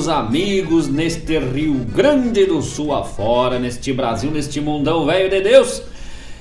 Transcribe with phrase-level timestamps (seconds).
[0.00, 5.82] os amigos neste Rio Grande do Sul afora, neste Brasil, neste mundão velho de Deus.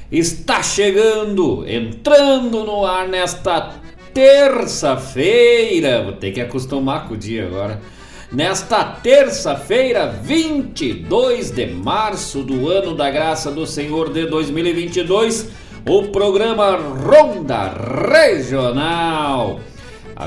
[0.09, 3.75] Está chegando, entrando no ar nesta
[4.13, 6.03] terça-feira.
[6.03, 7.81] Vou ter que acostumar com o dia agora.
[8.31, 15.50] Nesta terça-feira, 22 de março do ano da graça do Senhor de 2022,
[15.85, 17.73] o programa Ronda
[18.09, 19.58] Regional.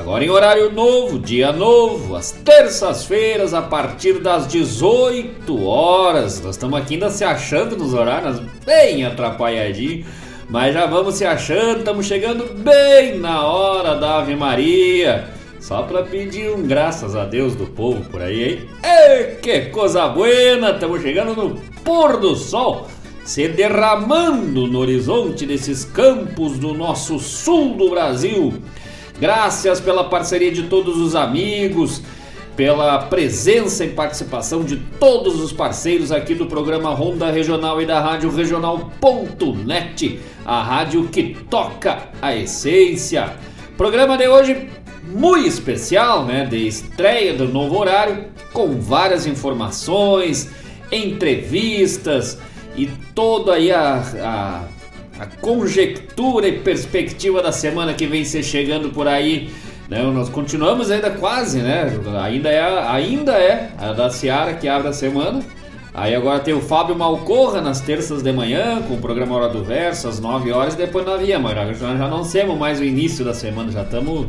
[0.03, 6.41] Agora em horário novo, dia novo, às terças-feiras, a partir das 18 horas.
[6.41, 10.05] Nós estamos aqui ainda se achando nos horários, bem atrapalhadinho,
[10.49, 15.29] mas já vamos se achando, estamos chegando bem na hora da Ave Maria.
[15.61, 18.69] Só para pedir um graças a Deus do povo por aí, hein?
[18.83, 20.71] Ei, que coisa buena!
[20.71, 22.89] Estamos chegando no pôr do sol,
[23.23, 28.53] se derramando no horizonte desses campos do nosso sul do Brasil.
[29.19, 32.01] Graças pela parceria de todos os amigos,
[32.55, 37.99] pela presença e participação de todos os parceiros aqui do programa Ronda Regional e da
[37.99, 43.33] Rádio Regional.net, a rádio que toca a essência.
[43.77, 44.69] Programa de hoje
[45.07, 50.49] muito especial, né, de estreia do novo horário, com várias informações,
[50.91, 52.37] entrevistas
[52.75, 54.63] e toda aí a, a
[55.23, 59.49] a conjectura e perspectiva da semana que vem ser chegando por aí.
[59.89, 60.03] Né?
[60.03, 61.97] Nós continuamos ainda quase, né?
[62.21, 65.41] Ainda é, ainda é a da Seara que abre a semana.
[65.93, 69.63] Aí agora tem o Fábio Malcorra nas terças de manhã, com o programa Hora do
[69.63, 71.51] Verso, às 9 horas, e depois nós viemos.
[71.51, 74.27] Já, já não temos mais o início da semana, já estamos.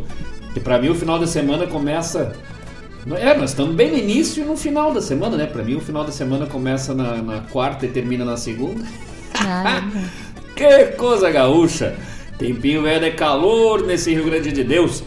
[0.54, 2.32] E pra mim o final da semana começa.
[3.16, 5.46] É, nós estamos bem no início e no final da semana, né?
[5.46, 8.84] Pra mim o final da semana começa na, na quarta e termina na segunda.
[9.34, 9.82] Ah,
[10.54, 11.96] Que coisa gaúcha!
[12.38, 15.02] Tempinho é de calor nesse Rio Grande de Deus.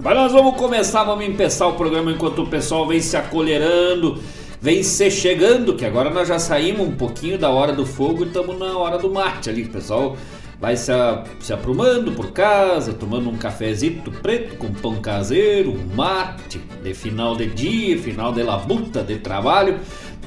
[0.00, 4.20] Mas nós vamos começar, vamos empeçar o programa enquanto o pessoal vem se acolherando,
[4.60, 8.26] vem se chegando, que agora nós já saímos um pouquinho da hora do fogo e
[8.26, 9.62] estamos na hora do mate ali.
[9.62, 10.16] O pessoal
[10.60, 10.92] vai se,
[11.40, 17.46] se aprumando por casa, tomando um cafezito preto com pão caseiro, mate de final de
[17.46, 19.78] dia, final de labuta de trabalho.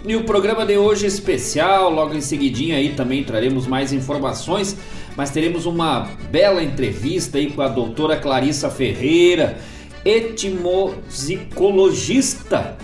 [0.07, 4.77] E o programa de hoje é especial, logo em seguidinha aí também traremos mais informações,
[5.17, 9.57] mas teremos uma bela entrevista aí com a doutora Clarissa Ferreira,
[10.05, 12.77] etimosicologista.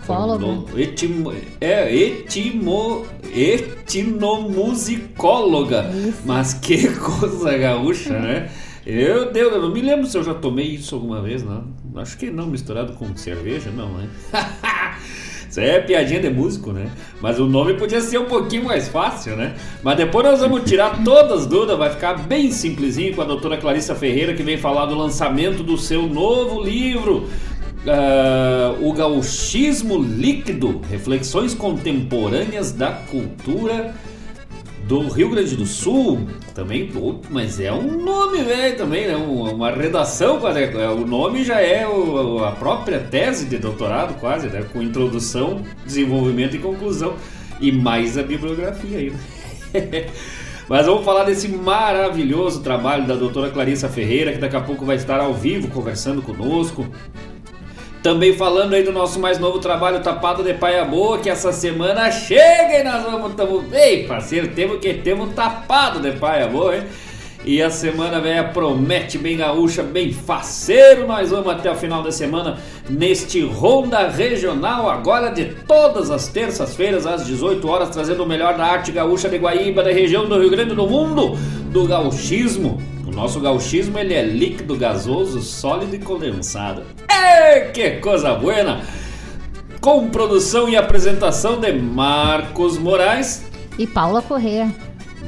[0.00, 0.36] Fala,
[0.76, 5.88] etimo, é, etimo, etinomusicóloga.
[5.94, 6.22] Isso.
[6.24, 8.50] Mas que coisa gaúcha, né?
[8.84, 11.64] Eu, Deus, eu não me lembro se eu já tomei isso alguma vez, não.
[11.94, 14.08] Acho que não, misturado com cerveja, não, né?
[15.56, 16.90] Isso é piadinha de músico, né?
[17.18, 19.54] Mas o nome podia ser um pouquinho mais fácil, né?
[19.82, 23.56] Mas depois nós vamos tirar todas as dúvidas, vai ficar bem simplesinho com a doutora
[23.56, 27.26] Clarissa Ferreira, que vem falar do lançamento do seu novo livro.
[27.86, 33.94] Uh, o Gauchismo Líquido Reflexões Contemporâneas da Cultura
[34.86, 36.90] do Rio Grande do Sul, também,
[37.28, 39.16] mas é um nome velho também, né?
[39.16, 44.64] Uma redação, é, o nome já é a própria tese de doutorado, quase, né?
[44.72, 47.14] Com introdução, desenvolvimento e conclusão.
[47.60, 49.12] E mais a bibliografia aí.
[50.68, 54.96] Mas vamos falar desse maravilhoso trabalho da doutora Clarissa Ferreira, que daqui a pouco vai
[54.96, 56.86] estar ao vivo conversando conosco.
[58.06, 62.08] Também falando aí do nosso mais novo trabalho Tapado de Paia Boa, que essa semana
[62.08, 66.84] chega e nós vamos, tamo, ei parceiro, temos que temos tapado de Paia Boa, hein?
[67.44, 71.04] E a semana velha promete bem gaúcha, bem faceiro.
[71.04, 72.58] Nós vamos até o final da semana
[72.88, 78.66] neste Ronda Regional, agora de todas as terças-feiras às 18 horas, trazendo o melhor da
[78.66, 81.36] arte gaúcha de Guaíba, da região do Rio Grande do Mundo,
[81.72, 82.80] do gauchismo.
[83.04, 86.95] O nosso gauchismo ele é líquido, gasoso, sólido e condensado.
[87.72, 88.80] Que coisa buena!
[89.80, 93.44] Com produção e apresentação de Marcos Moraes
[93.78, 94.72] e Paula Corrêa.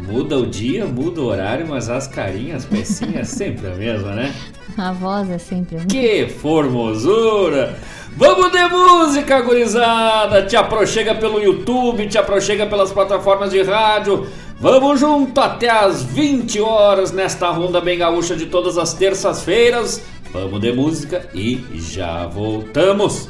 [0.07, 4.35] Muda o dia, muda o horário, mas as carinhas, as pecinhas sempre a mesma, né?
[4.76, 5.90] A voz é sempre a mesma.
[5.90, 7.76] Que formosura!
[8.16, 10.47] Vamos de música, gurizada!
[10.47, 14.26] Te aproxega pelo YouTube, te aproxega pelas plataformas de rádio.
[14.61, 20.02] Vamos junto até as 20 horas nesta ronda bem gaúcha de todas as terças-feiras.
[20.32, 23.28] Vamos de música e já voltamos.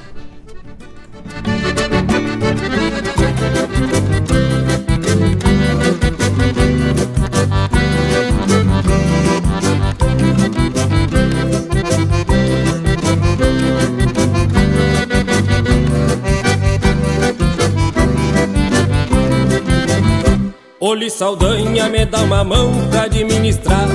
[20.80, 23.88] Olhe Saldanha me dá uma mão pra administrar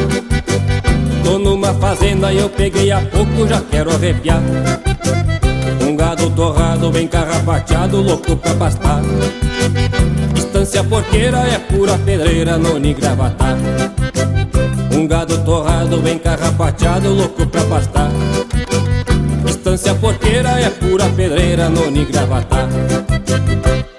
[1.24, 4.42] Tô numa fazenda e eu peguei há pouco, já quero arrepiar.
[5.82, 9.02] Um gado torrado, bem carrapateado, louco pra pastar.
[10.36, 13.58] Estância porqueira é pura pedreira, noni gravatar.
[14.92, 18.12] Um gado torrado, bem carrapateado, louco pra pastar.
[19.46, 22.68] Estância porqueira é pura pedreira, noni gravatar.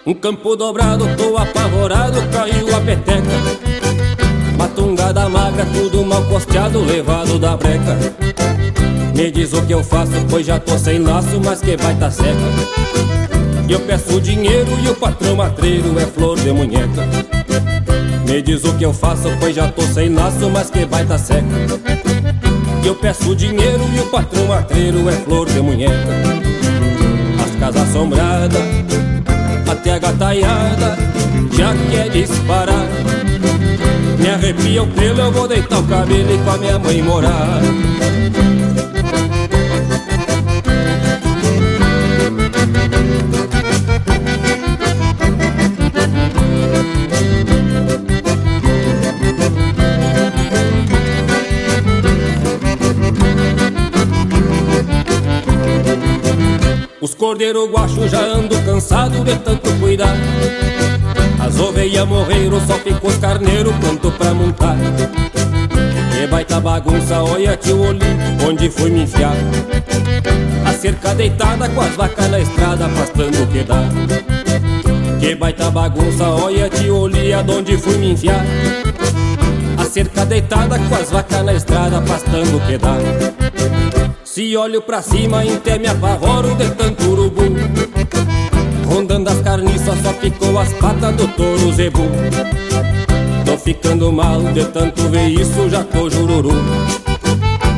[0.07, 4.24] Um campo dobrado, tô apavorado, caiu a peteca.
[4.56, 7.96] Matungada magra, tudo mal costeado, levado da breca.
[9.14, 12.11] Me diz o que eu faço, pois já tô sem laço, mas que vai tá
[12.11, 12.84] seca.
[13.68, 17.08] E eu peço dinheiro e o patrão matreiro é flor de munheca.
[18.28, 21.16] Me diz o que eu faço, pois já tô sem laço, mas que vai tá
[21.16, 21.44] seca.
[22.82, 25.94] E eu peço dinheiro e o patrão matreiro é flor de munheca.
[27.42, 28.61] As casas assombradas,
[29.70, 30.99] até a gataiada,
[31.52, 33.24] já quer disparar.
[34.25, 37.61] Me arrepia o pelo, eu vou deitar o cabelo e com a minha mãe morar.
[56.99, 60.16] Os cordeiro guacho já ando cansado de tanto cuidar
[61.44, 64.76] As ovelhas morreram, só ficou os carneiro pronto pra montar.
[66.10, 68.00] Que baita bagunça, olha tio Oli,
[68.48, 69.36] onde fui me enfiar?
[70.64, 73.82] A cerca deitada com as vacas na estrada, pastando o que dá.
[75.20, 78.42] Que baita bagunça, olha tio Oli, aonde fui me enfiar?
[79.76, 82.96] A cerca deitada com as vacas na estrada, pastando o que dá.
[84.24, 87.42] Se olho pra cima, até me apavoro de tanto urubu
[88.87, 92.03] Rondando as carniças, só ficou as patas do touro zebu.
[93.45, 96.53] Tô ficando mal de tanto ver isso, já tô jururu.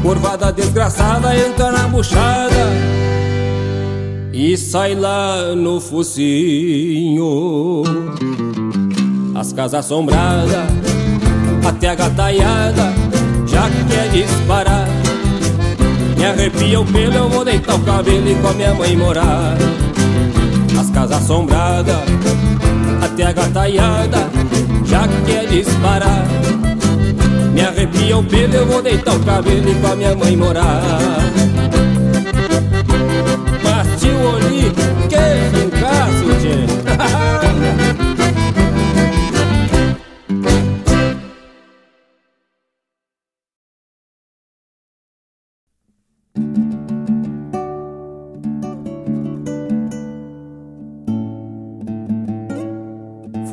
[0.03, 2.55] Curvada desgraçada entra na buchada
[4.33, 7.83] E sai lá no focinho.
[9.35, 10.69] As casas assombradas,
[11.67, 12.93] até a gataiada
[13.47, 14.87] Já quer disparar.
[16.17, 19.57] Me arrepia o pelo, eu vou deitar o cabelo e com a minha mãe morar
[20.87, 21.97] As casas assombradas,
[23.03, 24.31] até a gataiada
[24.85, 26.25] Já quer disparar
[27.53, 30.81] Me arrepia o pelo, eu vou deitar o cabelo e com a minha mãe morar.
[33.65, 34.73] Mas tio Oli,
[35.09, 37.37] que fincaço, tchê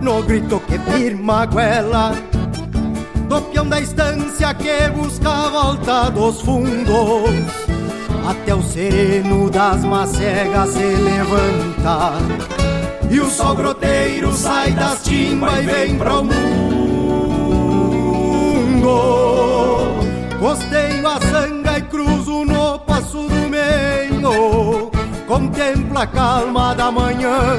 [0.00, 2.12] no grito que firma a goela.
[3.28, 7.30] Do peão da estância que busca a volta dos fundos
[8.28, 12.12] Até o sereno das macegas se levanta.
[13.10, 16.32] E o sol groteiro sai das timbas e vem pro mundo.
[20.40, 24.90] Costeio a sanga e cruzo no passo do meio.
[25.26, 27.58] Contemplo a calma da manhã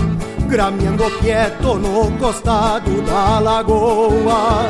[0.51, 4.69] grameando quieto no costado da lagoa.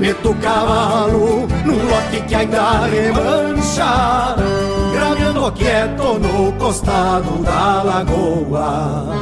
[0.00, 4.34] Meto o cavalo num lote que ainda remancha,
[4.92, 9.14] grameando quieto no costado da lagoa.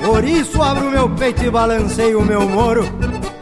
[0.00, 2.84] Por isso abro meu peito e balanceio o meu moro,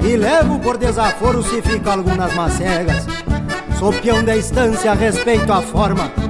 [0.00, 3.06] e levo por desaforo se fica algumas macegas.
[3.78, 6.29] Sou peão da estância, respeito a forma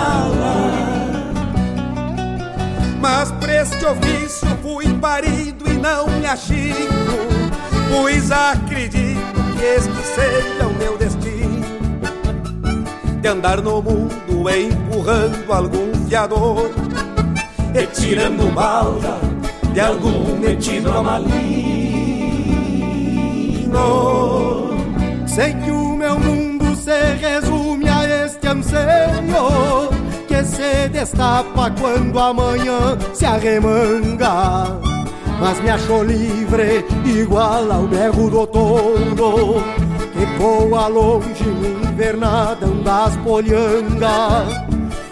[3.01, 7.11] mas pra este ofício fui parido e não me achico
[7.91, 9.19] Pois acredito
[9.57, 11.61] que este seja o meu destino.
[13.21, 16.71] De andar no mundo empurrando algum fiador.
[17.75, 19.19] E tirando balda
[19.73, 21.41] de algum metido a maligno
[25.25, 30.00] Sei que o meu mundo se resume a este anseio
[30.41, 34.75] Que se destapa quando amanhã se arremanga.
[35.39, 39.63] Mas me achou livre igual ao berro do touro
[40.13, 44.47] Que voa longe no invernadão das polhangas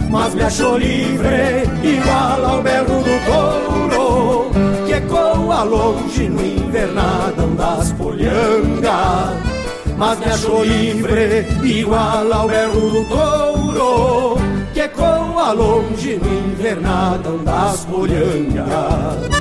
[0.10, 4.52] Mas me achou livre igual ao berro do touro
[4.86, 9.60] Que ecoa longe no invernadão das polhangas
[9.98, 14.38] mas me achou livre, igual ao berro do touro,
[14.80, 19.39] que ecoa longe no invernadão das polhangas.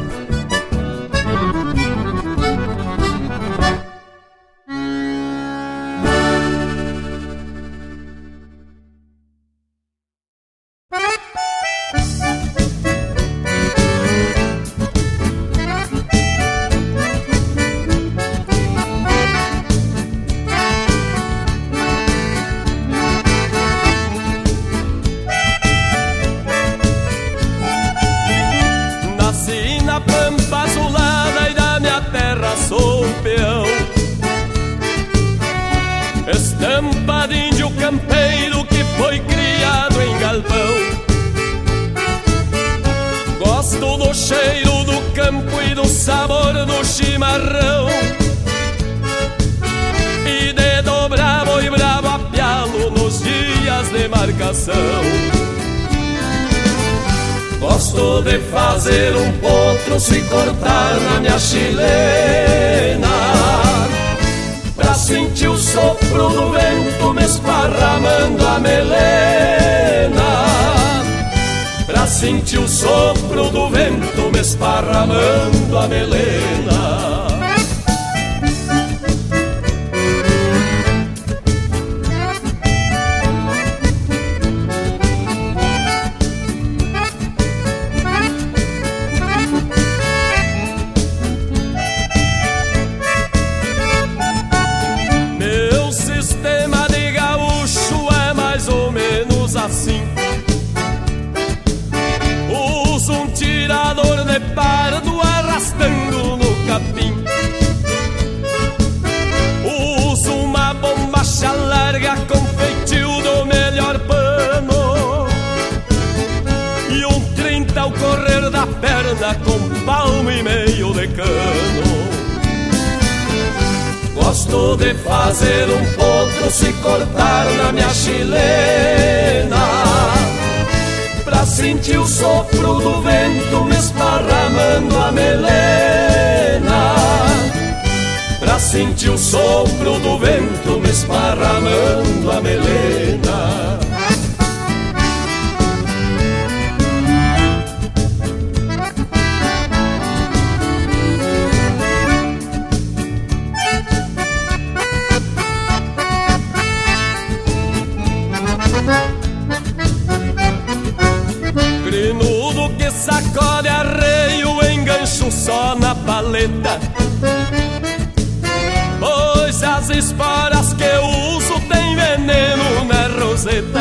[169.99, 171.05] As esporas que eu
[171.37, 173.81] uso tem veneno na roseta.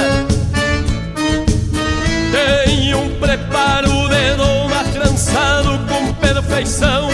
[2.32, 7.10] Tem um preparo de doma trançado com perfeição.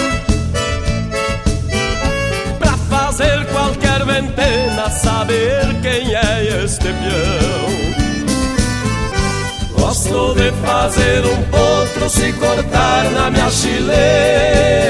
[2.60, 7.74] Pra fazer qualquer ventena saber quem é este peão.
[9.78, 14.84] Gosto de fazer um potro se cortar na minha chilena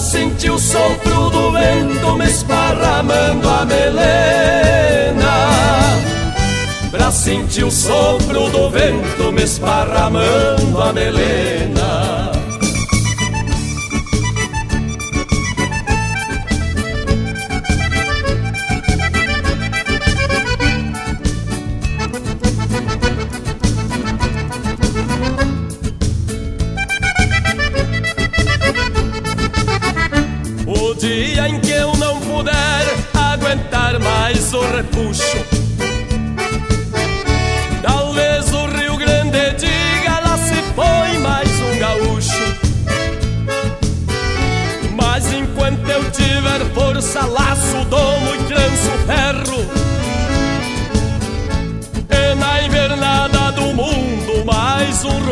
[0.00, 5.20] Pra sentir o sopro do vento me esparramando a melena.
[6.90, 12.39] Pra sentir o sopro do vento me esparramando a melena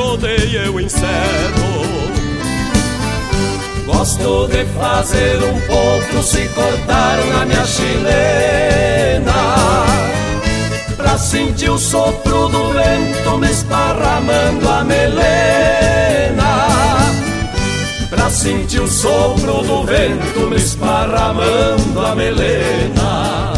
[0.08, 1.98] rodeio eu encerro
[3.84, 9.32] Gosto de fazer um potro se cortar na minha chilena.
[10.96, 16.58] Pra sentir o sopro do vento me esparramando a melena.
[18.10, 23.57] Pra sentir o sopro do vento me esparramando a melena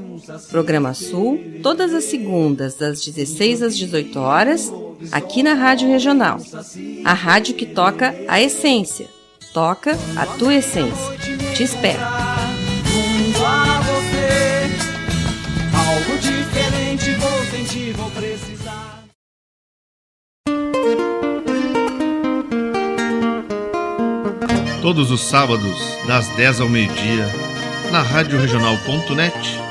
[0.49, 4.71] Programa Sul, todas as segundas, das 16 às 18 horas,
[5.11, 6.39] aqui na Rádio Regional.
[7.03, 9.07] A rádio que toca a essência.
[9.53, 11.17] Toca a tua essência.
[11.55, 12.01] Te espero.
[24.81, 27.27] Todos os sábados, das 10 ao meio-dia,
[27.91, 29.70] na Rádio Regional.net,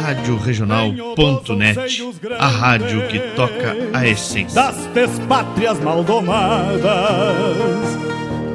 [0.00, 2.02] Rádio Regional.net,
[2.38, 4.54] a rádio que toca a essência.
[4.54, 6.82] das despátrias maldomadas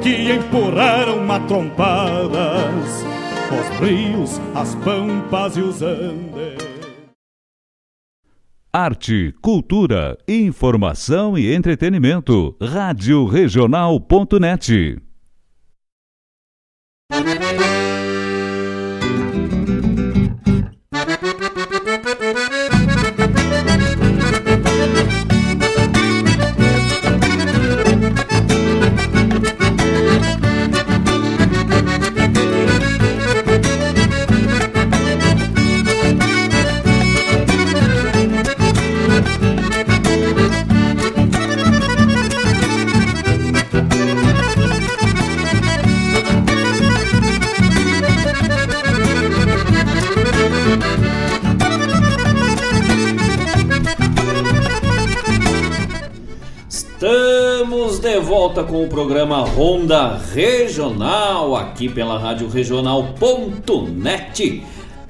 [0.02, 3.04] que empurraram matrompadas
[3.50, 6.60] os rios, as pampas e os andes.
[8.72, 12.56] Arte, cultura, informação e entretenimento.
[12.62, 15.02] Rádio Regional.net.
[58.90, 64.64] programa Ronda Regional, aqui pela Rádio Regional.net.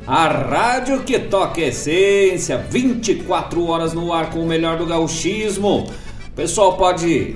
[0.06, 5.86] A rádio que toca essência, 24 horas no ar com o melhor do gauchismo.
[6.28, 7.34] O pessoal pode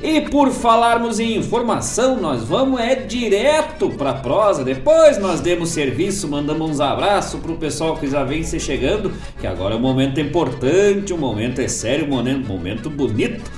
[0.03, 4.63] E por falarmos em informação, nós vamos é direto para prosa.
[4.63, 9.47] Depois nós demos serviço, mandamos uns abraços pro pessoal que já vem se chegando, que
[9.47, 13.51] agora é um momento importante, um momento é sério, um momento bonito.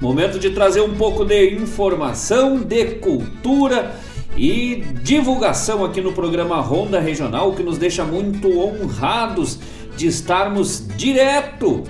[0.00, 3.94] Momento de trazer um pouco de informação, de cultura
[4.34, 9.58] e divulgação aqui no programa Ronda Regional, que nos deixa muito honrados
[9.98, 11.84] de estarmos direto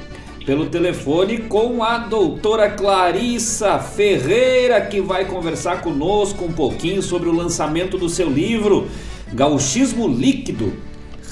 [0.45, 7.33] pelo telefone com a doutora Clarissa Ferreira, que vai conversar conosco um pouquinho sobre o
[7.33, 8.89] lançamento do seu livro
[9.33, 10.73] Gauchismo Líquido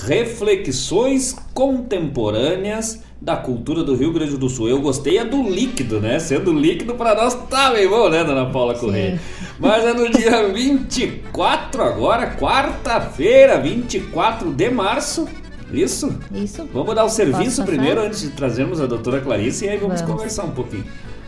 [0.06, 4.68] Reflexões Contemporâneas da Cultura do Rio Grande do Sul.
[4.68, 6.18] Eu gostei é do líquido, né?
[6.18, 9.20] Sendo líquido para nós tá bem bom, né, dona Paula Correia?
[9.58, 15.26] Mas é no dia 24 agora, quarta-feira, 24 de março
[15.72, 16.18] isso?
[16.32, 16.66] Isso.
[16.72, 20.14] Vamos dar o serviço primeiro antes de trazermos a doutora Clarice e aí vamos, Vamos.
[20.14, 20.84] conversar um pouquinho.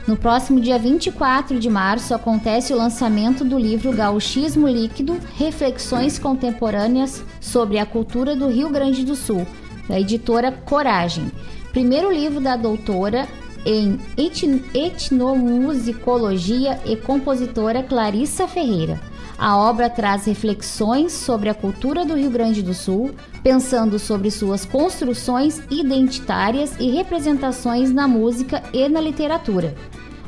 [0.07, 7.23] No próximo dia 24 de março acontece o lançamento do livro Gauchismo Líquido Reflexões Contemporâneas
[7.39, 9.47] sobre a Cultura do Rio Grande do Sul,
[9.87, 11.31] da editora Coragem.
[11.73, 13.27] Primeiro livro da doutora
[13.65, 19.01] em etn- etnomusicologia e compositora Clarissa Ferreira.
[19.39, 24.67] A obra traz reflexões sobre a cultura do Rio Grande do Sul, pensando sobre suas
[24.67, 29.75] construções identitárias e representações na música e na literatura.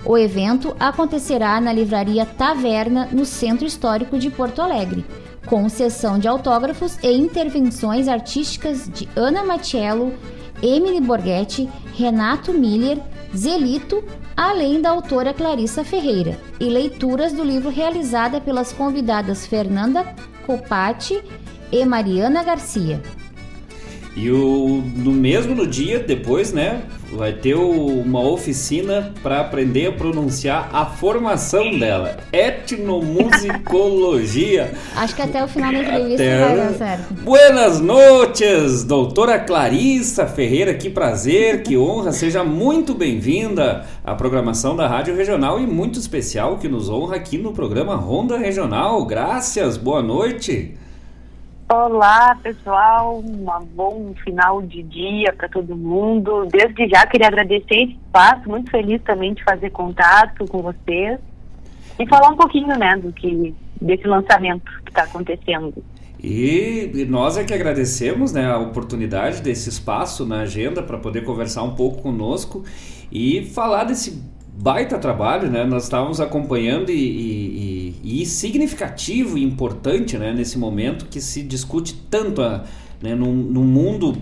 [0.05, 5.05] O evento acontecerá na Livraria Taverna, no Centro Histórico de Porto Alegre,
[5.47, 10.13] com sessão de autógrafos e intervenções artísticas de Ana Matiello,
[10.62, 12.98] Emily Borghetti, Renato Miller,
[13.35, 14.03] Zelito,
[14.37, 20.14] além da autora Clarissa Ferreira, e leituras do livro realizada pelas convidadas Fernanda
[20.46, 21.20] Copati
[21.70, 23.03] e Mariana Garcia.
[24.14, 29.87] E o, no mesmo no dia, depois, né, vai ter o- uma oficina para aprender
[29.87, 34.70] a pronunciar a formação dela, etnomusicologia.
[34.96, 37.14] Acho que até o final da entrevista Até- vai dar certo.
[37.14, 44.87] Buenas noites, doutora Clarissa Ferreira, que prazer, que honra, seja muito bem-vinda à programação da
[44.87, 49.07] Rádio Regional e muito especial que nos honra aqui no programa Ronda Regional.
[49.07, 50.75] Graças, boa noite.
[51.75, 53.19] Olá, pessoal.
[53.25, 56.47] Um bom final de dia para todo mundo.
[56.53, 61.19] Desde já queria agradecer esse espaço, muito feliz também de fazer contato com vocês
[61.99, 65.83] e falar um pouquinho, né, do que desse lançamento que está acontecendo.
[66.23, 71.23] E, e nós é que agradecemos né, a oportunidade desse espaço na agenda para poder
[71.23, 72.63] conversar um pouco conosco
[73.11, 74.23] e falar desse
[74.55, 75.65] baita trabalho, né?
[75.65, 81.43] Nós estávamos acompanhando e, e- e- e significativo e importante né, nesse momento que se
[81.43, 82.65] discute tanto a,
[83.03, 84.17] né, num, num mundo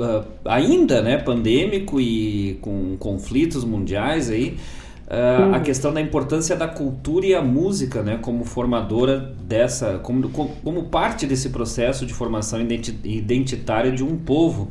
[0.00, 4.56] ah, ainda né, pandêmico e com conflitos mundiais aí,
[5.08, 5.54] ah, Uhum.
[5.54, 10.84] a questão da importância da cultura e a música, né, como formadora dessa, como, como,
[10.84, 14.68] parte desse processo de formação identi- identitária de um povo.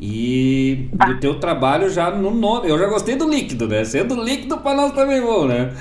[0.00, 3.84] E o teu trabalho já no nome, eu já gostei do líquido, né?
[3.84, 5.72] Sendo líquido para nós também bom, né?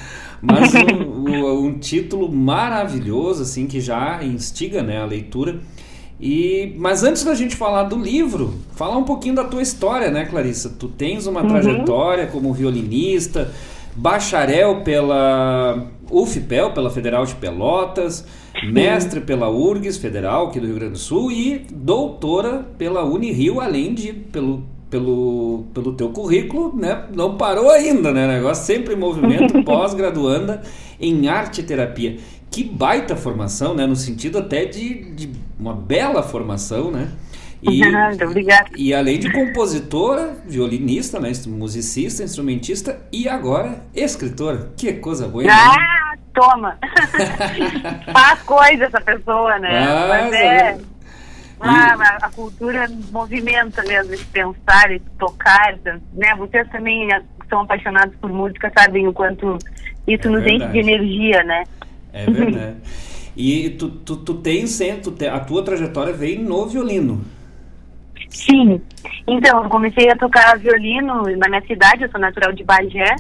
[0.42, 0.82] Mas um,
[1.30, 5.60] um- um título maravilhoso, assim, que já instiga né, a leitura.
[6.20, 10.26] E, mas antes da gente falar do livro, falar um pouquinho da tua história, né,
[10.26, 10.70] Clarissa?
[10.78, 11.48] Tu tens uma Uhum.
[11.48, 13.52] trajetória como violinista,
[13.96, 18.26] bacharel pela UFPEL, pela Federal de Pelotas,
[18.72, 23.94] mestre pela URGS Federal aqui do Rio Grande do Sul e doutora pela Unirio, além
[23.94, 27.06] de pelo pelo, pelo teu currículo, né?
[27.16, 28.28] Não parou ainda, né?
[28.28, 30.64] Negócio sempre em movimento, pós-graduanda
[31.00, 32.18] em arte e terapia.
[32.50, 33.86] Que baita formação, né?
[33.86, 37.12] No sentido até de, de uma bela formação, né?
[37.62, 38.70] Muito obrigada.
[38.76, 41.32] E além de compositora, violinista, né?
[41.48, 44.72] musicista, instrumentista e agora escritora.
[44.78, 45.44] Que coisa boa?
[45.50, 45.99] Ah,
[46.40, 46.78] toma!
[48.14, 49.86] Faz coisa essa pessoa, né?
[49.86, 50.46] Faz, Mas é.
[50.46, 50.78] é.
[51.62, 55.76] Ah, mas a cultura movimenta mesmo, esse pensar, esse tocar,
[56.14, 56.34] né?
[56.38, 57.10] Vocês também
[57.50, 59.58] são apaixonados por música sabem o quanto
[60.08, 60.72] isso nos enche verdade.
[60.72, 61.64] de energia, né?
[62.14, 62.78] É verdade.
[63.36, 67.26] E tu, tu, tu tens, tu te- a tua trajetória veio no violino.
[68.30, 68.82] Sim.
[69.28, 73.16] Então, eu comecei a tocar violino na minha cidade, eu sou natural de Bagé.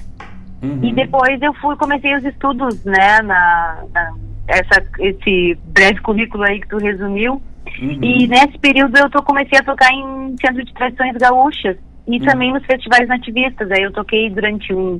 [0.61, 0.79] Uhum.
[0.83, 4.13] E depois eu fui, comecei os estudos, né, na, na-
[4.47, 7.41] essa, esse breve currículo aí que tu resumiu.
[7.81, 7.99] Uhum.
[8.03, 12.25] E nesse período eu tô, comecei a tocar em centro de tradições gaúchas e Uhum.
[12.25, 13.69] também nos festivais nativistas.
[13.71, 14.99] Aí eu toquei durante um,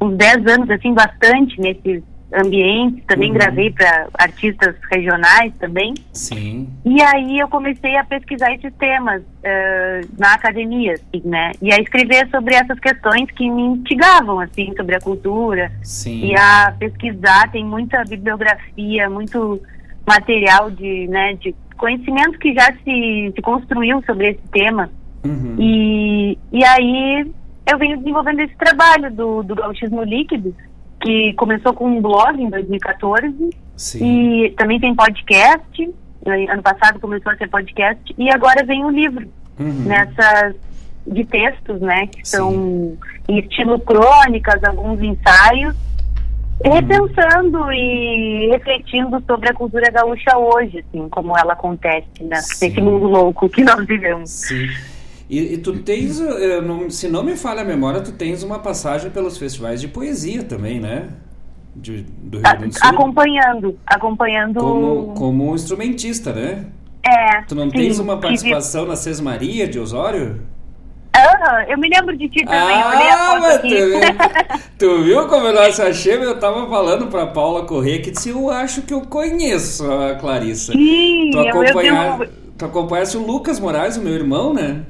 [0.00, 3.38] uns 10 anos, assim, bastante nesses, ambientes, também Uhum.
[3.38, 5.94] gravei para artistas regionais também.
[6.12, 6.68] Sim.
[6.84, 11.52] E aí eu comecei a pesquisar esses temas eh, na academia, assim, né?
[11.60, 15.72] E a escrever sobre essas questões que me instigavam, assim, sobre a cultura.
[15.82, 16.26] Sim.
[16.26, 19.60] E a pesquisar, tem muita bibliografia, muito
[20.06, 24.90] material de, né, de conhecimento que já se, se construiu sobre esse tema.
[25.24, 25.56] Uhum.
[25.58, 27.26] E, e aí
[27.70, 30.54] eu venho desenvolvendo esse trabalho do, do gauchismo líquido,
[31.00, 34.44] que começou com um blog em 2014 Sim.
[34.46, 35.90] e também tem podcast.
[36.50, 39.26] Ano passado começou a ser podcast e agora vem o livro
[39.58, 39.84] Uhum.
[39.86, 40.54] nessas
[41.06, 42.96] de textos, né, que são
[43.28, 45.74] em estilo crônicas, alguns ensaios,
[46.64, 46.72] Uhum.
[46.72, 53.06] repensando e refletindo sobre a cultura gaúcha hoje, assim, como ela acontece né, nesse mundo
[53.06, 54.28] louco que nós vivemos.
[54.30, 54.66] Sim.
[55.30, 58.58] E, e tu tens, eh, não- se não me falha a memória, tu tens uma
[58.58, 61.10] passagem pelos festivais de poesia também, né?
[61.76, 62.88] De- do Rio Grande do Sul.
[62.88, 64.58] Acompanhando, acompanhando.
[64.58, 66.66] Como, como instrumentista, né?
[67.06, 67.42] É.
[67.42, 70.40] Tu não sim, tens uma tive- participação na Sesmaria de Osório?
[71.16, 75.02] Aham, eu me lembro de ti também, eu olhei a Ah, foto mas tu, tu
[75.04, 76.14] viu como eu nossa achei?
[76.16, 80.72] Eu tava falando pra Paula Corrêa que disse, eu acho que eu conheço a Clarissa.
[80.72, 84.82] Sim, tu, eu- eu acompanha, tu acompanhasse o Lucas Moraes, o meu irmão, né?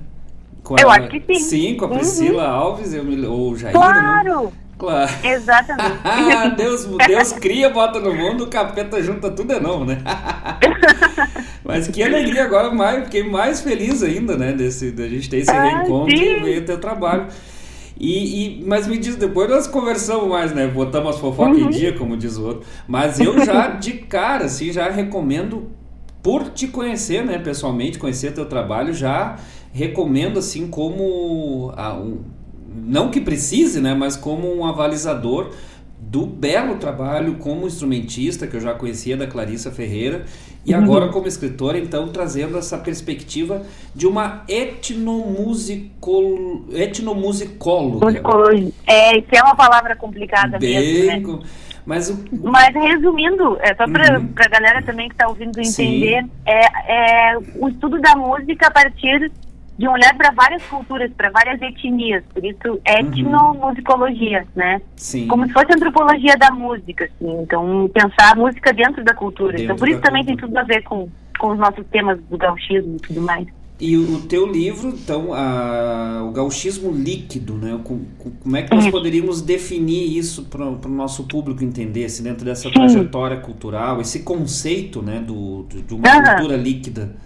[0.63, 1.41] Com Eu a- acho que sim.
[1.41, 1.95] Sim, com a Uhum.
[1.97, 3.81] Priscila Alves eu me- ou Jair, né?
[3.81, 4.53] Claro!
[4.79, 5.11] Claro.
[5.25, 6.01] Exatamente.
[6.57, 9.99] Deus, Deus cria, bota no mundo, o capeta junta tudo de novo, né?
[11.65, 14.53] Mas que alegria agora, mais, fiquei mais feliz ainda, né?
[14.53, 16.25] Desse, da gente ter esse Ah, reencontro sim.
[16.25, 17.27] e ver teu trabalho.
[17.99, 20.67] E, e- mas me diz, depois nós conversamos mais, né?
[20.67, 21.71] Botamos as fofocas em Uhum.
[21.71, 22.67] dia, como diz o outro.
[22.89, 25.71] Mas eu já, de cara, assim, já recomendo,
[26.23, 29.37] por te conhecer, né, pessoalmente, conhecer teu trabalho, já
[29.73, 31.73] recomendo, assim, como.
[31.77, 32.19] a- um-
[32.73, 33.95] não que precise, né?
[33.95, 35.51] Mas como um avalizador
[36.01, 40.25] do belo trabalho como instrumentista, que eu já conhecia da Clarissa Ferreira,
[40.65, 40.83] e Uhum.
[40.83, 43.63] agora como escritora, então trazendo essa perspectiva
[43.95, 46.65] de uma etnomusicol...
[46.73, 48.07] etnomusicóloga.
[48.07, 48.73] Musicologia.
[48.87, 51.21] É, isso é uma palavra complicada mesmo, né?
[51.21, 51.41] Bem,
[51.87, 54.29] mas o, Mas resumindo, é só para Uhum.
[54.37, 59.31] a galera também que está ouvindo entender, é, é o estudo da música a partir
[59.81, 64.79] de um olhar para várias culturas, para várias etnias, por isso etnomusicologia, né?
[64.95, 65.27] Sim.
[65.27, 67.41] Como se fosse antropologia da música, assim.
[67.41, 69.53] Então, pensar a música dentro da cultura.
[69.53, 72.37] Dentro então, por isso também tem tudo a ver com, com os nossos temas do
[72.37, 73.47] gauchismo e tudo mais.
[73.81, 77.81] E o teu livro, então, a- o gauchismo líquido, né?
[77.83, 82.23] Com- com- Como é que nós poderíamos definir isso para o nosso público entender, assim,
[82.23, 86.35] dentro dessa trajetória cultural, esse conceito, né, do, do- de uma Aham.
[86.37, 87.17] cultura líquida?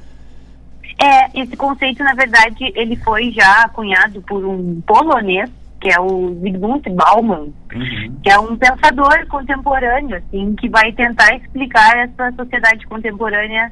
[1.00, 6.34] É, esse conceito, na verdade, ele foi já cunhado por um polonês, que é o
[6.40, 8.16] Zygmunt Bauman, Uhum.
[8.22, 13.70] que é um pensador contemporâneo, assim, que vai tentar explicar essa sociedade contemporânea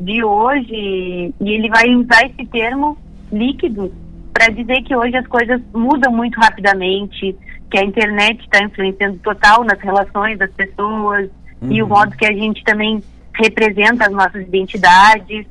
[0.00, 2.98] de hoje, e ele vai usar esse termo
[3.32, 3.92] líquido
[4.32, 7.34] para dizer que hoje as coisas mudam muito rapidamente,
[7.70, 11.30] que a internet está influenciando total nas relações das pessoas
[11.62, 11.90] e o Uhum.
[11.90, 13.02] modo que a gente também
[13.34, 15.46] representa as nossas identidades.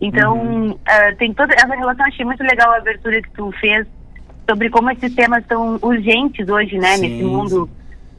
[0.00, 3.86] Então, eh, tem toda essa relação, achei muito legal a abertura que tu fez
[4.48, 7.68] sobre como esses temas são urgentes hoje, né, Sim, nesse mundo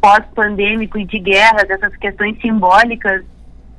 [0.02, 3.24] pós-pandêmico e de guerras, essas questões simbólicas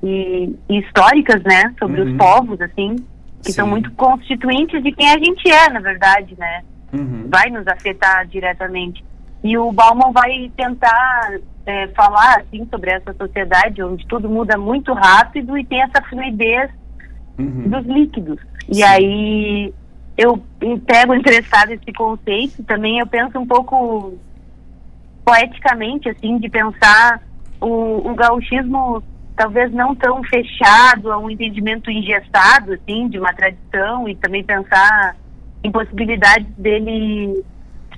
[0.02, 2.10] e, e históricas, né, sobre Uhum.
[2.10, 2.96] os povos, assim,
[3.42, 3.70] que são Sim.
[3.70, 7.26] muito constituintes de quem a gente é, na verdade, né, Uhum.
[7.28, 9.04] vai nos afetar diretamente.
[9.44, 11.30] E o Bauman vai tentar
[11.66, 16.70] é, falar, assim, sobre essa sociedade onde tudo muda muito rápido e tem essa fluidez
[17.68, 18.38] dos líquidos.
[18.68, 19.72] E aí
[20.16, 20.42] eu
[20.86, 24.14] pego emprestado esse conceito, também eu penso um pouco
[25.24, 27.20] poeticamente, assim, de pensar
[27.60, 29.02] o, o gauchismo
[29.36, 35.16] talvez não tão fechado a um entendimento engessado, assim, de uma tradição e também pensar
[35.64, 37.42] em possibilidades dele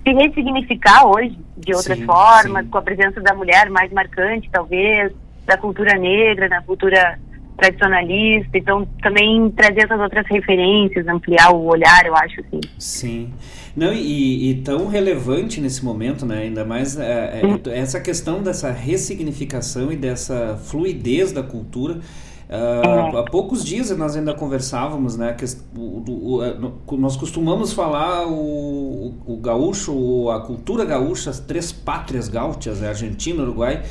[0.04, 5.12] se ressignificar hoje de outras Sim, formas, com a presença da mulher mais marcante, talvez,
[5.44, 7.18] da cultura negra, na cultura
[7.56, 8.56] tradicionalista.
[8.58, 12.60] Então, também trazer essas outras referências, ampliar o olhar, eu acho, assim.
[12.78, 13.30] Sim.
[13.74, 16.40] Não, e, e tão relevante nesse momento, né?
[16.42, 21.98] Ainda mais é, é, essa questão dessa ressignificação e dessa fluidez da cultura.
[22.54, 25.32] Ah, Há poucos dias nós ainda conversávamos, né?
[25.32, 26.02] Que, o,
[26.36, 31.72] o- a- no- nós costumamos falar o, o, o gaúcho, a cultura gaúcha, as três
[31.72, 33.82] pátrias gaúchas, né, Argentina, Uruguai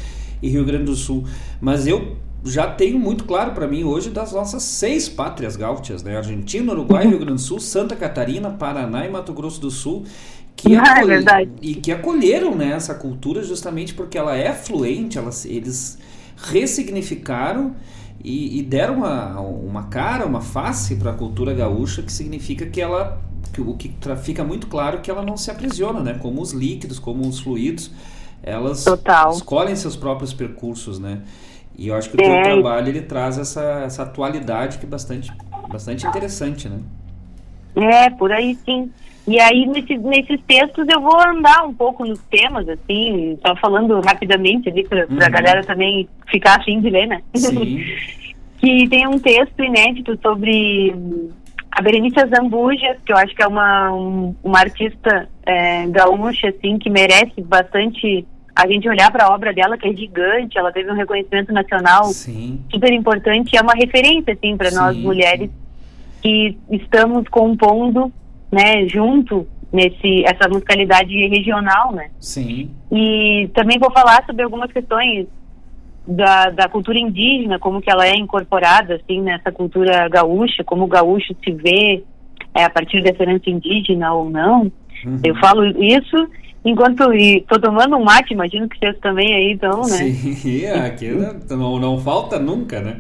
[0.44, 1.24] e Rio Grande do Sul.
[1.60, 6.18] Mas eu já tenho muito claro para mim hoje das nossas seis pátrias gaúchas, né?
[6.18, 10.04] Argentina, Uruguai, Rio Grande do Sul, Santa Catarina, Paraná e Mato Grosso do Sul,
[10.56, 11.52] que Ah, é verdade.
[11.62, 15.98] e que acolheram né, essa cultura justamente porque ela é fluente, elas, eles
[16.38, 17.76] ressignificaram
[18.24, 22.82] e, e deram uma, uma cara, uma face para a cultura gaúcha que significa que
[22.82, 23.20] ela
[23.54, 26.14] que o que fica muito claro que ela não se aprisiona, né?
[26.22, 27.92] Como os líquidos, como os fluidos,
[28.42, 29.32] elas Total.
[29.32, 31.22] escolhem seus próprios percursos, né?
[31.78, 32.42] E eu acho que o É.
[32.44, 35.32] teu trabalho ele traz essa, essa atualidade que é bastante,
[35.70, 36.80] bastante interessante, né?
[37.76, 38.92] É, por aí sim.
[39.28, 44.00] E aí, nesses, nesses textos, eu vou andar um pouco nos temas, assim, só falando
[44.02, 45.32] rapidamente ali, pra, pra Uhum.
[45.32, 47.22] galera também ficar afim de ler, né?
[47.36, 47.84] Sim.
[48.60, 51.30] que tem um texto inédito sobre hum,
[51.72, 56.78] a Berenice Zambuja, que eu acho que é uma, um- uma artista é, gaúcha, assim,
[56.80, 58.26] que merece bastante
[58.56, 62.06] a gente olhar para a obra dela, que é gigante, ela teve um reconhecimento nacional
[62.06, 62.62] Sim.
[62.70, 65.50] super importante, é uma referência, assim, para nós mulheres
[66.22, 68.12] que estamos compondo,
[68.52, 72.10] né, junto nesse essa musicalidade regional, né?
[72.20, 72.70] Sim.
[72.92, 75.28] E também vou falar sobre algumas questões
[76.06, 80.88] da, da cultura indígena, como que ela é incorporada, assim, nessa cultura gaúcha, como o
[80.88, 82.04] gaúcho se vê
[82.54, 84.72] é, a partir dessa herança indígena ou não.
[85.06, 85.20] Uhum.
[85.24, 86.28] Eu falo isso
[86.64, 89.88] enquanto estou tomando um mate, imagino que vocês também aí então, né?
[89.88, 91.10] Sim, aqui
[91.50, 92.98] não, não falta nunca, né?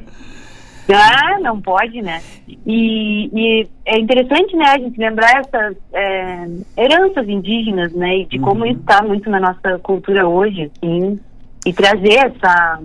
[0.93, 2.22] Ah, não pode, né?
[2.66, 8.38] E, e é interessante, né, a gente lembrar essas é, heranças indígenas, né, e de
[8.39, 11.18] como isso está muito na nossa cultura hoje, assim,
[11.66, 12.80] e trazer essa,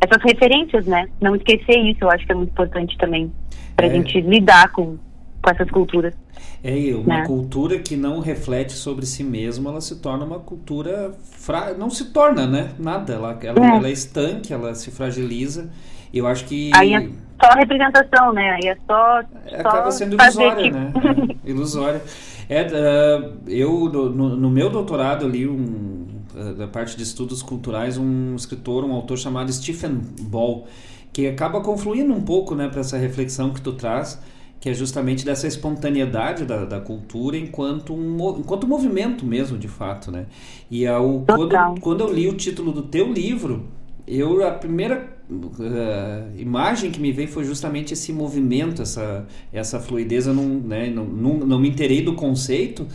[0.00, 1.06] essas referências, né?
[1.20, 3.30] Não esquecer isso, eu acho que é muito importante também,
[3.76, 3.92] para a É.
[3.92, 4.96] gente lidar com,
[5.42, 6.14] com essas culturas.
[6.62, 7.26] É, e uma Né?
[7.26, 11.74] cultura que não reflete sobre si mesma, ela se torna uma cultura fra...
[11.74, 12.70] não se torna, né?
[12.78, 13.76] Nada, ela, ela, É.
[13.76, 15.68] ela é estanque, ela se fragiliza.
[16.14, 17.08] Eu acho que Aí é
[17.42, 18.50] só representação, né?
[18.52, 20.76] Aí é só, só acaba sendo fazer ilusória, tipo...
[20.76, 20.92] né?
[21.44, 22.02] É, ilusória.
[22.48, 27.42] É, ah, eu, no, no- meu doutorado, eu li um, ah, da parte de estudos
[27.42, 30.66] culturais, um escritor, um autor chamado Stephen Ball,
[31.12, 34.20] que acaba confluindo um pouco né, para essa reflexão que tu traz,
[34.62, 40.12] que é justamente dessa espontaneidade da, da cultura enquanto um, enquanto movimento mesmo, de fato,
[40.12, 40.26] né?
[40.70, 43.64] E ao, quando, quando eu li o título do teu livro,
[44.06, 45.16] eu a primeira
[45.58, 50.28] eh, imagem que me veio foi justamente esse movimento, essa, essa fluidez.
[50.28, 52.86] Eu não, né, não, não, não me inteirei do conceito,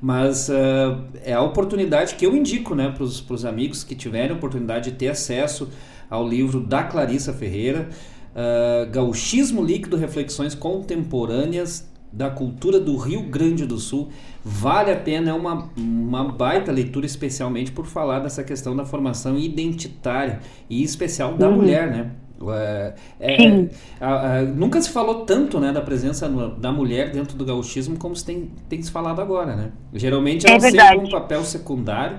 [0.00, 4.34] mas eh, é a oportunidade que eu indico né, para os amigos que tiverem a
[4.34, 5.68] oportunidade de ter acesso
[6.08, 7.88] ao livro da Clarissa Ferreira,
[8.34, 14.08] eh, Gauchismo Líquido Reflexões Contemporâneas da Cultura do Rio Grande do Sul.
[14.44, 19.38] Vale a pena, é uma, uma baita leitura, especialmente por falar dessa questão da formação
[19.38, 21.56] identitária e especial da Uhum.
[21.56, 22.10] mulher, né?
[22.50, 23.68] É, é,
[24.00, 28.14] a- a- nunca se falou tanto né, da presença da mulher dentro do gauchismo como
[28.14, 29.72] se tem, tem se falado agora, né?
[29.92, 31.04] Geralmente É ela sempre verdade.
[31.04, 32.18] um papel secundário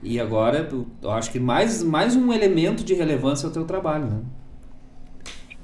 [0.00, 3.64] e agora eu- eu acho que mais, mais um elemento de relevância é o teu
[3.64, 4.18] trabalho, né?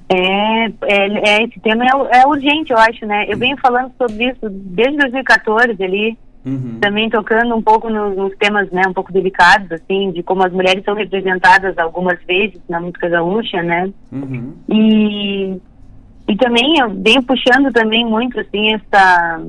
[0.08, 3.24] É, é, é, esse tema é, é urgente, eu acho, né?
[3.28, 6.78] Eu venho falando sobre isso desde 2014 ali, Uhum.
[6.78, 10.52] também tocando um pouco nos, nos temas, né, um pouco delicados, assim, de como as
[10.52, 13.90] mulheres são representadas algumas vezes na música gaúcha, né?
[14.12, 14.52] Uhum.
[14.68, 15.58] E,
[16.28, 19.40] e também eu venho puxando também muito, assim, essa,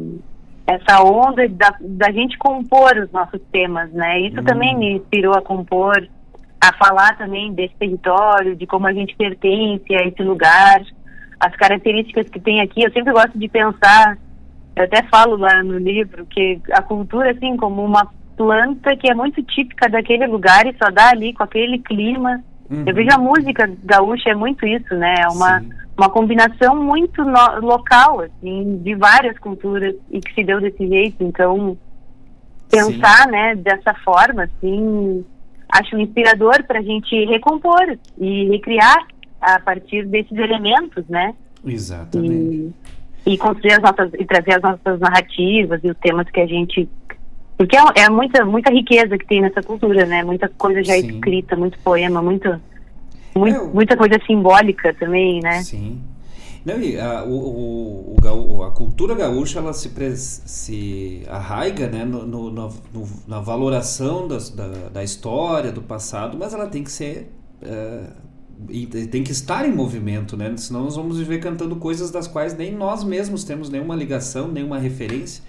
[0.65, 4.21] essa onda da, da gente compor os nossos temas, né?
[4.21, 6.07] Isso também me inspirou a compor,
[6.61, 10.81] a falar também desse território, de como a gente pertence a esse lugar,
[11.39, 12.83] as características que tem aqui.
[12.83, 14.17] Eu sempre gosto de pensar,
[14.75, 19.13] eu até falo lá no livro, que a cultura, assim, como uma planta que é
[19.13, 22.41] muito típica daquele lugar e só dá ali com aquele clima.
[22.69, 22.83] Uhum.
[22.85, 25.15] Eu vejo a música gaúcha é muito isso, né?
[25.19, 25.63] É uma,
[25.97, 31.23] uma combinação muito no- local, assim, de várias culturas e que se deu desse jeito.
[31.23, 31.77] Então,
[32.69, 35.23] pensar, né, dessa forma, assim,
[35.79, 39.07] acho inspirador para a gente recompor e recriar
[39.41, 41.33] a partir desses elementos, né?
[41.65, 42.73] Exatamente.
[43.25, 46.47] E, e construir as nossas e trazer as nossas narrativas e os temas que a
[46.47, 46.87] gente
[47.57, 50.23] porque é, é muita muita riqueza que tem nessa cultura, né?
[50.23, 51.15] Muita coisa já Sim.
[51.15, 52.59] escrita, muito poema, muito,
[53.35, 55.61] muito muita coisa simbólica também, né?
[55.63, 56.01] Sim.
[56.65, 62.25] Não, e a, o, o, a cultura gaúcha ela se, pres- se arraiga né, no,
[62.25, 62.69] no- no-
[63.27, 67.31] na valoração das- da, da história, do passado, mas ela tem que ser.
[67.61, 68.07] eh,
[68.69, 70.55] e tem que estar em movimento, né?
[70.57, 74.79] Senão nós vamos viver cantando coisas das quais nem nós mesmos temos nenhuma ligação, nenhuma
[74.79, 75.43] referência.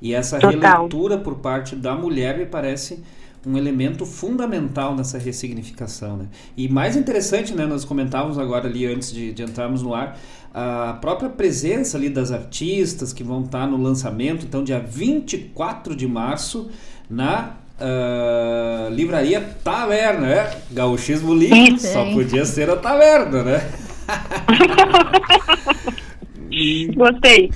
[0.00, 0.50] E essa Total.
[0.50, 3.02] releitura por parte da mulher me parece
[3.46, 6.26] um elemento fundamental nessa ressignificação, né?
[6.56, 10.18] E mais interessante, né, nós comentávamos agora ali antes de, de entrarmos no ar,
[10.54, 16.06] a própria presença ali das artistas que vão estar no lançamento, então dia 24 de
[16.06, 16.70] março,
[17.10, 20.50] na uh, livraria Taverna, né?
[20.70, 23.70] Gauchismo Livre, só podia ser a Taverna, né?
[26.94, 27.50] Gostei.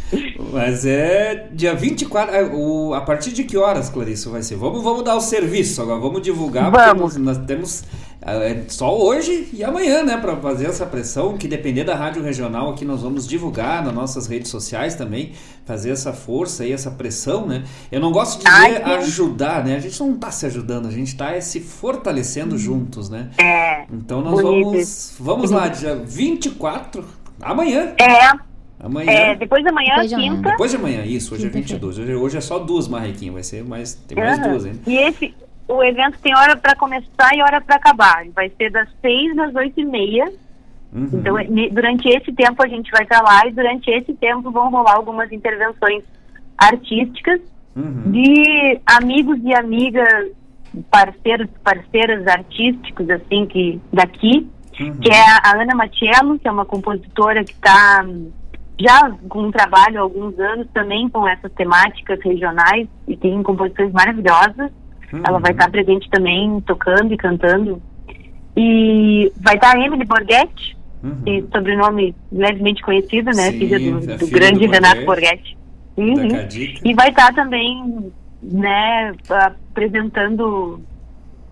[0.52, 2.34] Mas é dia 24.
[2.34, 4.56] é, O, a partir de que horas, Clarice, vai ser?
[4.56, 6.70] Vamos, vamos dar o serviço agora, vamos divulgar.
[6.70, 7.16] porque Vamos.
[7.16, 7.84] Nós, nós temos
[8.22, 11.36] é, só hoje e amanhã, né, para fazer essa pressão.
[11.38, 15.32] Que depender da Rádio Regional aqui, nós vamos divulgar nas nossas redes sociais também,
[15.64, 17.64] fazer essa força e essa pressão, né?
[17.90, 19.76] Eu não gosto de dizer Ai, ajudar, né?
[19.76, 23.30] A gente não tá se ajudando, a gente tá é, se fortalecendo juntos, né?
[23.38, 23.84] É.
[23.92, 25.14] Então nós bonito vamos.
[25.20, 27.04] Vamos lá, dia 24,
[27.40, 27.94] amanhã.
[28.00, 28.45] É.
[28.78, 29.10] Amanhã.
[29.10, 30.36] É, depois da manhã, Depois de amanhã.
[30.36, 30.50] quinta.
[30.50, 31.80] Depois de amanhã, isso, hoje é Quinta-feira.
[31.86, 31.98] 22.
[31.98, 33.94] Hoje, hoje é só duas marrequinhas, vai ser mais.
[33.94, 34.50] Tem mais Aham.
[34.50, 34.78] duas ainda.
[34.86, 35.34] E esse,
[35.66, 38.24] o evento tem hora para começar e hora para acabar.
[38.34, 40.30] Vai ser das seis às oito e meia.
[40.92, 41.08] Uhum.
[41.12, 41.34] Então,
[41.72, 45.30] durante esse tempo a gente vai estar lá e durante esse tempo vão rolar algumas
[45.32, 46.02] intervenções
[46.56, 47.40] artísticas
[47.74, 48.10] Uhum.
[48.10, 50.28] de amigos e amigas,
[50.90, 54.48] parceiros, parceiras artísticos, assim, que daqui,
[54.80, 54.96] Uhum.
[54.98, 58.02] que é a Ana Matiello, que é uma compositora que está
[58.78, 63.92] já com um trabalho há alguns anos também com essas temáticas regionais e tem composições
[63.92, 64.70] maravilhosas.
[65.12, 65.22] Uhum.
[65.26, 67.80] Ela vai estar presente também, tocando e cantando.
[68.56, 71.22] E vai estar a Emily Borghetti, Uhum.
[71.24, 73.50] que sobrenome levemente conhecido, né?
[73.52, 75.56] Sim, filha do, é do filha grande do Renato Borghetti.
[75.96, 76.16] Uhum.
[76.84, 78.10] E vai estar também,
[78.42, 80.80] né, apresentando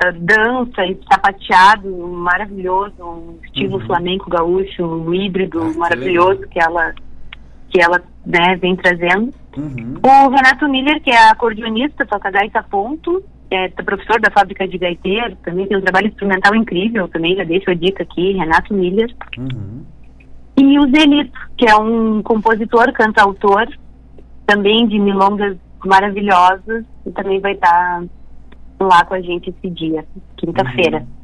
[0.02, 3.86] ah, dança e sapateado maravilhoso, um estilo Uhum.
[3.86, 6.48] flamenco gaúcho, um híbrido Ah, que maravilhoso legal.
[6.50, 6.94] que ela
[7.74, 9.34] que ela né, vem trazendo.
[9.56, 9.96] Uhum.
[10.00, 13.20] O Renato Miller, que é acordeonista, toca gaita ponto,
[13.50, 17.68] é professor da fábrica de gaiteiro, também tem um trabalho instrumental incrível, também já deixo
[17.68, 19.12] a dica aqui, Renato Miller.
[19.36, 19.84] Uhum.
[20.56, 23.66] E o Zenito, que é um compositor, cantautor,
[24.46, 28.04] também de milongas maravilhosas, e também vai estar
[28.78, 30.04] lá com a gente esse dia,
[30.36, 30.98] quinta-feira.
[30.98, 31.23] Uhum.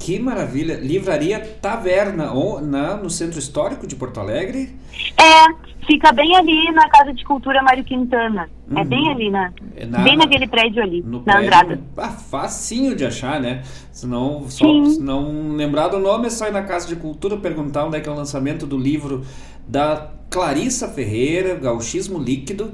[0.00, 0.76] Que maravilha!
[0.80, 4.74] Livraria Taverna, ou na, no Centro Histórico de Porto Alegre.
[5.16, 8.48] É, fica bem ali na Casa de Cultura Mário Quintana.
[8.74, 8.84] É Uhum.
[8.86, 11.80] bem ali, na, É na- bem naquele prédio ali, na prédio, Andrada.
[11.98, 13.62] Ah, facinho de achar, né?
[13.92, 17.36] Se não, só, se não lembrar do nome, é só ir na Casa de Cultura
[17.36, 19.22] perguntar onde é que é o lançamento do livro
[19.68, 22.72] da Clarissa Ferreira, Gauchismo Líquido,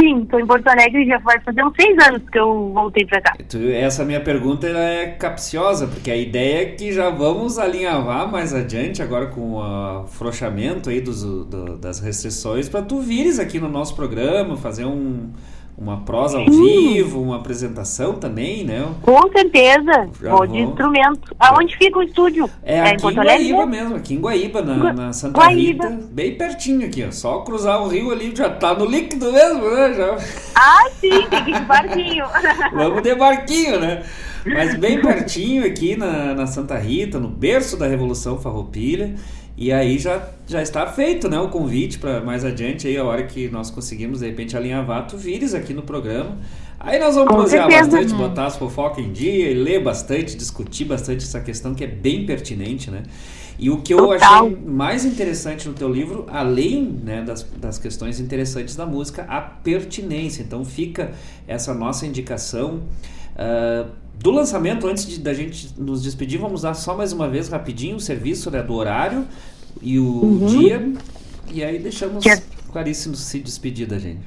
[0.00, 3.20] Sim, estou em Porto Alegre já vai fazer uns seis anos que eu voltei pra
[3.20, 3.34] cá.
[3.74, 9.02] Essa minha pergunta é capciosa, porque a ideia é que já vamos alinhavar mais adiante,
[9.02, 9.62] agora com o
[10.04, 15.30] afrouxamento aí dos, do- das restrições, para tu vires aqui no nosso programa, fazer um,
[15.76, 16.94] uma prosa ao Sim.
[16.94, 18.86] vivo, uma apresentação também, né?
[19.02, 21.34] Com certeza, Já vou de instrumento.
[21.40, 22.48] Aonde fica o estúdio?
[22.62, 23.52] É, em aqui em Alegre?
[23.52, 25.88] Guaíba mesmo, aqui em Guaíba, na, Gua- na Santa Guaíba.
[25.88, 27.10] Rita, bem pertinho aqui, ó.
[27.10, 29.94] Só cruzar o rio ali, já tá no líquido mesmo, né?
[29.94, 30.18] Já...
[30.54, 32.24] Ah, sim, tem que ir de barquinho.
[32.74, 34.02] Vamos de barquinho, né?
[34.44, 39.14] Mas bem pertinho aqui na, na Santa Rita, no berço da Revolução Farroupilha.
[39.62, 43.22] E aí já, já está feito, né, o convite para mais adiante aí a hora
[43.22, 46.36] que nós conseguimos de repente alinhavar, tu vires aqui no programa.
[46.80, 51.22] Aí nós vamos prosear bastante, botar as fofocas em dia e ler bastante, discutir bastante
[51.22, 53.04] essa questão que é bem pertinente, né?
[53.56, 54.46] E o que eu Total.
[54.46, 59.40] achei mais interessante no teu livro, além né, das, das questões interessantes da música, a
[59.40, 60.42] pertinência.
[60.42, 61.12] Então fica
[61.46, 62.80] essa nossa indicação.
[63.36, 63.86] ah,
[64.22, 67.96] do lançamento, antes de, da gente nos despedir, vamos dar só mais uma vez rapidinho
[67.96, 69.26] o serviço né, do horário
[69.82, 70.46] e o Uhum.
[70.46, 70.92] dia.
[71.52, 72.36] E aí deixamos Que
[72.72, 74.20] Clarice se despedir da gente.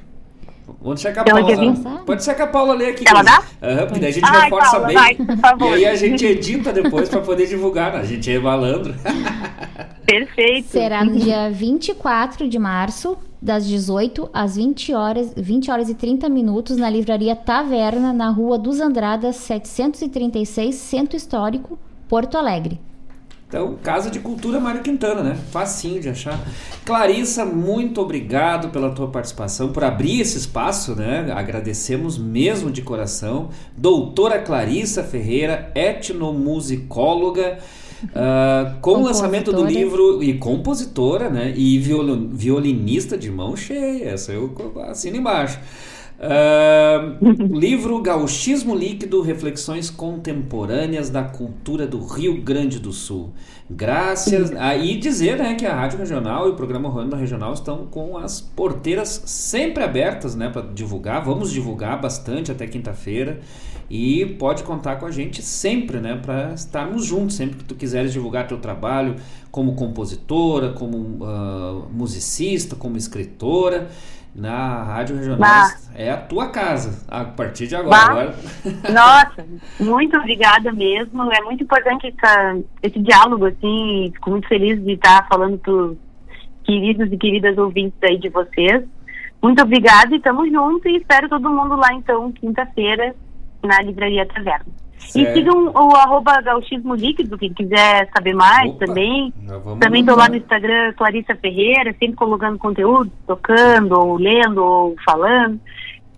[0.82, 1.56] Vamos deixar com a Então, Paula.
[1.56, 2.04] dia 20?
[2.04, 3.04] Pode ser que a Paula ler aqui.
[3.06, 3.42] Ela dá?
[3.62, 4.94] Aham, porque daí a gente Ai, reforça Paula, bem.
[4.96, 5.68] vai, por favor.
[5.70, 7.92] E aí a gente edita depois para poder divulgar.
[7.92, 8.00] né?
[8.00, 8.94] A gente é malandro.
[10.04, 10.68] Perfeito.
[10.68, 16.28] Será no dia 24 de março, das 18 às 20 horas, 20 horas e 30
[16.28, 21.78] minutos, na livraria Taverna, na rua dos Andradas, 736, Centro Histórico,
[22.08, 22.80] Porto Alegre.
[23.48, 25.38] Então, Casa de Cultura Mário Quintana, né?
[25.52, 26.36] Facinho de achar.
[26.84, 31.32] Clarissa, muito obrigado pela tua participação, por abrir esse espaço, né?
[31.32, 33.50] Agradecemos mesmo de coração.
[33.76, 37.58] Doutora Clarissa Ferreira, etnomusicóloga,
[38.16, 41.54] ah, com o lançamento do livro e compositora, né?
[41.56, 44.10] E violinista de mão cheia.
[44.10, 44.52] Essa eu
[44.88, 45.60] assino embaixo.
[47.50, 53.32] Livro Gauchismo Líquido, Reflexões Contemporâneas da Cultura do Rio Grande do Sul.
[53.68, 54.52] Graças.
[54.56, 58.40] Aí dizer né, que a Rádio Regional e o programa Ronda Regional estão com as
[58.40, 61.22] porteiras sempre abertas né, para divulgar.
[61.24, 63.40] Vamos divulgar bastante até quinta-feira.
[63.88, 68.12] E pode contar com a gente sempre, né, para estarmos juntos, sempre que tu quiseres
[68.12, 69.14] divulgar teu trabalho
[69.48, 73.88] como compositora, como ah, musicista, como escritora.
[74.36, 75.38] Na Rádio Regional
[75.94, 77.96] é a tua casa a partir de agora.
[78.04, 78.34] Agora
[78.92, 79.46] Nossa,
[79.80, 81.32] muito obrigada mesmo.
[81.32, 84.10] É muito importante essa- esse diálogo, assim.
[84.14, 85.96] Fico muito feliz de estar falando para os
[86.64, 88.84] queridos e queridas ouvintes aí de vocês.
[89.42, 93.14] Muito obrigada e estamos juntos e espero todo mundo lá, então, quinta-feira,
[93.64, 94.66] na Livraria Taverna.
[94.98, 95.34] E Certo.
[95.34, 99.32] sigam o arroba gauchismo líquido, quem quiser saber mais Opa, também.
[99.80, 105.60] Também estou lá no Instagram, Clarissa Ferreira, sempre colocando conteúdo, tocando, ou lendo, ou falando.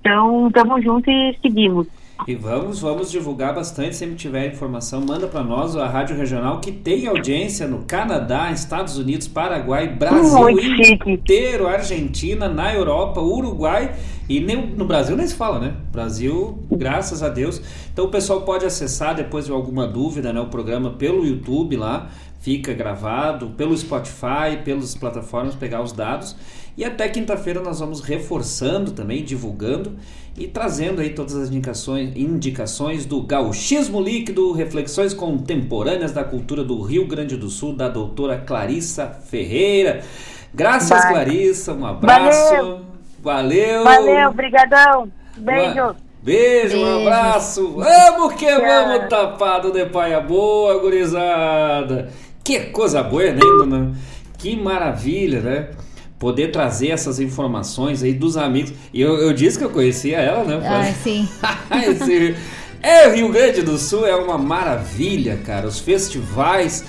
[0.00, 1.86] Então, estamos juntos e seguimos.
[2.26, 3.96] E vamos, vamos divulgar bastante.
[3.96, 8.98] Sempre tiver informação, manda para nós a Rádio Regional que tem audiência no Canadá, Estados
[8.98, 11.10] Unidos, Paraguai, Brasil Muito chique.
[11.10, 13.94] inteiro, Argentina, na Europa, Uruguai
[14.28, 15.74] e nem, no Brasil nem se fala, né?
[15.90, 17.62] Brasil, graças a Deus.
[17.92, 20.40] Então o pessoal pode acessar depois de alguma dúvida, né?
[20.40, 22.10] O programa pelo YouTube lá,
[22.40, 26.36] fica gravado, pelo Spotify, pelas plataformas, pegar os dados.
[26.78, 29.96] E até quinta-feira nós vamos reforçando também, divulgando
[30.36, 36.80] e trazendo aí todas as indicações, indicações do gauchismo líquido, reflexões contemporâneas da cultura do
[36.80, 40.02] Rio Grande do Sul, da doutora Clarissa Ferreira.
[40.54, 41.12] Graças, Vai.
[41.14, 42.54] Clarissa, um abraço.
[42.54, 42.80] Valeu.
[43.20, 43.82] Valeu.
[43.82, 45.10] Valeu, brigadão.
[45.36, 45.80] Beijo.
[45.82, 47.00] Uma- Beijo, um Beijo.
[47.08, 47.72] abraço.
[47.72, 48.60] Vamos que Tchau.
[48.60, 52.08] vamos, tapado de paia boa, gurizada.
[52.44, 53.92] Que coisa boa, né, dona?
[54.38, 55.70] Que maravilha, né?
[56.18, 58.72] Poder trazer essas informações aí dos amigos.
[58.92, 60.60] E eu, eu disse que eu conhecia ela, né?
[60.66, 61.28] Ah, sim.
[61.90, 62.34] Esse-
[62.82, 65.66] é, Rio Grande do Sul é uma maravilha, cara.
[65.66, 66.84] Os festivais,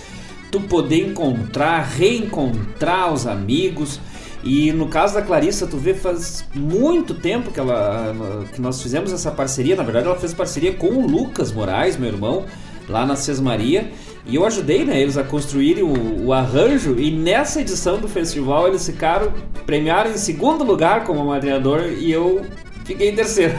[0.51, 3.99] tu poder encontrar, reencontrar os amigos.
[4.43, 8.15] E no caso da Clarissa, tu vê faz muito tempo que, ela,
[8.53, 9.75] que nós fizemos essa parceria.
[9.75, 12.45] Na verdade, ela fez parceria com o Lucas Moraes, meu irmão,
[12.88, 13.91] lá na Sesmaria.
[14.30, 16.99] E eu ajudei né, eles a construírem o, o arranjo.
[16.99, 19.34] E nessa edição do festival, eles ficaram,
[19.65, 21.86] premiaram em segundo lugar como madrinador.
[21.97, 22.45] E eu
[22.89, 23.53] Fiquei em terceiro.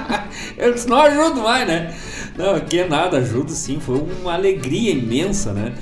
[0.56, 1.94] eu disse, não ajudo mais, né?
[2.34, 3.78] Não, que nada, ajudo sim.
[3.78, 5.74] Foi uma alegria imensa, né?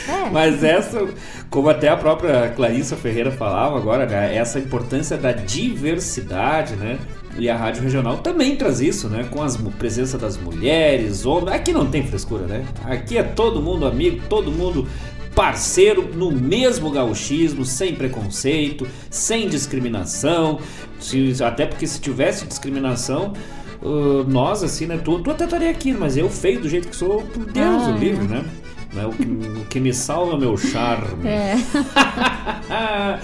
[0.07, 0.29] É.
[0.31, 1.07] Mas essa,
[1.49, 4.35] como até a própria Clarissa Ferreira falava agora, né?
[4.35, 6.97] essa importância da diversidade, né?
[7.37, 9.25] E a rádio regional também traz isso, né?
[9.29, 11.55] Com a presença das mulheres, homens.
[11.55, 12.65] Aqui não tem frescura, né?
[12.85, 14.87] Aqui é todo mundo amigo, todo mundo
[15.35, 20.59] parceiro no mesmo gauchismo, sem preconceito, sem discriminação.
[20.99, 23.33] Se, até porque se tivesse discriminação,
[23.81, 24.97] uh, nós, assim, né?
[24.97, 27.91] Tu, tu até estaria aqui, mas eu feio do jeito que sou, por Deus, ah,
[27.91, 27.99] o é.
[27.99, 28.45] livro, né?
[28.93, 29.05] né?
[29.05, 31.27] O, que, o que me salva é meu charme.
[31.27, 31.55] É.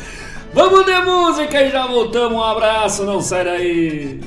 [0.54, 2.38] Vamos de música e já voltamos.
[2.38, 4.20] Um abraço, não sai daí.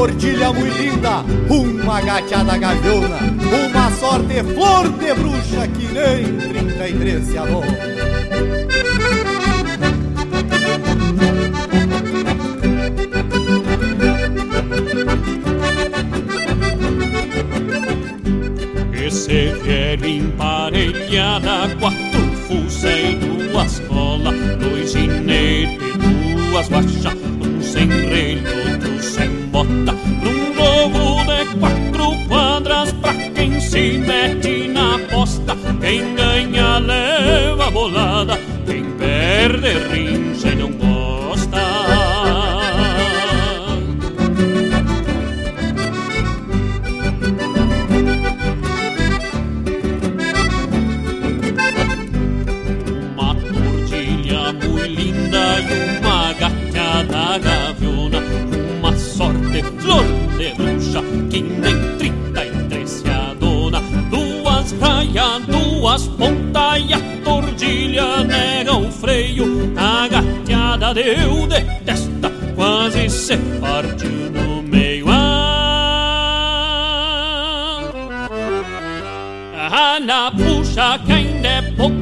[0.00, 3.18] portilha muito linda, uma gateada gaviona,
[3.52, 7.66] uma sorte flor de bruxa que nem 33 se adora.
[19.10, 25.96] se vier emparelhada Quatro fusa e duas colas Dois ginetes,
[26.48, 28.29] duas baixas, Um sem rei
[29.64, 36.78] bota Pra um jogo de quatro quadras Pra quem se mete na aposta Quem ganha
[36.78, 40.54] leva a bolada Quem perde rincha
[61.30, 63.80] que nem trinta e três se adona.
[64.10, 69.72] Duas raias, duas pontas e a tordilha nega o freio.
[69.76, 75.06] A gateada deu de testa, quase se partiu no meio.
[79.72, 81.94] Ah, na puxa que ainda é pouco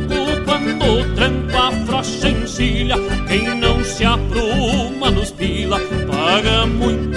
[0.45, 2.97] quando tranco a frocha encilha.
[3.27, 5.79] Quem não se apruma nos pila
[6.11, 7.08] paga muito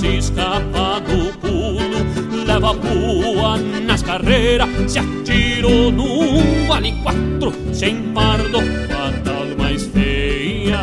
[0.00, 2.00] se escapa do pulo.
[2.46, 9.84] Leva pua nas carreiras, se atirou num vale quatro, sem pardo com a tal mais
[9.88, 10.80] feia.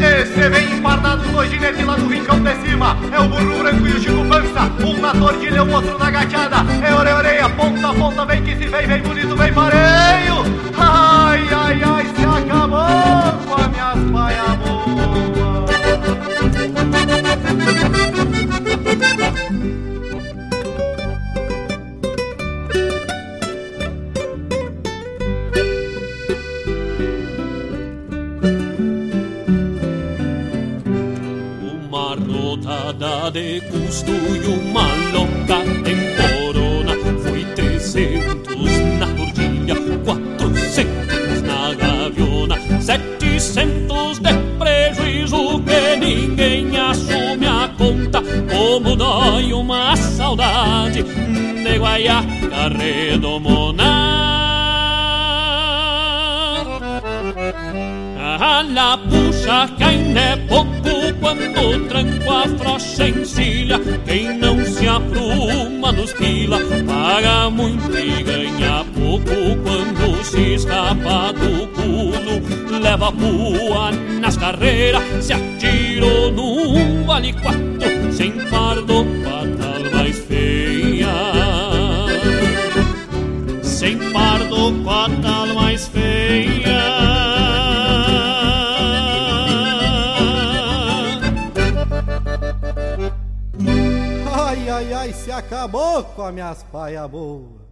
[0.00, 3.92] Esse vem empardado, dois ginetes lá do rincão de cima É o burro branco e
[3.92, 8.24] o Chico Pança Um na tordilha, o outro na gateada É orelha, orelha, ponta, ponta
[8.24, 10.44] Vem que se vem, vem bonito, vem pareio
[10.76, 14.44] Ai, ai, ai, se acabou com as minhas paia
[15.36, 15.55] Uma
[33.36, 39.74] de custo e uma louca temporona Foi trezentos na tordilha,
[40.06, 42.56] quatrocentos na gaviona.
[42.80, 53.84] Setecentos de prejuízo que ninguém assume a conta Como dói uma saudade de guaiaca redomona
[58.18, 60.76] A la puxa ainda é pouco
[61.20, 61.52] quando
[62.26, 63.80] tranco a frocha encilha.
[64.04, 71.68] Quem não se apruma nos pila paga muito e ganha pouco quando se escapa do
[71.68, 72.80] pulo.
[72.80, 81.08] Leva pua nas carreiras, se atirou num vale quatro, sem pardo patal mais feia.
[83.62, 85.45] Sem pardo patal
[94.76, 97.64] Ai, ai, se acabou com as minhas paia boa.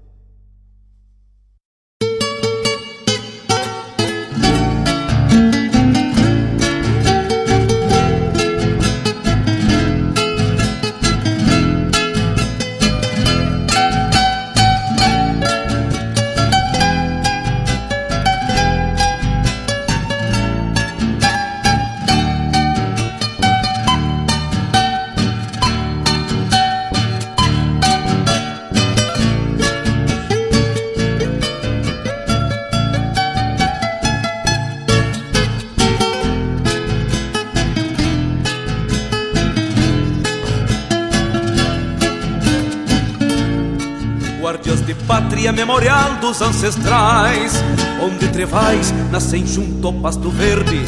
[45.45, 47.53] Pátria, memorial dos ancestrais,
[48.01, 50.85] onde trevais nascem junto ao pasto verde,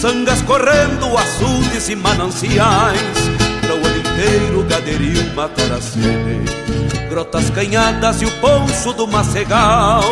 [0.00, 3.00] sangas correndo, açudes e mananciais,
[3.60, 6.40] para o ano inteiro gaderio matar a sede.
[7.10, 10.02] Grotas canhadas e o poncho do macegal,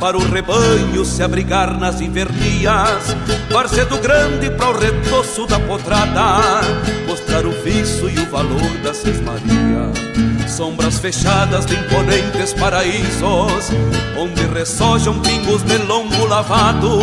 [0.00, 3.14] para o rebanho se abrigar nas invernias,
[3.52, 6.62] Varzedo grande para o retoço da potrada,
[7.06, 10.29] mostrar o viço e o valor da sesmaria.
[10.50, 13.70] Sombras fechadas de imponentes paraísos,
[14.18, 17.00] onde ressojam pingos de longo lavado,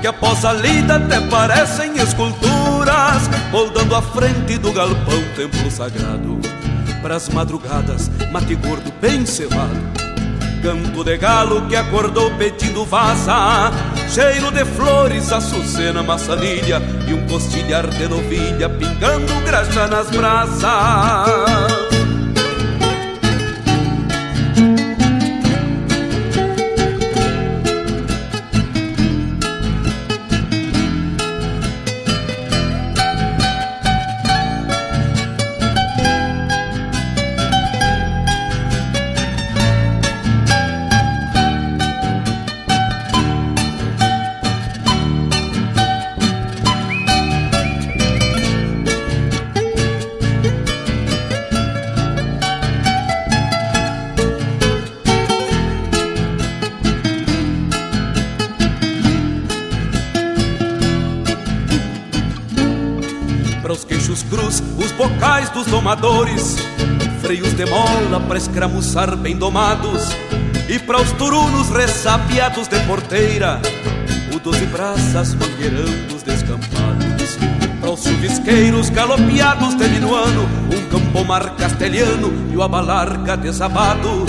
[0.00, 6.38] que após a lida até parecem esculturas, moldando a frente do galpão templo sagrado.
[7.02, 9.80] Pras madrugadas, mate gordo bem cevado,
[10.62, 13.72] canto de galo que acordou pedindo vaza,
[14.08, 21.93] cheiro de flores, açucena, maçanilha e um costilhar de novilha pingando graxa nas brasas.
[65.64, 66.56] Dos domadores,
[67.20, 70.08] freios de mola para escramuçar bem domados,
[70.68, 73.60] e para os turunos ressapiados de porteira,
[74.34, 77.38] o doze braças mangueirando os descampados.
[77.80, 84.26] Para os chuvisqueiros galopeados de minuano, um campomar castelhano e o abalarga desabado.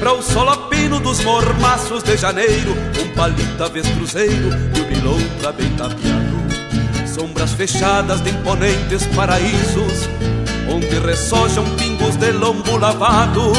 [0.00, 6.38] Para o solopino dos mormaços de janeiro, um palita cruzeiro e o bilontra bem tapeado.
[7.06, 10.08] Sombras fechadas de imponentes paraísos,
[10.68, 13.52] onde ressojam pingos de lombo lavado,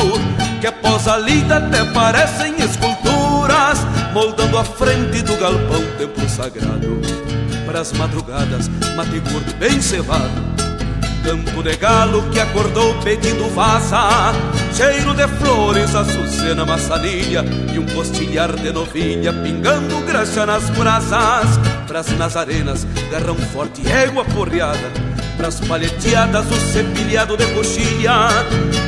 [0.62, 7.02] que após a lida até parecem esculturas, moldando a frente do galpão templo sagrado.
[7.66, 10.50] Para as madrugadas, mate gordo bem cevado,
[11.24, 14.34] Canto de galo que acordou pedindo vaza
[14.74, 17.44] Cheiro de flores, açucena, maçanilha
[17.74, 21.60] E um postilhar de novilha pingando graxa nas brasas.
[21.88, 25.09] Pras nazarenas, garrão forte, égua porreada
[25.40, 28.12] Pras palheteadas, o cepilhado de coxilha.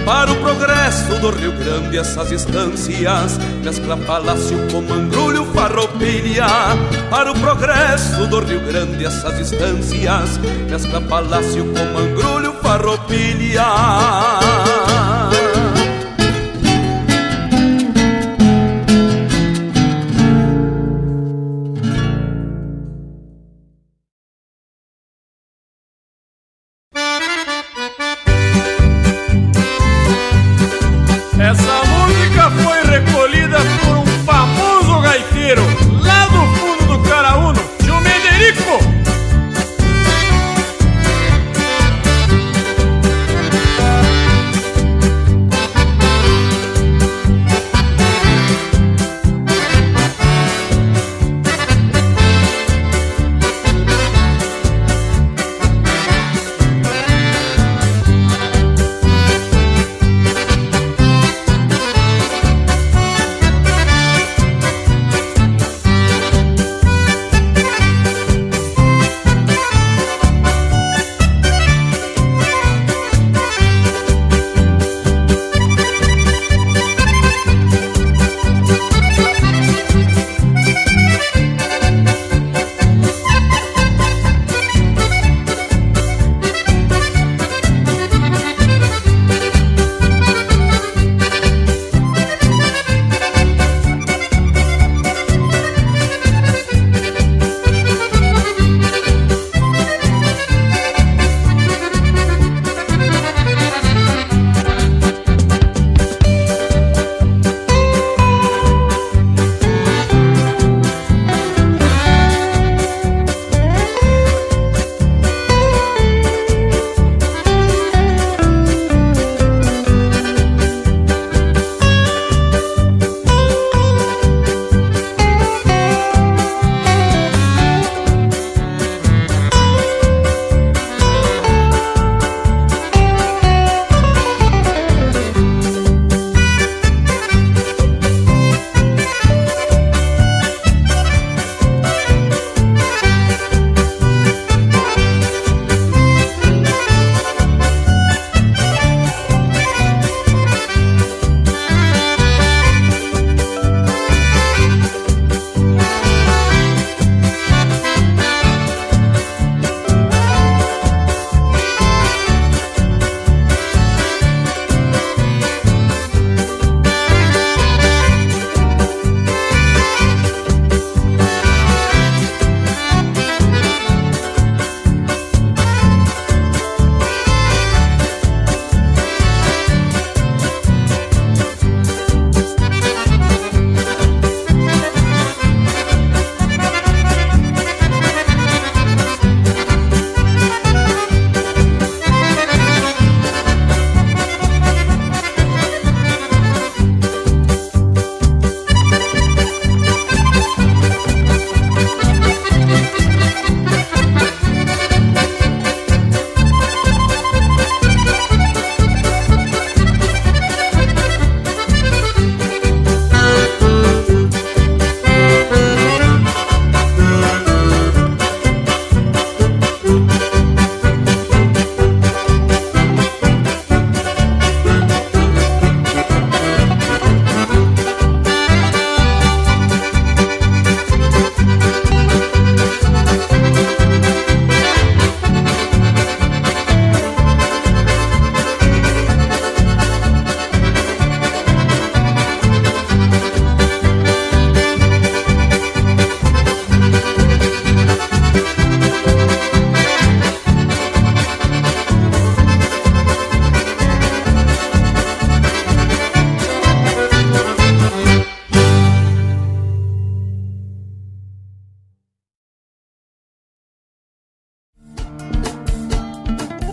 [0.06, 6.47] Para o progresso do Rio Grande essas instâncias Mescla palácio com mangrulho, farroupilha.
[7.10, 10.38] Para o progresso do Rio Grande essas instâncias
[10.70, 13.64] Mescla palácio com mangrulho, farroupilha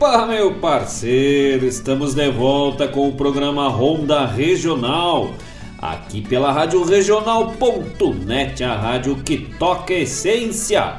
[0.00, 5.32] Opa, meu parceiro, estamos de volta com o programa Ronda Regional,
[5.76, 10.98] aqui pela Rádio Regional.net, a rádio que toca essência.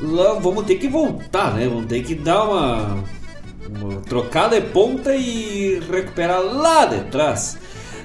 [0.00, 1.68] Lá, vamos ter que voltar, né?
[1.68, 3.04] Vamos ter que dar uma,
[3.68, 7.56] uma trocada de ponta e recuperar lá de trás.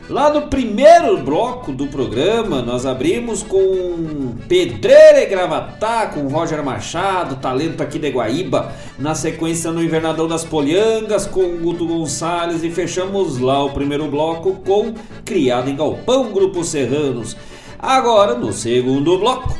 [0.09, 7.35] Lá no primeiro bloco do programa, nós abrimos com Pedreira e Gravatá, com Roger Machado,
[7.35, 8.73] talento aqui de Guaíba.
[8.97, 12.63] Na sequência, no Invernadão das Polhangas, com Guto Gonçalves.
[12.63, 17.37] E fechamos lá o primeiro bloco com Criado em Galpão, Grupo Serranos.
[17.77, 19.55] Agora, no segundo bloco,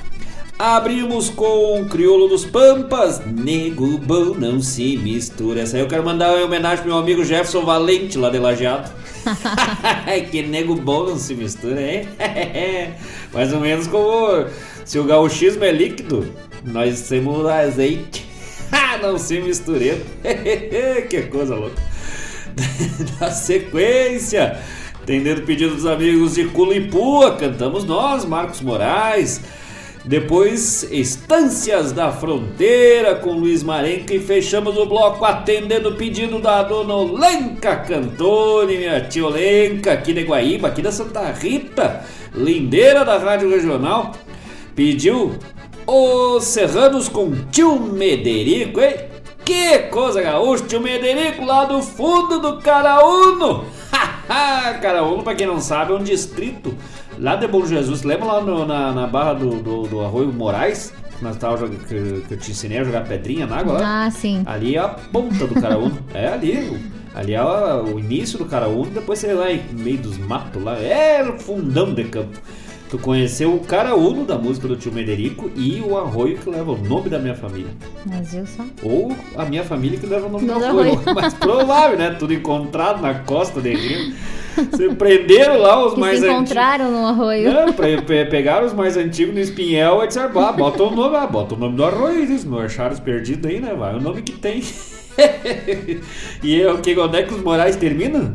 [0.60, 5.62] abrimos com Crioulo dos Pampas, Nego Bom Não Se Mistura.
[5.62, 8.92] Essa aí eu quero mandar uma homenagem pro meu amigo Jefferson Valente, lá de Lajeado.
[10.30, 12.10] que nego bom não se mistura, hein?
[13.34, 14.48] Mais ou menos como
[14.84, 16.28] se o gauchismo é líquido,
[16.66, 18.28] nós temos azeite.
[19.02, 20.06] não se mistureta.
[21.10, 21.82] que coisa louca.
[23.22, 24.60] Na sequência,
[25.02, 29.42] atendendo o pedido dos amigos de Culipua, cantamos nós, Marcos Moraes.
[30.06, 36.64] Depois, Estâncias da Fronteira com Luiz Marenco e fechamos o bloco atendendo o pedido da
[36.64, 43.18] dona Olenca Cantone, minha tia Olenca, aqui de Guaíba, aqui da Santa Rita, lindeira da
[43.18, 44.14] Rádio Regional,
[44.74, 45.38] pediu
[45.86, 48.96] Os Serranos com Tio Mederico, hein?
[49.44, 53.66] Que coisa gaúcha, Tio Mederico lá do fundo do Caraúno!
[54.82, 56.74] Caraúno, pra quem não sabe, é um distrito
[57.20, 60.94] lá de Bom Jesus, lembra lá no, na, na barra do, do, do Arroio Moraes?
[61.22, 64.06] Nós tava, que, que eu te ensinei a jogar pedrinha na água lá?
[64.06, 64.42] Ah, sim.
[64.46, 65.98] Ali é a ponta do Caraúno.
[66.14, 66.80] é ali.
[67.14, 70.78] Ali é o, início do Caraúno, depois você lá em meio dos matos lá.
[70.78, 72.40] É fundão de campo.
[72.90, 76.78] Tu conheceu o Caraúno da música do tio Mederico e o Arroio que leva o
[76.78, 77.70] nome da minha família.
[78.06, 78.64] Mas eu só.
[78.82, 80.94] Ou a minha família que leva o nome do Do Arroio.
[80.94, 81.02] Arroio.
[81.14, 82.12] Mas provável, né?
[82.12, 84.16] Tudo encontrado na costa de rio.
[84.72, 86.36] Você prenderam lá os Que mais antigos.
[86.36, 87.54] encontraram no arroio.
[87.54, 91.56] Não, pegaram os mais antigos no espinhel e disseram, ah, bota o nome, ah, bota
[91.56, 93.74] o nome do arroio, eles não acharam os perdidos aí, né?
[93.78, 94.62] Vai o nome que tem.
[96.44, 98.34] e eu, que, onde é que os Moraes terminam?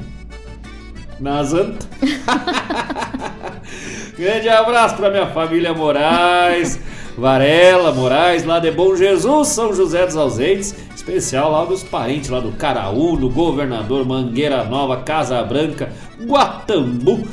[1.21, 1.87] Nas Antas.
[4.19, 6.79] Grande abraço pra minha família Moraes,
[7.17, 12.41] Varela Moraes, lá de Bom Jesus, São José dos Ausentes, especial lá dos parentes lá
[12.41, 15.91] do Caraúno, Governador Mangueira Nova, Casa Branca,
[16.23, 17.27] Guatambu.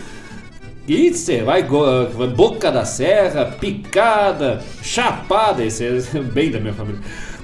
[0.87, 6.99] E você vai Boca da Serra, Picada, Chapada, esse é bem da minha família.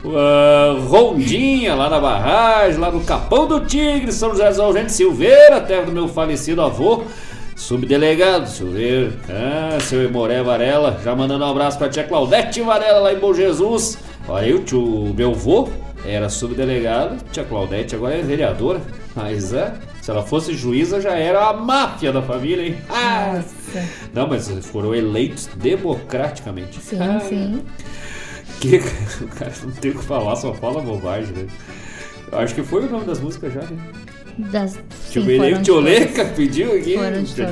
[0.05, 5.61] Ah, Rondinha, lá na barragem, lá no Capão do Tigre, São José dos Ausentes, Silveira,
[5.61, 7.03] terra do meu falecido avô.
[7.55, 13.13] Subdelegado Silveira, ah, seu Emoré Varela, já mandando um abraço pra tia Claudete Varela lá
[13.13, 13.97] em Bom Jesus.
[14.27, 15.67] Olha aí, o tio, meu avô
[16.05, 18.79] era subdelegado, tia Claudete agora é vereadora,
[19.15, 19.73] mas é,
[20.07, 22.77] se ela fosse juíza já era a máfia da família, hein?
[22.89, 23.43] Ah,
[24.13, 26.79] não, mas foram eleitos democraticamente.
[26.79, 27.61] Sim, Ah, sim.
[28.61, 28.77] Que
[29.21, 31.47] o cara não tem o que falar, só fala bobagem, né?
[32.31, 33.77] Acho que foi o nome das músicas já, né?
[34.37, 34.79] Das, sim,
[35.11, 36.31] tio de Leca todas.
[36.37, 36.95] pediu aqui.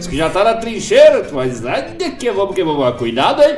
[0.09, 2.97] Que já tá na trincheira, mas ai, que vamos que vamos.
[2.97, 3.57] Cuidado aí.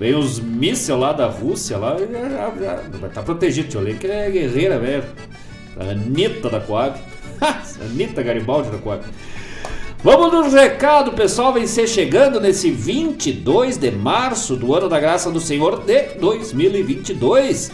[0.00, 1.98] Vem os mísseis lá da Rússia lá.
[1.98, 5.04] Já, já, já, vai estar protegido, tio Leca é guerreira, velho.
[5.78, 6.98] A Anitta da Coab.
[7.80, 9.04] Anitta Garibaldi da Coab.
[10.02, 11.52] Vamos no recado, pessoal.
[11.52, 17.72] Vem ser chegando nesse 22 de março do ano da graça do Senhor de 2022.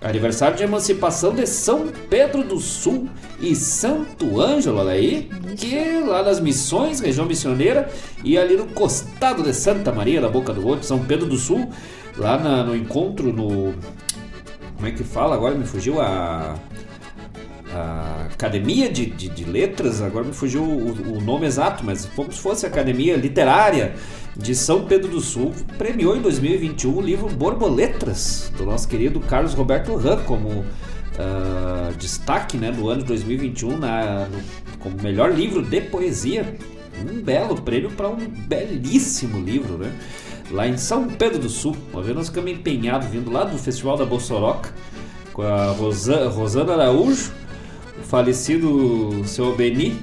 [0.00, 3.08] Aniversário de emancipação de São Pedro do Sul
[3.40, 5.28] e Santo Ângelo, olha aí.
[5.56, 7.88] Que lá nas missões, região missioneira,
[8.22, 11.68] e ali no costado de Santa Maria da Boca do Outro, São Pedro do Sul,
[12.16, 13.74] lá na- no encontro no.
[14.76, 15.34] Como é que fala?
[15.34, 16.54] Agora me fugiu a
[17.76, 22.32] a Academia de, de, de Letras, agora me fugiu o, o nome exato, mas como
[22.32, 23.94] se fosse a Academia Literária
[24.36, 29.54] de São Pedro do Sul, premiou em 2021 o livro Borboletas, do nosso querido Carlos
[29.54, 30.64] Roberto Ram, como
[31.18, 34.38] ah, destaque né, do ano de 2021 na, no-
[34.80, 36.56] como melhor livro de poesia.
[36.98, 39.92] Um belo prêmio para um belíssimo livro, né?
[40.50, 41.76] Lá em São Pedro do Sul.
[41.92, 44.72] Uma vez nós ficamos empenhados vindo lá do Festival da Bossoroca
[45.34, 47.32] com a Rosa- Rosana Araújo,
[48.08, 49.98] falecido seu Beni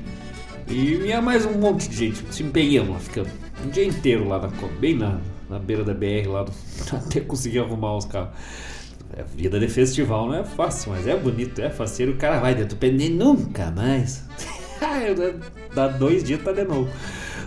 [0.67, 2.23] e minha mais um monte de gente.
[2.31, 3.31] Se empenhamos, ficamos
[3.65, 4.49] um dia inteiro lá na,
[4.79, 5.19] bem na,
[5.49, 6.45] na beira da BR, lá
[6.91, 8.31] até conseguir arrumar os carros.
[9.15, 12.13] É, vida de festival não é fácil, mas é bonito, é faceiro.
[12.13, 14.23] O cara vai dentro pneu nunca mais.
[15.73, 16.89] Dá dois dias tá de novo.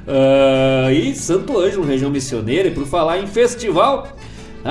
[0.07, 4.17] Ah, e Santo Ângelo, região missioneira, e por falar em festival,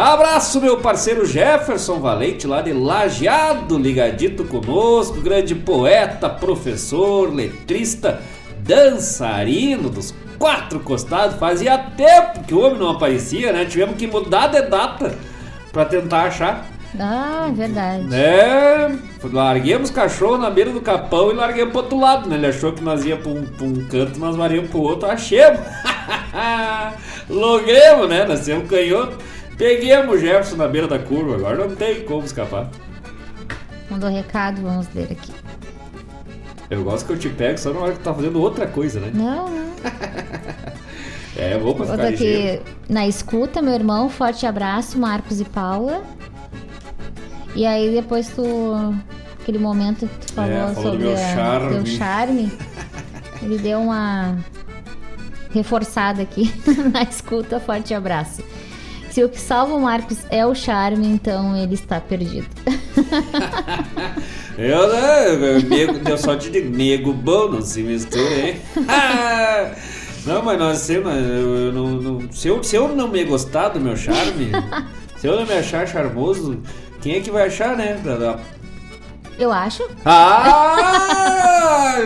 [0.01, 8.21] abraço meu parceiro Jefferson Valente, lá de Lajeado, ligadito conosco, grande poeta, professor, letrista,
[8.59, 11.37] dançarino dos quatro costados.
[11.37, 13.63] Fazia tempo que o homem não aparecia, né?
[13.63, 15.15] Tivemos que mudar de data
[15.71, 16.65] para tentar achar.
[16.99, 18.07] Ah, verdade.
[18.13, 18.91] É,
[19.23, 22.35] larguemos cachorro na beira do capão e larguemos pro outro lado, né?
[22.35, 25.59] Ele achou que nós ia pra um, pra um canto, nós varíamos pro outro, achemos.
[27.29, 28.25] Logremos, né?
[28.25, 29.17] Nós temos canhoto.
[29.57, 32.69] Peguemos o Jefferson na beira da curva, agora não tem como escapar.
[33.89, 35.31] Mandou recado, vamos ler aqui.
[36.69, 38.99] Eu gosto que eu te pego só na hora que tu tá fazendo outra coisa,
[38.99, 39.11] né?
[39.13, 39.65] Não, não.
[41.37, 46.01] É, vou pra ficar aqui na escuta, meu irmão, forte abraço, Marcos e Paula.
[47.53, 48.95] E aí depois tu.
[49.41, 51.69] Aquele momento que tu falou, É, falou sobre meu charme.
[51.73, 52.51] teu charme.
[53.41, 54.37] Ele deu uma
[55.51, 56.49] reforçada aqui
[56.93, 58.41] na escuta, forte abraço.
[59.15, 62.47] Se o que salva o Marcos é o charme, então ele está perdido.
[64.59, 65.29] Eu, né?
[65.31, 68.61] eu- Nego, eu só te digo, nego bom, não se mistura, hein?
[70.25, 70.89] não, mas nós.
[70.89, 74.51] Eu, eu não, não- se, eu, se eu não me gostar do meu charme,
[75.17, 76.61] se eu não me achar charmoso,
[77.01, 77.97] quem é que vai achar, né?
[79.37, 79.83] Eu acho.
[80.05, 80.85] Ah!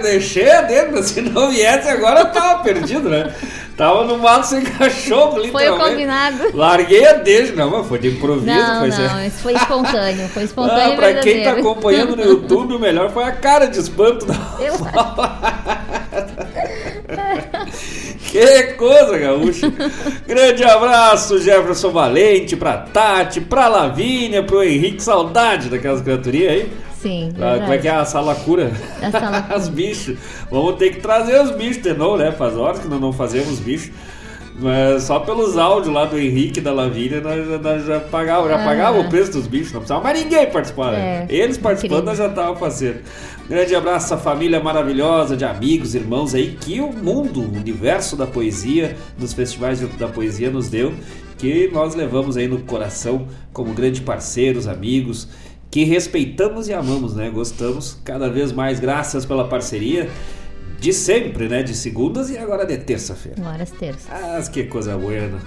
[0.01, 3.33] Deixei a dentro, se não viesse agora eu tava perdido, né?
[3.79, 5.89] Tava no mato sem cachorro, Foi o literalmente.
[5.91, 6.37] combinado.
[6.53, 8.45] Larguei a deixa, não, mas foi de improviso.
[8.45, 10.27] Não, foi não, isso foi espontâneo.
[10.27, 13.79] Foi espontâneo Ah, pra quem tá acompanhando no YouTube, o melhor foi a cara de
[13.79, 14.73] espanto da Eu
[18.29, 19.71] Que coisa, gaúcho!
[20.27, 26.69] Grande abraço, Jefferson Valente, pra Tati, pra Lavínia, pro Henrique, saudade daquelas criaturinhas aí.
[27.01, 28.71] Sim, Ah, como é que é a sala cura?
[29.01, 29.57] A sala cura.
[29.57, 30.17] os bichos.
[30.51, 32.31] Vamos ter que trazer os bichos de novo, né?
[32.31, 33.91] Faz horas que nós não fazemos bichos.
[34.61, 38.65] Mas só pelos áudios lá do Henrique da Lavínia, nós, nós já pagava, já Aham.
[38.65, 40.91] pagava o preço dos bichos, não precisava mais ninguém participar.
[40.91, 41.25] né?
[41.29, 42.99] É, Eles participando, nós já tava parceiro.
[43.47, 48.27] Grande abraço à família maravilhosa de amigos, irmãos aí, que o mundo, o universo da
[48.27, 50.93] poesia, dos festivais da poesia nos deu,
[51.37, 55.29] que nós levamos aí no coração como grandes parceiros, amigos,
[55.71, 57.29] que respeitamos e amamos, né?
[57.29, 60.09] Gostamos cada vez mais, graças pela parceria
[60.79, 61.61] de sempre, né?
[61.61, 63.39] De segundas e agora de terça-feira.
[63.39, 64.07] Agora as terças.
[64.09, 65.39] Ah, que coisa buena.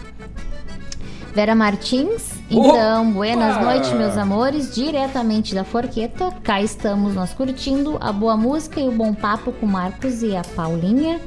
[1.34, 6.30] Vera Martins, então, buenas noites, meus amores, diretamente da Forqueta.
[6.42, 10.36] Cá estamos nós curtindo a boa música e o bom papo com o Marcos e
[10.36, 11.18] a Paulinha.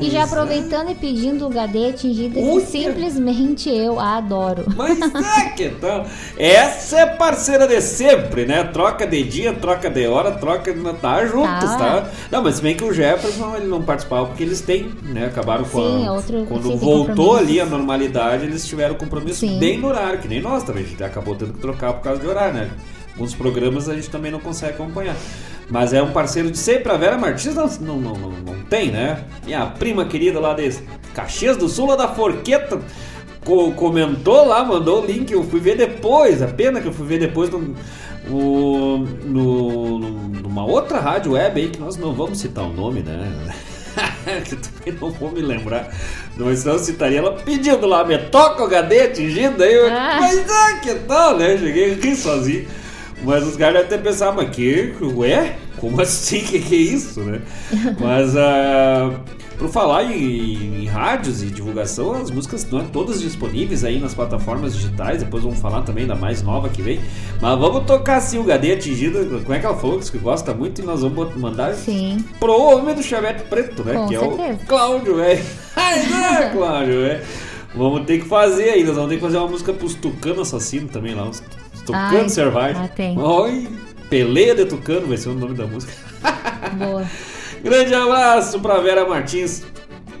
[0.00, 4.64] E já Mas, aproveitando e pedindo o Gadê atingida, que simplesmente eu a adoro.
[4.76, 6.06] Mas é que tal?
[6.36, 8.64] Essa é parceira de sempre, né?
[8.64, 10.72] Troca de dia, troca de hora, troca.
[11.00, 11.76] Tá juntos, Tá.
[11.78, 12.10] tá?
[12.32, 15.26] Não, mas se bem que o Jefferson ele não participava porque eles têm, né?
[15.26, 19.51] Acabaram com Sim, a, é outro- Quando voltou ali a normalidade, eles tiveram compromisso Sim.
[19.58, 20.84] Bem no horário, que nem nós também.
[20.84, 22.70] A gente acabou tendo que trocar por causa de horário, né?
[23.14, 25.14] Alguns programas a gente também não consegue acompanhar.
[25.68, 26.90] Mas é um parceiro de sempre.
[26.92, 29.24] A Vera Martins não, não, não, não, tem, né?
[29.44, 30.70] Minha prima querida lá de
[31.14, 32.80] Caxias do Sul, lá da Forqueta,
[33.44, 35.30] co- comentou lá, mandou o link.
[35.30, 36.42] Eu fui ver depois.
[36.42, 37.74] A pena que eu fui ver depois no,
[38.28, 43.00] no- no- numa uma outra rádio web aí que nós não vamos citar o nome,
[43.00, 43.52] né?
[44.44, 45.88] que também não vou me lembrar.
[46.36, 49.74] Mas senão eu citaria ela pedindo lá, me toca o HD atingido aí.
[49.74, 50.18] Eu, Ah.
[50.20, 51.56] Mas ah, que tal, né?
[51.58, 52.66] Cheguei aqui sozinho.
[53.22, 55.56] Mas os caras devem ter pensado, mas que, ué?
[55.76, 56.40] Como assim?
[56.40, 57.40] Que que é isso, né?
[58.00, 59.12] Mas, ah,
[59.62, 64.74] por falar em, em rádios e divulgação, as músicas estão todas disponíveis aí nas plataformas
[64.74, 65.22] digitais.
[65.22, 67.00] Depois vamos falar também da mais nova que vem.
[67.40, 69.40] Mas vamos tocar assim o HD atingido.
[69.40, 70.00] Como é que ela falou?
[70.00, 72.24] Que gosta muito e nós vamos mandar Sim.
[72.40, 73.94] pro homem do chavete preto, né?
[73.94, 74.52] Com que é certeza.
[74.52, 75.44] o Cláudio, velho.
[75.76, 77.24] Ai, né, Cláudio, velho?
[77.76, 78.82] Vamos ter que fazer aí.
[78.82, 81.30] Nós vamos ter que fazer uma música pros Tucano Assassino também lá.
[81.30, 82.82] Ai, Tucano Selvagem.
[82.82, 83.16] ah, tem.
[83.16, 83.68] Oi,
[84.10, 85.92] Peleia de Tucano vai ser o nome da música.
[86.76, 87.06] Boa.
[87.62, 89.62] Grande abraço pra Vera Martins,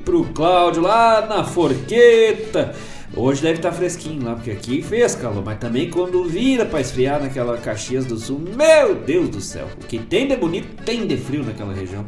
[0.04, 2.72] pro Cláudio lá na Forqueta.
[3.16, 7.20] Hoje deve estar fresquinho lá, porque aqui fez calor, mas também quando vira pra esfriar
[7.20, 11.16] naquela Caxias do Sul, meu Deus do céu, o que tem de bonito tem de
[11.16, 12.06] frio naquela região.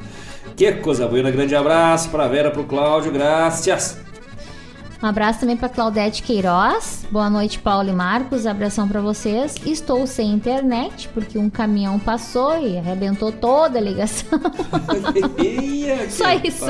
[0.57, 3.99] Que coisa boa, grande abraço pra Vera, pro Cláudio, graças.
[5.03, 7.05] Um abraço também para Claudete Queiroz.
[7.11, 8.47] Boa noite, Paulo e Marcos.
[8.47, 9.55] Abração para vocês.
[9.67, 14.39] Estou sem internet porque um caminhão passou e arrebentou toda a ligação.
[16.09, 16.67] Só isso.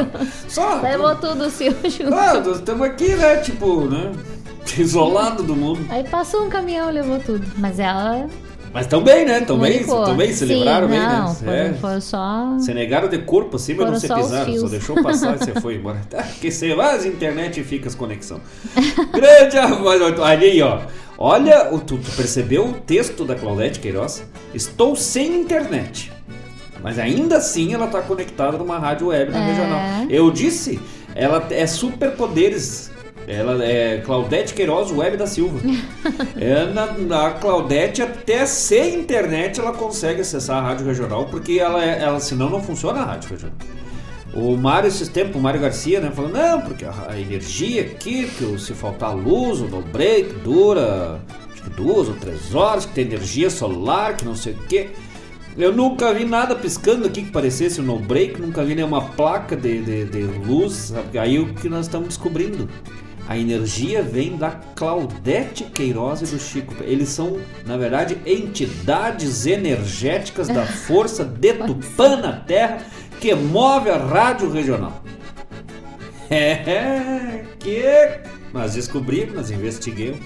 [0.49, 0.81] Só.
[0.81, 2.15] Levou tudo o seu junto.
[2.15, 4.13] Ah, estamos aqui, né, tipo, né,
[4.77, 5.87] isolado do mundo.
[5.89, 7.47] Aí passou um caminhão e levou tudo.
[7.57, 8.27] Mas ela.
[8.75, 9.41] Mas tão bem, né?
[9.43, 11.35] Tão bem, tão bem, se Sim, livraram bem, não, né?
[11.39, 11.73] Foram, É.
[11.75, 12.55] foram só.
[12.59, 15.77] Você negaram de corpo assim, mas não se pisaram, só deixou passar e você foi
[15.77, 16.01] embora.
[16.11, 18.41] Porque você vai às internet e fica as conexão.
[19.15, 20.21] Grande abraço.
[20.21, 20.81] Olha aí, ó.
[21.17, 24.25] Olha, o- tu, tu percebeu o texto da Claudete Queiroz?
[24.53, 26.13] Estou sem internet.
[26.83, 29.47] Mas ainda assim ela está conectada numa rádio web na É.
[29.53, 29.81] regional.
[30.11, 30.81] Eu disse,
[31.15, 32.91] ela é superpoderes.
[33.27, 35.59] Ela é Claudete Queiroz Web da Silva.
[36.37, 36.67] É,
[37.07, 42.21] na Claudete, até sem internet, ela consegue acessar a rádio regional, porque ela, é- ela
[42.21, 43.57] senão não funciona a rádio regional.
[44.35, 48.27] O Mário, esses tempos, o Mário Garcia, né, falou, não, porque a, a energia aqui,
[48.29, 51.21] que se faltar luz, o no break dura
[51.53, 54.89] acho que duas ou três horas, que tem energia solar, que não sei o quê.
[55.57, 59.55] Eu nunca vi nada piscando aqui que parecesse um no break, nunca vi nenhuma placa
[59.57, 60.93] de, de, de luz.
[61.17, 62.69] Aí o que nós estamos descobrindo?
[63.27, 66.75] A energia vem da Claudete Queiroz e do Chico.
[66.83, 72.79] Eles são, na verdade, entidades energéticas da força de Tupã na Terra
[73.21, 75.03] que move a rádio regional.
[76.31, 77.83] É, que
[78.53, 80.21] nós descobrimos, nós investiguemos.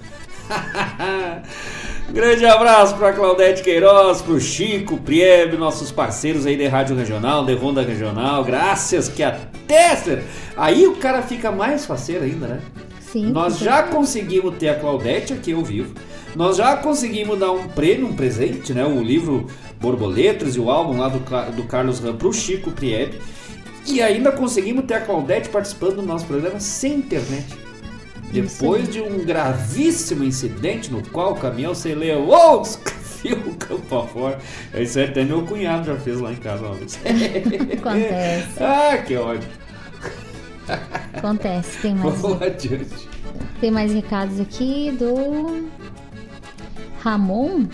[2.11, 7.55] Grande abraço para Claudete Queiroz, pro Chico, Priebe, nossos parceiros aí de Rádio Regional, de
[7.55, 8.43] Ronda Regional.
[8.45, 10.25] Graças que até ser-
[10.57, 12.61] aí o cara fica mais faceiro ainda, né?
[13.13, 13.31] Sim.
[13.31, 15.95] Nós já conseguimos ter a Claudete aqui ao vivo.
[16.37, 18.85] Nós já conseguimos dar um prêmio, um presente, né?
[18.85, 19.47] O livro
[19.81, 21.19] Borboletas e o álbum lá do,
[21.53, 23.19] do Carlos Ram pro Chico Priebe.
[23.87, 27.47] E ainda conseguimos ter a Claudete participando do nosso programa sem internet.
[28.31, 33.99] Depois de um gravíssimo incidente no qual o caminhão se levou os fios o campo
[33.99, 34.39] afora.
[34.75, 36.99] Isso aí até meu cunhado já fez lá em casa uma vez.
[37.79, 38.49] Acontece.
[38.63, 39.49] ah, que ódio.
[41.15, 41.81] Acontece.
[41.81, 42.39] Tem mais, Vamos
[43.61, 45.69] tem mais recados aqui do
[47.03, 47.67] Ramon.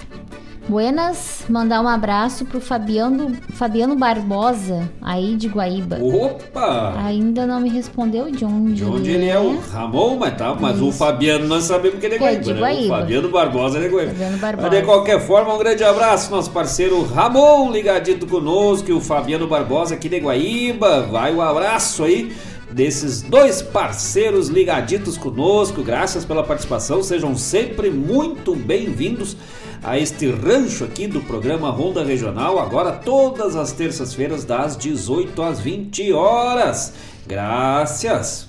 [0.67, 5.99] Buenas, mandar um abraço pro Fabiano, Fabiano Barbosa, aí de Guaíba.
[6.01, 6.95] Opa!
[7.05, 10.81] Ainda não me respondeu de onde, De onde ele é o Ramon, mas tá, mas
[10.81, 12.57] o Fabiano nós sabemos que ele é é Guaíba, de né?
[12.57, 12.97] O Guaíba.
[12.97, 14.13] Fabiano Barbosa ele é Guaíba.
[14.13, 14.69] Fabiano Barbosa.
[14.71, 19.47] Mas de qualquer forma, um grande abraço, nosso parceiro Ramon ligadito conosco, e o Fabiano
[19.47, 21.03] Barbosa aqui de Guaíba.
[21.03, 22.33] Vai o abraço aí
[22.75, 25.83] desses dois parceiros ligaditos conosco.
[25.83, 29.37] Graças pela participação, sejam sempre muito bem-vindos
[29.83, 35.61] a este rancho aqui do programa Ronda Regional, agora todas as terças-feiras das 18 às
[35.61, 36.95] 20 horas.
[37.27, 38.49] Graças.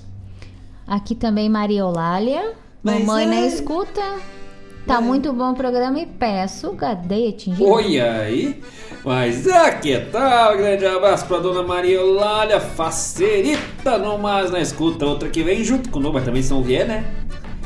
[0.87, 2.53] Aqui também Maria Eulália.
[2.81, 3.47] Mas Mamãe na é.
[3.47, 4.01] escuta.
[4.85, 7.67] Tá muito bom o programa e peço cadeia atingida.
[7.67, 8.61] Olha aí,
[9.03, 9.45] mas
[9.81, 10.57] que tal?
[10.57, 15.89] Grande abraço pra dona Maria Eulália, faceirita no mais na escuta, outra que vem junto
[15.89, 17.03] conosco, mas também São Vier, né?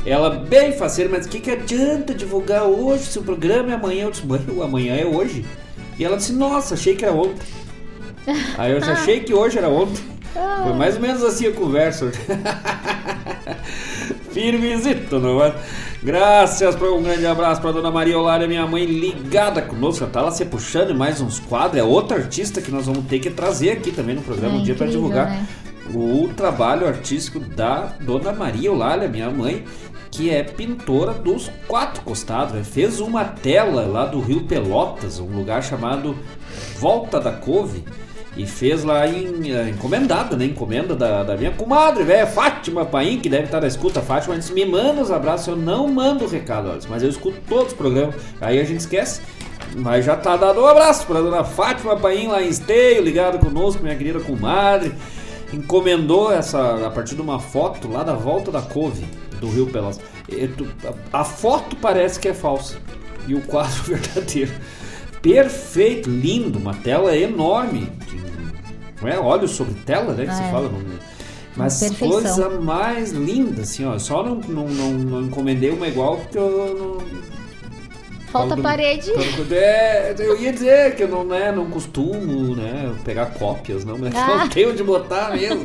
[0.06, 4.04] Ela bem faceira, mas o que, que adianta divulgar hoje se o programa é amanhã?
[4.04, 5.44] Eu disse, o amanhã é hoje.
[5.98, 7.46] E ela disse, nossa, achei que era ontem.
[8.56, 10.02] Aí eu disse, achei que hoje era ontem.
[10.32, 12.10] Foi mais ou menos assim a conversa.
[14.32, 15.52] Firmezito, não é?
[16.02, 20.06] Graças para um grande abraço para dona Maria Olária, minha mãe ligada conosco.
[20.06, 21.78] Tá lá se puxando em mais uns quadros.
[21.78, 24.62] É outra artista que nós vamos ter que trazer aqui também no programa É um
[24.62, 25.46] dia para divulgar né?
[25.94, 29.64] o trabalho artístico da dona Maria Olália, minha mãe.
[30.10, 32.54] que é pintora dos quatro costados.
[32.54, 32.64] né?
[32.64, 36.16] Fez uma tela lá do Rio Pelotas, um lugar chamado
[36.78, 37.84] Volta da Cove.
[38.40, 40.46] E fez lá em eh, encomendada, né?
[40.46, 44.00] Encomenda da, da minha comadre, velho, Fátima Paim, que deve estar na escuta.
[44.00, 47.66] Fátima disse: me manda os abraços, eu não mando recado, olha, mas eu escuto todos
[47.66, 48.14] os programas.
[48.40, 49.20] Aí a gente esquece.
[49.76, 53.82] Mas já tá dado um abraço pra dona Fátima Paim lá em Esteio, ligado conosco,
[53.82, 54.94] minha querida comadre.
[55.52, 59.04] Encomendou essa a partir de uma foto lá da volta da couve
[59.38, 59.70] do Rio
[61.12, 62.78] A, a foto parece que é falsa
[63.28, 64.52] e o quadro verdadeiro.
[65.20, 67.92] Perfeito, lindo, uma tela enorme.
[69.00, 70.26] Não é óleo sobre tela, né?
[70.26, 70.50] Que se É.
[70.50, 70.70] fala.
[71.56, 72.08] Mas Perfeição.
[72.10, 73.98] coisa mais linda, assim, ó.
[73.98, 77.30] Só não, não, não, não encomendei uma igual porque eu não.
[78.30, 79.10] Falta Quando- parede.
[79.52, 84.14] é, eu ia dizer que eu não, né, não costumo né, pegar cópias, não, mas
[84.14, 84.36] Ah.
[84.38, 85.64] não tenho de botar mesmo.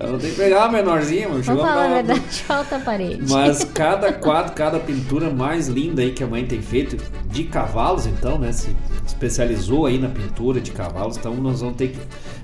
[0.00, 3.22] Eu não tenho que pegar uma menorzinha, mas Vamos a falar a verdade, falta parede.
[3.30, 8.06] mas cada quadro, cada pintura mais linda aí que a mãe tem feito de cavalos,
[8.06, 8.50] então, né?
[8.52, 8.74] Se
[9.06, 11.98] especializou aí na pintura de cavalos, então nós vamos ter que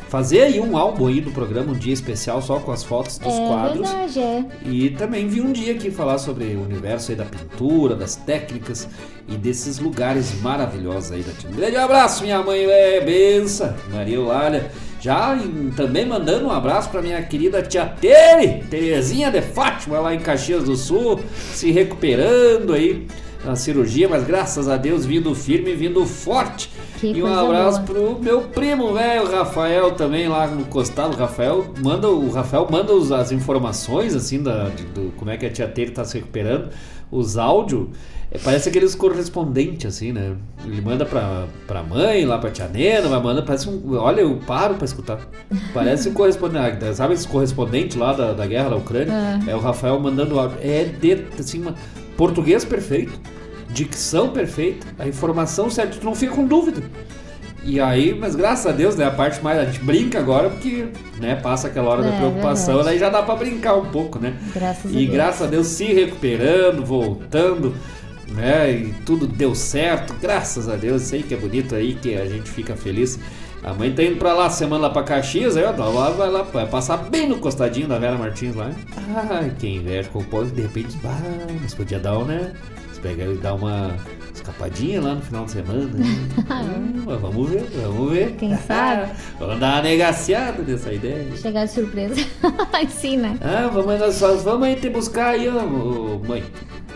[0.09, 3.33] fazer aí um álbum aí do programa, um dia especial só com as fotos dos
[3.35, 3.89] é quadros.
[3.91, 4.45] verdade, é.
[4.65, 8.89] E também vi um dia aqui falar sobre o universo aí da pintura, das técnicas
[9.29, 11.51] e desses lugares maravilhosos aí da Tia.
[11.51, 14.71] Um grande abraço, minha mãe, é benção, Maria Eulália.
[15.01, 20.13] Já em- também mandando um abraço para minha querida tia Tere, Terezinha de Fátima, lá
[20.13, 21.21] em Caxias do Sul,
[21.55, 23.07] se recuperando aí
[23.45, 26.69] na cirurgia, mas graças a Deus vindo firme, vindo forte.
[27.01, 28.15] Que e um abraço boa.
[28.15, 31.15] pro meu primo, velho, Rafael, também lá no costado.
[31.15, 35.37] O Rafael manda, o Rafael manda os- as informações, assim, da, de- do, como é
[35.37, 36.71] que a tia Tere tá se recuperando.
[37.11, 37.87] Os áudios,
[38.31, 40.35] é, parece aqueles correspondentes, assim, né?
[40.67, 43.95] Ele manda pra, pra mãe, lá pra tia Nena, mas manda, parece um.
[43.97, 45.19] Olha, eu paro pra escutar.
[45.73, 46.85] Parece um correspondente.
[46.85, 49.41] ah, Sabe esse correspondente lá da, da guerra da Ucrânia?
[49.49, 49.55] É.
[49.55, 50.59] o Rafael mandando áudio.
[50.61, 51.75] É de, assim, uma,
[52.17, 53.13] português perfeito,
[53.71, 56.83] dicção perfeita, a informação certa, tu não fica com dúvida.
[57.65, 59.05] E aí, mas graças a Deus, né?
[59.05, 59.59] A parte mais.
[59.59, 60.87] A gente brinca agora porque,
[61.21, 62.89] né, passa aquela hora da É, preocupação, verdade.
[62.91, 64.35] daí já dá pra brincar um pouco, né?
[64.55, 65.11] Graças a E Deus.
[65.13, 67.75] graças a Deus se recuperando, voltando,
[68.31, 68.71] né?
[68.71, 71.03] E tudo deu certo, graças a Deus.
[71.03, 73.19] Sei que é bonito aí, que a gente fica feliz.
[73.63, 76.43] A mãe tá indo pra lá, semana lá pra Caxias, aí ó, lá, vai lá,
[76.43, 78.71] vai passar bem no costadinho da Vera Martins lá.
[79.31, 81.19] Ai, quem inveja com o povo, de repente, bah,
[81.61, 82.53] mas podia dar, um, né?
[82.99, 83.95] Se pegar e dar uma
[84.35, 85.85] escapadinha lá no final de semana.
[85.85, 86.05] Né?
[86.49, 88.33] Hum, mas vamos ver, vamos ver.
[88.37, 89.13] Quem sabe?
[89.39, 91.37] vamos dar uma negaciada nessa ideia.
[91.37, 92.15] Chegar de surpresa.
[92.91, 93.39] Sim, né?
[93.41, 95.63] Ah, vamos, nós só vamos aí te buscar aí, ó,
[96.27, 96.43] mãe.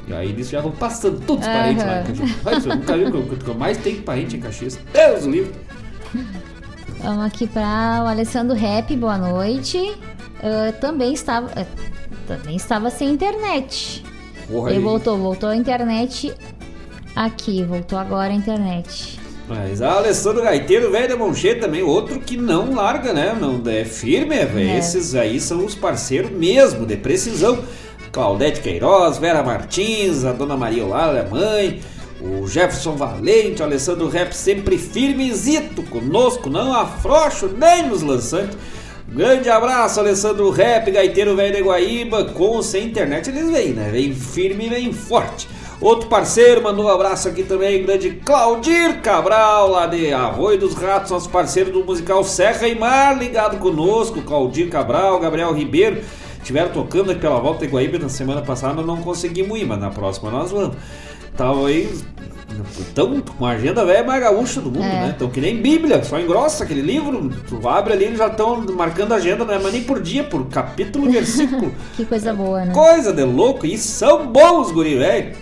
[0.08, 1.92] E aí eles já vão passando todos os parentes lá.
[2.46, 4.78] Ai, você nunca que eu- que eu mais tenho parente em Caxias.
[4.92, 5.52] Deus o livre.
[6.98, 9.78] Vamos aqui para o Alessandro Rap, boa noite.
[10.42, 11.48] Ah, também estava.
[11.56, 11.66] ah,
[12.26, 14.02] também estava sem internet.
[14.52, 14.84] Porra Ele aí.
[14.84, 16.34] voltou, voltou a internet
[17.16, 19.18] aqui, voltou agora a internet.
[19.48, 23.36] Mas a Alessandro Gaiteiro, velho da cheia também, outro que não larga, né?
[23.38, 24.68] Não é firme, é, velho.
[24.70, 24.78] É.
[24.78, 27.58] Esses aí são os parceiros mesmo, de precisão.
[28.12, 31.80] Claudete Queiroz, Vera Martins, a Dona Maria Olara, a mãe,
[32.20, 38.56] o Jefferson Valente, o Alessandro Rap sempre firmezito conosco, não afrouxo nem nos lançantes.
[39.14, 43.90] Grande abraço, Alessandro Rap, gaiteiro velho de Guaíba, com sem internet eles vêm, né?
[43.92, 45.46] Vem firme e vem forte.
[45.82, 51.10] Outro parceiro mandou um abraço aqui também, grande Claudir Cabral, lá de Arroio dos Ratos,
[51.10, 56.00] nosso parceiro do musical Serra e Mar, ligado conosco, Claudir Cabral, Gabriel Ribeiro,
[56.38, 59.90] estiveram tocando aqui pela volta de Guaíba na semana passada, não conseguimos ir, mas na
[59.90, 60.74] próxima nós vamos.
[61.36, 61.60] Tava
[62.52, 64.88] aí, tão com a agenda velha mais gaúcha do mundo, É.
[65.06, 65.12] né?
[65.16, 69.12] Então que nem Bíblia, só engrossa aquele livro, tu abre ali, eles já estão marcando
[69.12, 71.72] a agenda, não é mais nem por dia, por capítulo e versículo.
[71.96, 72.72] Que coisa boa, né?
[72.72, 75.34] Coisa de louco, e são bons, guri, velho.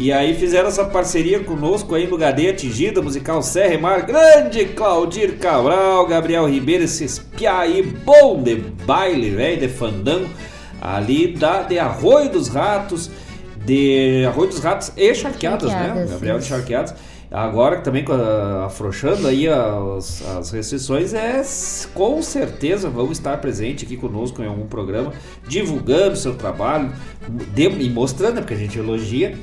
[0.00, 4.64] E aí fizeram essa parceria conosco aí no Gadeia Atingida, musical Serra e Mar, grande
[4.66, 8.54] Claudir Cabral, Gabriel Ribeiro, esse piá aí bom de
[8.86, 10.28] baile, velho, de fandango,
[10.80, 13.10] ali da, de Arroio dos Ratos,
[13.68, 16.06] de Arroio dos Ratos e Charqueadas, né?
[16.10, 16.44] Gabriel de.
[16.46, 16.94] Charqueadas.
[17.30, 18.02] Agora também
[18.64, 21.42] afrouxando aí as, as restrições, é
[21.92, 25.12] com certeza vão estar presente aqui conosco em algum programa,
[25.46, 26.90] divulgando seu trabalho
[27.54, 29.36] de- e mostrando, né, porque a gente elogia,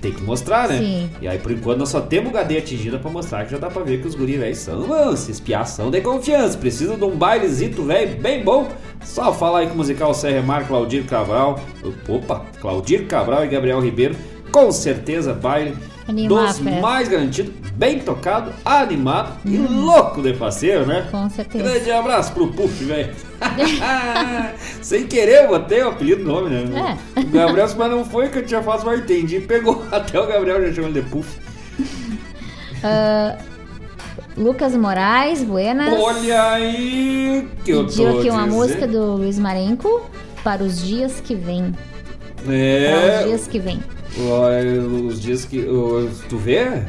[0.00, 0.78] tem que mostrar, né?
[0.78, 1.10] Sim.
[1.20, 3.68] E aí por enquanto nós só temos o HD atingida pra mostrar que já dá
[3.68, 7.02] pra ver que os guri velhos são, mano, esses piá são de confiança, precisa de
[7.04, 8.68] um bailezito velho bem bom.
[9.04, 11.60] Só falar aí com o musical Serra Mar, Claudir Cabral,
[12.08, 14.16] opa, Claudir Cabral e Gabriel Ribeiro,
[14.50, 15.76] com certeza baile
[16.06, 21.08] Animar dos mais garantidos, bem tocado, animado e louco de parceiro, né?
[21.10, 21.64] Com certeza.
[21.64, 23.14] Grande abraço pro Puff, velho.
[24.82, 26.98] Sem querer, eu botei o apelido no nome, né?
[27.16, 27.20] É.
[27.20, 29.40] O Gabriel, mas não foi que eu tinha falado, mas entendi.
[29.40, 31.38] Pegou até o Gabriel já chamou ele de Puff.
[32.82, 33.38] Ah,
[34.36, 35.92] Lucas Moraes, buenas.
[36.00, 38.54] Olha aí que eu tô Pediu aqui uma dizendo.
[38.54, 40.02] música do Luiz Marenco
[40.42, 41.72] para os dias que vêm.
[42.42, 43.82] Para os É, dias que vêm.
[45.08, 45.64] Os dias que.
[46.28, 46.82] Tu vê?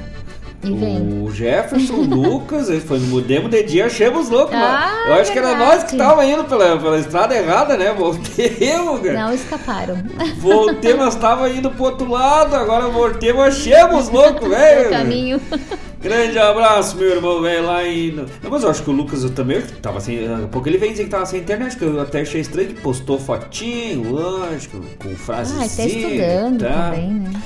[0.61, 1.21] Vem.
[1.23, 4.51] O Jefferson, o Lucas, eles foi no Mudemos de dia, achamos louco.
[4.51, 5.09] Ah, mano.
[5.15, 5.69] Eu acho que era verdade.
[5.75, 7.93] nós que tava indo pela, pela estrada errada, né?
[7.93, 9.13] Voltemos, cara.
[9.13, 9.95] Não escaparam.
[10.39, 14.89] Voltemos, nós tava indo pro outro lado, agora voltemos, achamos louco, velho.
[14.89, 15.39] Caminho.
[16.05, 18.11] Grande abraço, meu irmão, velho, lá em.
[18.11, 20.27] Não, mas eu acho que o Lucas eu também tava sem.
[20.27, 22.67] Daqui a pouco ele vem dizer que tava sem internet, que eu até achei estranho
[22.67, 25.55] que postou fotinho, lógico, com frases.
[25.55, 27.41] Ah, tá estudando também, né?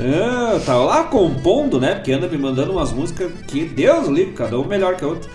[0.00, 1.96] É, tava lá compondo, né?
[1.96, 5.28] Porque anda me mandando umas músicas que Deus livre, cada um melhor que a outra.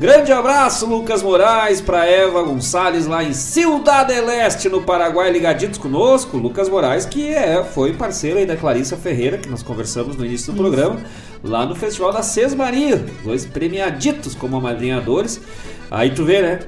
[0.00, 5.78] Grande abraço, Lucas Moraes, pra Eva Gonçalves lá em Ciudad del Este, no Paraguai, ligaditos
[5.78, 6.38] conosco.
[6.38, 10.54] Lucas Moraes, que é, foi parceiro aí da Clarissa Ferreira, que nós conversamos no início
[10.54, 11.00] do programa,
[11.42, 13.04] lá no Festival da Sesmaria.
[13.24, 15.40] Dois premiaditos como amadrinhadores.
[15.90, 16.60] Aí tu vê, né?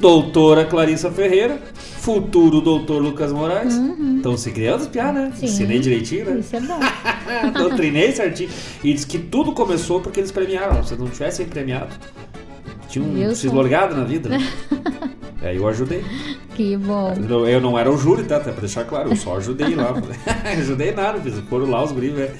[0.00, 3.74] Doutora Clarissa Ferreira, futuro doutor Lucas Moraes.
[4.16, 5.32] Estão se criando os piá, né?
[5.34, 5.46] Sim.
[5.46, 6.38] Ensinei direitinho, né?
[6.40, 6.78] Isso é bom.
[7.52, 8.50] Doutrinei certinho.
[8.82, 10.84] E diz que tudo começou porque eles premiaram.
[10.84, 11.94] Se não tivessem premiado,
[12.88, 14.38] tinha um largado na vida, né?
[15.42, 16.04] Aí eu ajudei.
[16.54, 17.14] Que bom.
[17.28, 18.36] Eu eu não era o júri, tá?
[18.36, 19.94] Até pra deixar claro, eu só ajudei lá.
[20.58, 21.38] ajudei nada, fiz.
[21.48, 22.30] Foram lá os gringos, né?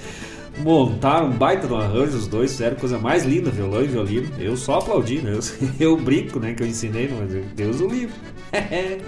[0.61, 4.29] Montaram um baita um arranjo, os dois fizeram coisa mais linda, violão e violino.
[4.39, 5.33] Eu só aplaudi, né?
[5.33, 5.41] Eu,
[5.93, 6.55] eu brinco, né?
[6.55, 8.15] Que eu ensinei, mas Deus o livre.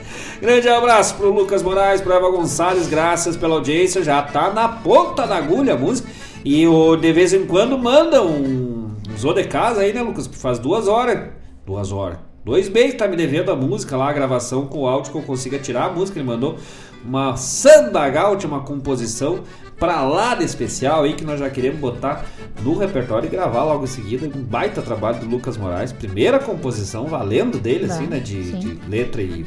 [0.40, 4.02] Grande abraço pro Lucas Moraes, pro Eva Gonçalves, graças pela audiência.
[4.02, 6.08] Já tá na ponta da agulha a música.
[6.44, 10.26] E o, de vez em quando manda um, ou de casa aí, né, Lucas?
[10.26, 11.30] Faz duas horas.
[11.66, 12.18] Duas horas.
[12.44, 15.22] Dois meses tá me devendo a música lá, a gravação com o áudio que eu
[15.22, 16.18] consiga tirar a música.
[16.18, 16.56] Ele mandou
[17.04, 19.40] uma Sandagaut, uma composição
[19.80, 22.26] pra lá de especial aí que nós já queremos botar
[22.62, 24.26] no repertório e gravar logo em seguida.
[24.26, 25.90] Um baita trabalho do Lucas Moraes.
[25.90, 28.20] Primeira composição valendo dele, Vai, assim, né?
[28.20, 29.46] De, de letra e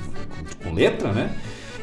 [0.64, 1.32] com, letra, né?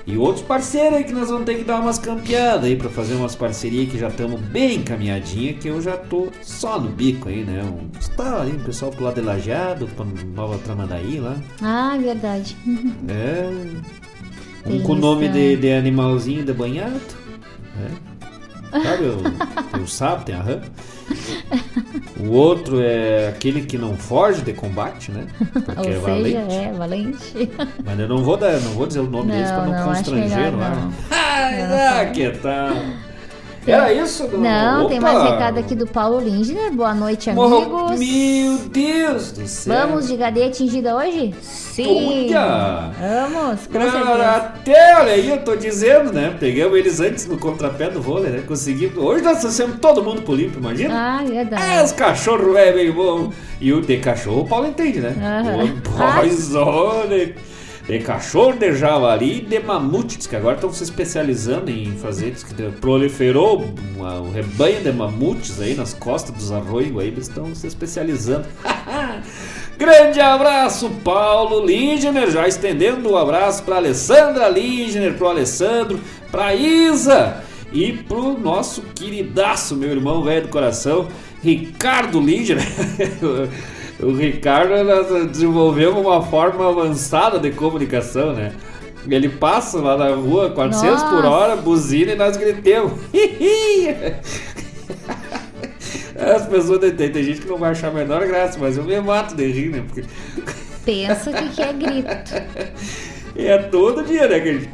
[0.05, 3.15] E outros parceiros aí que nós vamos ter que dar umas campeadas aí pra fazer
[3.15, 7.45] umas parcerias que já estamos bem encaminhadinha, que eu já tô só no bico aí,
[7.45, 7.63] né?
[7.63, 10.05] Um, está aí o pessoal pro lado de Lajeado, pra
[10.35, 11.37] Nova Tramandaí lá.
[11.63, 12.57] Ah, verdade.
[13.07, 13.49] É.
[14.67, 17.01] Um com o nome de, de animalzinho de banhado.
[17.79, 18.10] É.
[18.71, 20.61] Sabe, o, tem o sapo, tem a rã.
[22.21, 25.27] O outro é aquele que não foge de combate, né?
[25.65, 26.55] Porque Ou é seja, valente.
[26.55, 27.51] é valente.
[27.85, 29.87] Mas eu não vou dar, não vou dizer o nome deles pra Não, não, não,
[29.87, 30.71] constranger, não é?
[30.71, 30.93] não.
[31.11, 32.71] Ah, que tal?
[33.71, 34.29] Era isso?
[34.37, 35.31] Não, tem mais Opa!
[35.31, 36.73] recado aqui do Paulo Lindner.
[36.73, 37.99] Boa noite, amigos.
[37.99, 39.75] Meu Deus do céu.
[39.89, 41.35] Vamos de HD atingida hoje?
[41.41, 42.27] Sim.
[42.29, 42.91] Olha!
[43.31, 44.31] Vamos, com Cara, certeza.
[44.31, 46.37] até, olha aí, eu tô dizendo, né?
[46.39, 48.43] Pegamos eles antes no contrapé do vôlei, né?
[48.47, 48.97] Conseguimos.
[48.99, 50.95] Hoje nós trouxemos todo mundo pro limpo, imagina?
[51.21, 51.63] Ah, verdade.
[51.63, 53.33] É, os cachorros é bem bom.
[53.61, 55.15] E o de cachorro o Paulo entende, né?
[55.21, 55.65] Aham.
[55.65, 57.35] O Pois olha.
[57.87, 62.31] De cachorro, de javali e de mamute, diz que agora estão se especializando em fazer,
[62.31, 67.27] diz que proliferou uma- um rebanho de mamutes aí nas costas dos arroios aí, eles
[67.27, 68.47] estão se especializando.
[69.77, 75.99] Grande abraço, Paulo Ligner, já estendendo o abraço para Alessandra Ligner, pro Alessandro,
[76.31, 77.43] pra Isa
[77.73, 81.09] e pro nosso queridaço, meu irmão velho do coração,
[81.43, 82.59] Ricardo Ligner.
[84.03, 88.53] o Ricardo nós desenvolvemos uma forma avançada de comunicação, né?
[89.09, 91.29] Ele passa lá na rua 400 por Nossa.
[91.29, 92.93] hora, buzina e nós gritamos.
[96.17, 99.01] As pessoas não tem, gente que não vai achar a menor graça, mas eu me
[99.01, 99.83] mato de rir, né?
[99.87, 100.05] Porque
[100.85, 102.35] Pensa que que é grito.
[103.37, 104.41] é todo dia, né?
[104.41, 104.71] Que a gente,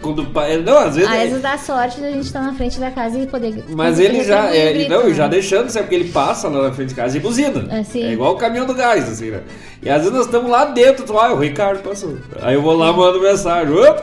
[0.00, 1.10] quando, pa- não, às vezes.
[1.10, 3.64] Às é- vezes dá sorte da gente estar na frente da casa e poder.
[3.68, 5.14] mas ele já, é, grito, não, né?
[5.14, 5.84] já deixando, sabe?
[5.86, 7.66] Porque ele passa lá na frente de casa e buzina.
[7.70, 8.02] É, sim.
[8.04, 9.42] É igual o caminhão do gás, assim, né?
[9.82, 12.16] E às vezes nós estamos lá dentro, tu, ah, o Ricardo passou.
[12.40, 13.72] Aí eu vou lá, mando mensagem.
[13.74, 14.00] Op!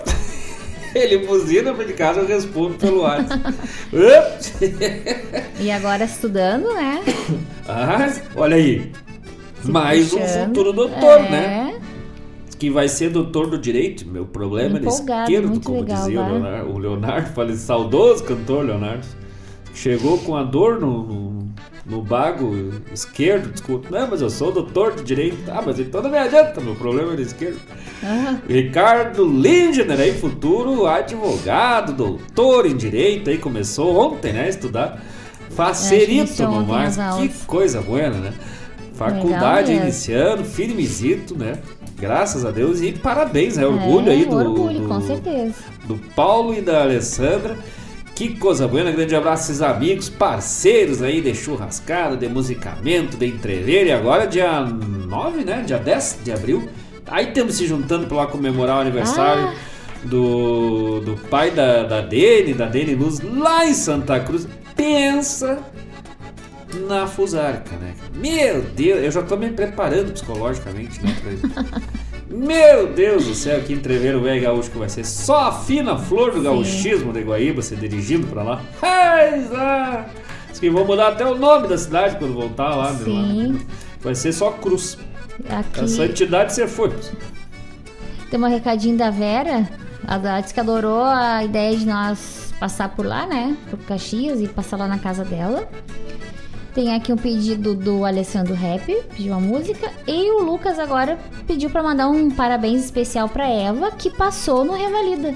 [0.95, 3.03] Ele buzina na frente de casa, eu respondo pelo.
[3.05, 3.17] Op!
[5.59, 7.03] E agora estudando, né?
[7.69, 8.93] Ah, olha aí.
[9.65, 10.45] Mais um puxando.
[10.47, 11.29] futuro doutor, É.
[11.29, 11.75] né?
[12.59, 14.07] Que vai ser doutor do direito.
[14.07, 16.31] Meu problema é esquerdo, como legal, dizia o vai.
[16.33, 16.71] Leonardo.
[16.71, 19.05] O Leonardo, falei, saudoso cantor Leonardo.
[19.73, 21.47] Chegou com a dor no, no,
[21.85, 23.89] no bago esquerdo, desculpa.
[23.91, 25.37] Não, mas eu sou doutor do direito.
[25.51, 27.59] Ah, mas então não me adianta, meu problema é da esquerda.
[28.03, 35.03] Ah, Ricardo Lindner, aí, futuro advogado, doutor em direito, aí começou ontem, né, a estudar.
[35.51, 38.33] Facerito no as Que coisa boa, né?
[38.93, 41.59] Faculdade iniciando, firmezito, né?
[41.99, 43.65] Graças a Deus e parabéns, né?
[43.65, 45.55] Orgulho É, aí do, Orgulho, do- com certeza.
[45.85, 47.57] do Paulo e da Alessandra.
[48.13, 53.85] Que coisa boa, grande abraço esses amigos, parceiros aí de churrascada, de musicamento, de entrever.
[53.87, 55.63] E agora dia 9, né?
[55.65, 56.67] Dia 10 de abril.
[57.05, 59.51] Aí estamos se juntando para lá comemorar o aniversário
[60.03, 64.47] do, do pai da, da Dene, da Dene Luz, lá em Santa Cruz.
[64.75, 65.59] Pensa
[66.87, 67.93] na Fusarca, né?
[68.13, 71.15] Meu Deus, eu já tô me preparando psicologicamente, né?
[72.29, 75.05] Meu Deus do céu, que entreveiro velho gaúcho que vai ser.
[75.05, 78.61] Só a fina flor do gauchismo de Guaíba se dirigindo pra lá.
[78.81, 80.05] Mas, ah,
[80.49, 82.93] diz que vão mudar até o nome da cidade quando voltar lá.
[82.93, 83.53] Sim.
[83.53, 83.59] lá.
[84.01, 84.97] Vai ser só Cruz.
[85.49, 86.91] Aqui A santidade você foi.
[88.29, 89.67] tem um recadinho da Vera.
[90.05, 93.55] Ela disse que adorou a ideia de nós passar por lá, né?
[93.69, 95.67] Por Caxias e passar lá na casa dela.
[96.77, 98.85] Tem aqui um pedido do Alessandro Rap,
[99.15, 99.91] pediu uma música.
[100.05, 101.17] E o Lucas agora
[101.47, 105.33] pediu pra mandar um parabéns especial pra Eva, que passou no Revalida.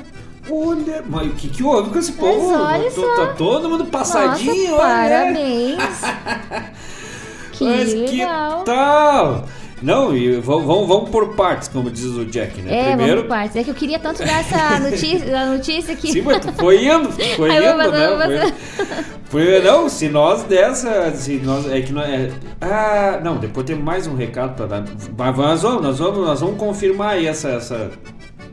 [0.47, 2.53] Olha, mas o que, que houve com esse povo?
[2.53, 3.15] olha Tô- só.
[3.25, 5.09] Tá todo mundo passadinho, Nossa, olha.
[5.09, 5.77] parabéns.
[7.53, 8.59] que Mas legal.
[8.59, 9.45] que tal?
[9.81, 12.71] Não, e vamos, vamos, por partes, como diz o Jack, né?
[12.73, 13.55] É, Primeiro, vamos por partes.
[13.55, 16.11] É que eu queria tanto dar essa notícia, a notícia aqui.
[16.11, 18.53] Sim, mas foi indo, foi indo, vou né?
[19.25, 22.31] Foi, foi- não, se nós dessa, se nós, é que nós, é,
[22.61, 24.83] ah, não, depois tem mais um recado para dar.
[25.17, 27.91] Mas nós vamos, nós vamos, nós vamos confirmar aí essa, essa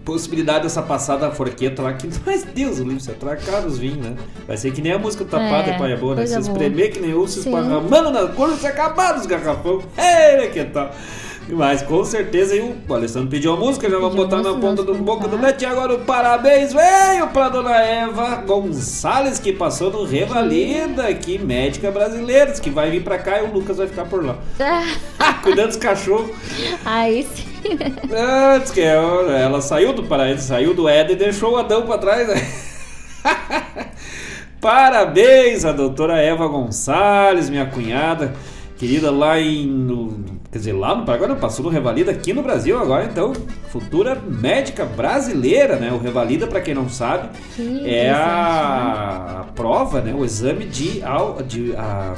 [0.08, 4.16] possibilidade dessa passada forqueta lá que, mas Deus, o livro se atracar os vinhos, né?
[4.46, 6.26] Vai ser que nem a música tapada É, é, pai é boa, né?
[6.26, 7.40] Se espremer que nem Sim.
[7.40, 9.82] esparramando na cor, se acabar dos garrafão.
[9.98, 10.94] Ei, que tal?
[11.50, 14.94] Mas com certeza aí o Alessandro pediu a música, já vamos botar na ponta do
[14.94, 15.62] boca do net.
[15.62, 21.90] E agora o parabéns veio pra dona Eva Gonçalves, que passou no Revalida, aqui, médica
[21.90, 24.36] brasileira, que vai vir pra cá e o Lucas vai ficar por lá.
[25.42, 26.30] Cuidando dos cachorros.
[26.84, 27.48] Aí sim.
[28.54, 31.98] Antes que ela, ela saiu do paraíso, saiu do Éden e deixou o Adão pra
[31.98, 32.46] trás, né?
[34.60, 38.34] Parabéns à doutora Eva Gonçalves, minha cunhada,
[38.78, 39.66] querida lá em.
[39.66, 43.32] no- quer dizer, lá no Paraguai, não, passou no Revalida aqui no Brasil agora, então,
[43.70, 45.92] futura médica brasileira, né?
[45.92, 50.14] O Revalida, pra quem não sabe, Que é a, a prova, né?
[50.14, 51.02] O exame de.
[51.46, 52.14] de a,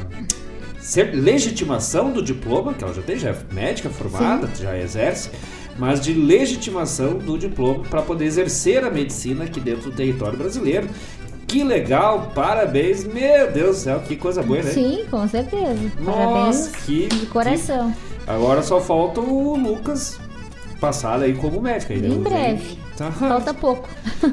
[0.79, 5.31] ser legitimação do diploma, que ela já tem, já é médica formada, já exerce,
[5.79, 10.89] mas de legitimação do diploma para poder exercer a medicina aqui dentro do território brasileiro.
[11.51, 14.71] Que legal, parabéns, meu Deus do céu, que coisa boa, né?
[14.71, 15.75] Sim, com certeza.
[16.01, 17.91] Nossa, Parabéns que, de coração.
[17.93, 20.21] que- Agora só falta o Lucas
[20.81, 21.93] passar aí como médico.
[21.93, 22.09] Aí, né?
[22.09, 22.79] Em breve.
[22.97, 23.11] Tá.
[23.11, 23.89] Falta pouco.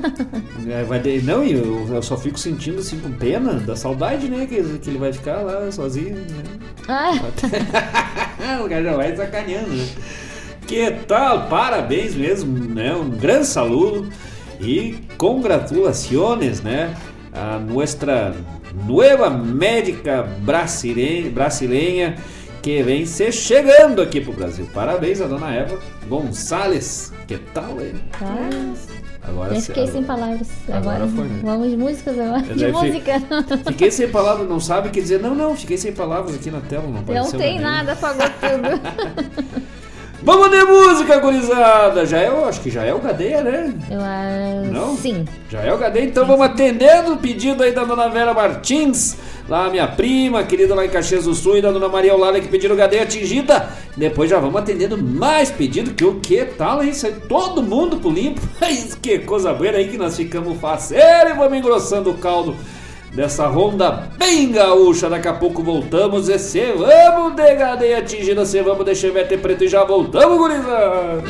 [0.70, 4.46] É, vai de- não, eu, eu só fico sentindo assim com pena da saudade, né?
[4.46, 6.44] Que, que ele vai ficar lá sozinho, né?
[6.90, 7.14] Ah,
[8.64, 9.88] o cara já vai sacaneando, né?
[10.68, 11.48] Que tal?
[11.48, 12.94] Parabéns mesmo, né?
[12.94, 14.10] Um grande saludo
[14.60, 16.96] e congratulações, né?
[17.34, 18.34] A nossa
[18.86, 22.16] nova médica brasileira, brasileira
[22.62, 24.68] que vem se chegando aqui pro Brasil.
[24.74, 27.14] Parabéns a dona Eva Gonçalves.
[27.28, 27.94] Que tal, hein?
[29.24, 30.48] Agora Eu fiquei sem palavras.
[30.68, 31.40] agora Agora, foi, né?
[31.44, 32.42] vamos de músicas agora.
[32.42, 33.14] De música.
[33.68, 35.20] Fiquei sem palavras, não sabe o que dizer.
[35.20, 39.68] Não, não, fiquei sem palavras aqui na tela, não Não tem nada, apagou tudo.
[40.28, 42.06] Vamos de música, gurizada!
[42.06, 43.74] Já é, o- acho que já é o Gadeia, né?
[43.90, 44.98] Eu, ah, Não?
[44.98, 45.24] Sim.
[45.50, 49.16] Já é o Gadeia, então vamos atendendo o pedido aí da dona Vera Martins,
[49.48, 52.50] lá minha prima, querida lá em Caxias do Sul, e da dona Maria Eulália que
[52.50, 53.70] pediram o Gadeia atingida.
[53.96, 56.84] Depois já vamos atendendo mais pedido, que o que tal?
[56.84, 58.42] Isso aí, todo mundo pro limpo.
[58.60, 62.54] Mas que coisa boa aí que nós ficamos faceiro e vamos engrossando o caldo
[63.18, 65.10] dessa ronda bem gaúcha.
[65.10, 69.64] Daqui a pouco voltamos e se vamos de Gadeia atingida, se vamos de Chevette Preto
[69.64, 71.24] e já voltamos, gurizada!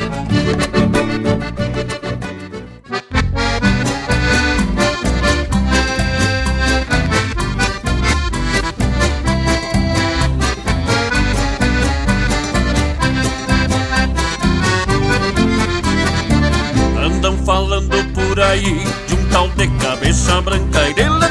[17.02, 21.27] Andam falando por aí de um tal de cabeça branca e trago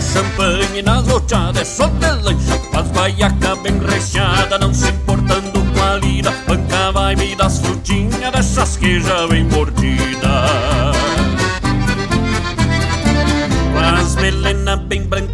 [0.00, 5.96] champanhe nas loteadas, só de lancha, faz guaiaca bem recheada, não se importando com a
[5.96, 10.28] lida, banca vai me das frutinhas dessas que já vem mordida.
[14.00, 15.27] As melena bem branquinha,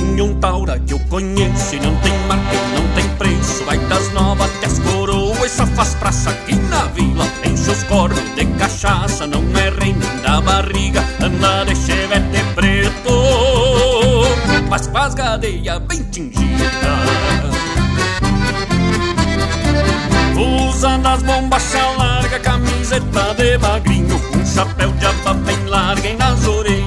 [0.00, 4.50] Nenhum taura que eu conheço e não tem marca não tem preço Vai das novas
[4.56, 7.26] até as coroas, só faz praça aqui na vila.
[7.44, 13.12] Enche os cornos de cachaça, não é reino da barriga Anda de chevette preto,
[14.70, 16.40] mas faz as gadeia bem tingida
[20.34, 26.79] Usa bombas, bombachas larga, camiseta de magrinho chapéu de aba bem larga e nas orelhas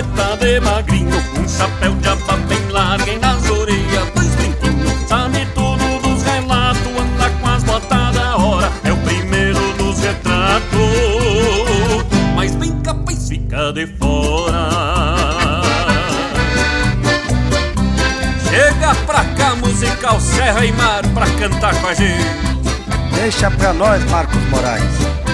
[0.00, 5.46] camiseta de magrinho Um chapéu de aba bem larga e nas orelhas dois brinquinhos Sabe
[5.54, 10.78] tudo dos relatos, anda com as botas da hora É o primeiro nos retratos
[12.34, 14.70] Mas bem capaz fica de fora
[18.48, 22.50] Chega pra cá, musical Serra e Mar Pra cantar com a gente
[23.14, 25.29] Deixa pra nós, Marcos Moraes.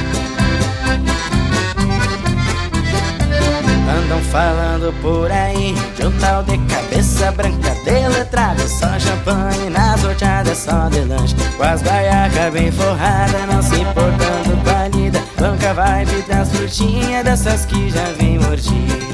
[3.89, 10.03] Andam falando por aí de um tal de cabeça branca de letrado Só champanhe nas
[10.03, 11.37] orchadas, só de lanche.
[11.57, 15.23] Com as baiacas bem forradas, não se importando com a lida.
[15.41, 19.07] Nunca vai virar as frutinhas dessas que já vem mordida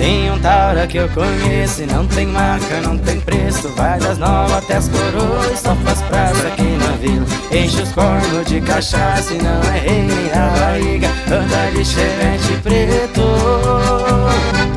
[0.00, 3.68] tem um taura que eu conheço e não tem marca, não tem preço.
[3.76, 7.26] Vai das novas até as coroas, só faz praça aqui na vila.
[7.52, 11.08] Enche os cornos de cachaça e não é rei nem da barriga.
[11.30, 13.22] Anda de chevette preto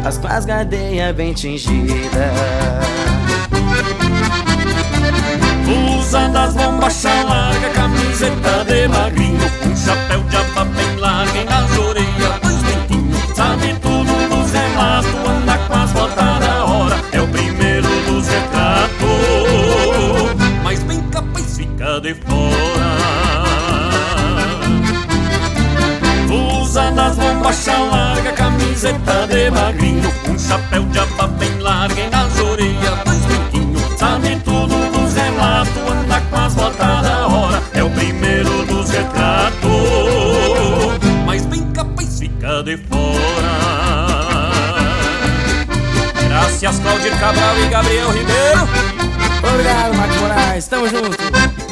[0.06, 2.12] As com as gadeias bem tingidas
[5.98, 11.78] Usa das bombachas larga, camiseta de magrinho Um chapéu de aba bem larga e nas
[11.78, 14.13] orelhas dois brinquinhos Sabe tudo
[27.54, 33.20] bombachas larga, camiseta de magrinho Um chapéu de aba bem larga e nas orelhas dois
[33.20, 38.90] brinquinhos Sabe tudo dos relatos, anda com as botas da hora É o primeiro dos
[38.90, 39.70] retratos.
[41.26, 43.04] Mas bem capaz fica de fora.
[46.28, 48.68] Graças Claudir Cabral e Gabriel Ribeiro.
[49.52, 51.63] Obrigado, Marcos Moraes, tamo junto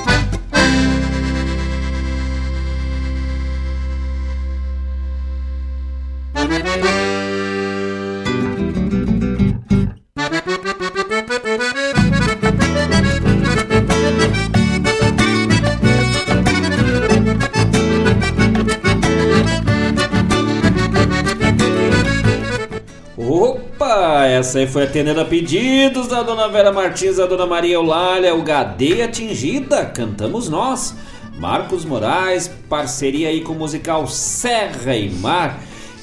[24.51, 28.41] essa aí foi atendendo a pedidos da dona Vera Martins, da dona Maria Eulália, o
[28.41, 30.93] Gadeia Atingida, cantamos nós.
[31.37, 35.57] Marcos Moraes, parceria aí com o musical Serra e Mar.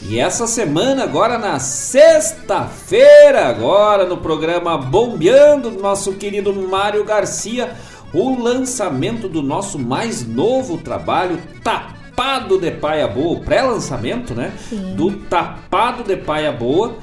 [0.09, 7.77] E essa semana, agora na sexta-feira, agora no programa Bombeando, do nosso querido Mário Garcia,
[8.15, 14.55] o lançamento do nosso mais novo trabalho, Tapado de Paia Boa, pré-lançamento, né?
[14.97, 16.97] Do Tapado de Paia Boa,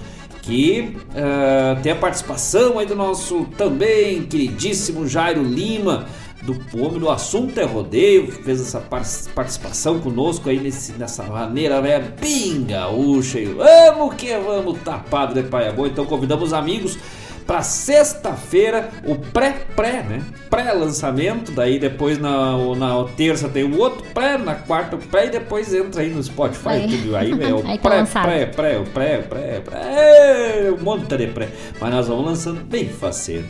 [0.46, 6.06] que eh, tem a participação aí do nosso também queridíssimo Jairo Lima,
[6.44, 9.04] do homem do assunto é rodeio, que fez essa par-
[9.34, 13.40] participação conosco aí nesse, nessa maneira né, bem gaúcha.
[13.40, 15.88] E vamos que vamos, tapado de paia boa.
[15.88, 17.00] Então convidamos os amigos
[17.46, 20.22] para sexta-feira, o pré-pré, né?
[20.50, 25.30] Pré-lançamento, daí depois na, na terça tem o outro pré, na quarta o pré e
[25.30, 26.88] depois entra aí no Spotify, É.
[26.88, 31.16] tudo aí, é o Aí tá pré, pré, pré, o pré, pré, pré, um monte
[31.16, 31.50] de pré.
[31.80, 33.46] Mas nós vamos lançando bem faceiro.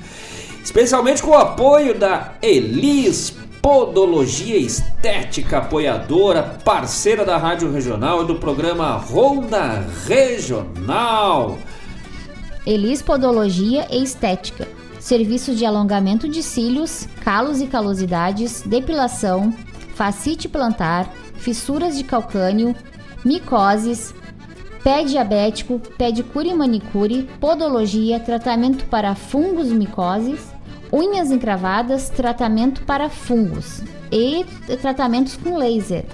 [0.63, 8.35] Especialmente com o apoio da Elis Podologia Estética, apoiadora, parceira da Rádio Regional e do
[8.35, 11.57] programa Ronda Regional.
[12.65, 14.67] Elis Podologia e Estética.
[14.99, 19.53] Serviços de alongamento de cílios, calos e calosidades, depilação,
[19.93, 22.75] facite plantar, fissuras de calcânio,
[23.23, 24.15] micoses,
[24.83, 30.51] pé diabético, pedicure e manicure, podologia, tratamento para fungos e micoses,
[30.91, 34.43] unhas encravadas, tratamento para fungos e
[34.81, 36.05] tratamentos com laser.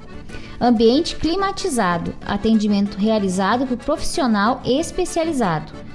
[0.59, 5.90] Ambiente climatizado, atendimento realizado por profissional especializado.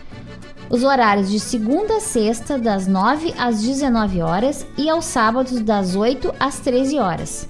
[0.68, 5.94] Os horários de segunda a sexta, das 9 às 19 horas e aos sábados, das
[5.94, 7.47] 8 às 13 horas.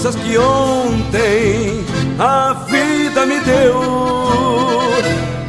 [0.05, 1.83] Coisas que ontem
[2.19, 3.81] a vida me deu.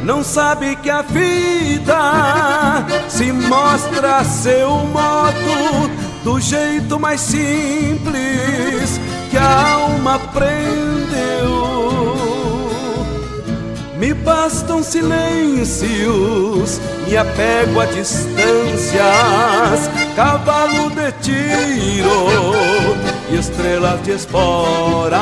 [0.02, 5.90] Não sabe que a vida se mostra a seu modo
[6.24, 8.98] do jeito mais simples
[9.30, 10.56] que a alma aprendeu.
[13.98, 19.00] Me bastam silêncios, me apego a distâncias,
[20.14, 25.18] cavalo de tiro e estrelas de esporas,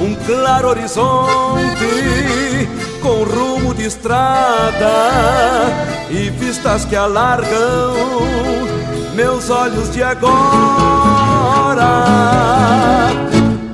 [0.00, 2.68] um claro horizonte
[3.00, 4.92] com rumo de estrada
[6.10, 7.94] e vistas que alargam
[9.14, 10.32] meus olhos de agora.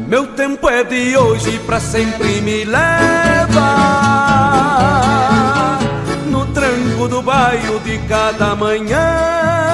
[0.06, 3.78] Meu tempo é de hoje pra sempre me leva
[6.26, 9.67] no tranco do bairro de cada manhã.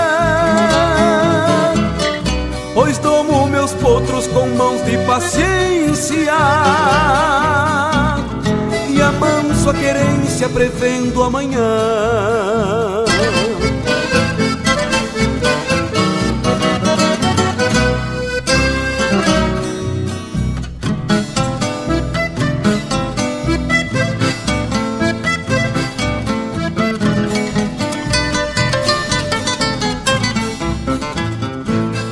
[4.55, 6.33] Mãos de paciência
[8.89, 11.61] e amanso a querência prevendo amanhã.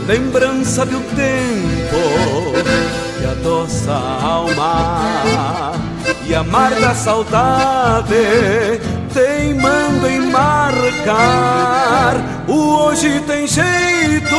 [0.06, 1.61] lembrança um tempo
[3.92, 5.72] adoça a alma.
[6.24, 8.14] E amarga saudade
[9.12, 12.16] teimando em marcar.
[12.48, 14.36] O hoje tem jeito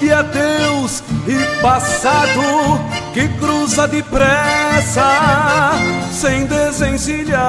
[0.00, 2.80] de adeus e passado
[3.14, 5.72] que cruza depressa
[6.10, 7.42] sem desencilhar.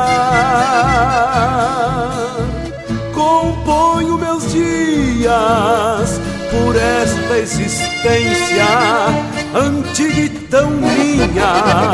[3.14, 6.22] Componho meus dias
[6.52, 11.94] por esta existência antiga e tão minha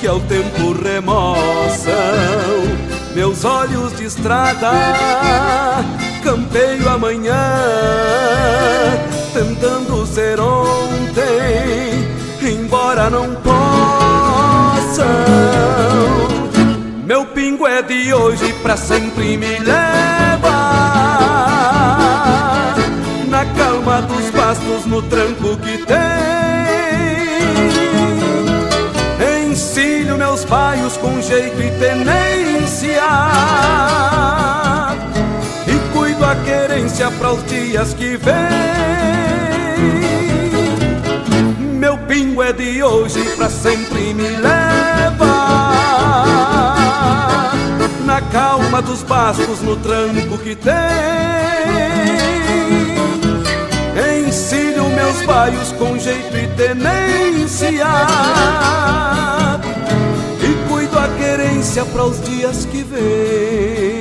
[0.00, 1.92] que ao tempo remoçam
[3.14, 4.72] meus olhos de estrada
[6.22, 7.34] campeio amanhã
[9.32, 12.08] tentando ser ontem
[12.42, 15.06] embora não possam
[17.04, 20.20] meu pingo é de hoje pra sempre me leva
[23.28, 26.69] na calma dos pastos no tranco que tem.
[29.80, 33.02] Encilho meus baios com jeito e tenência.
[35.66, 38.34] E cuido a querência para os dias que vêm.
[41.78, 45.14] Meu pingo é de hoje pra sempre me leva
[48.04, 50.74] Na calma dos pastos, no tranco que tem
[54.28, 57.86] Ensino meus baios com jeito e tenência
[61.70, 63.99] querência para os dias que vêm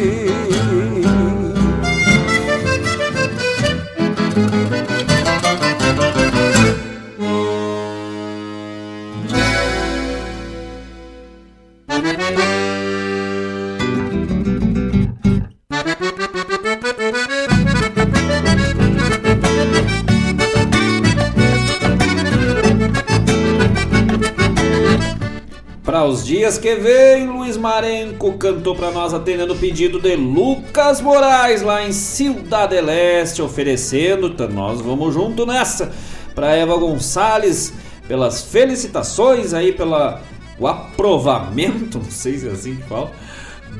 [26.29, 31.83] dias que vem, Luiz Marenco cantou para nós atendendo o pedido de Lucas Moraes lá
[31.83, 35.91] em Cidade Leste, oferecendo, então nós vamos junto nessa.
[36.35, 37.73] Para Eva Gonçalves,
[38.07, 40.21] pelas felicitações aí, pela
[40.59, 43.11] o aprovamento, não sei se é assim que fala,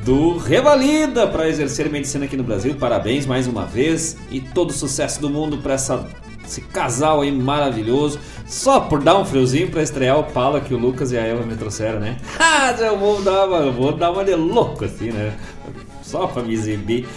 [0.04, 2.74] do Revalida para exercer medicina aqui no Brasil.
[2.80, 6.04] Parabéns mais uma vez e todo sucesso do mundo para essa
[6.50, 8.20] esse casal aí maravilhoso.
[8.46, 11.46] Só por dar um friozinho pra estrear o Pala que o Lucas e a Eva
[11.46, 12.18] me trouxeram, né?
[12.40, 15.34] Ah, eu vou dar uma, eu vou dar uma de louco assim, né?
[16.02, 17.08] Só pra me exibir.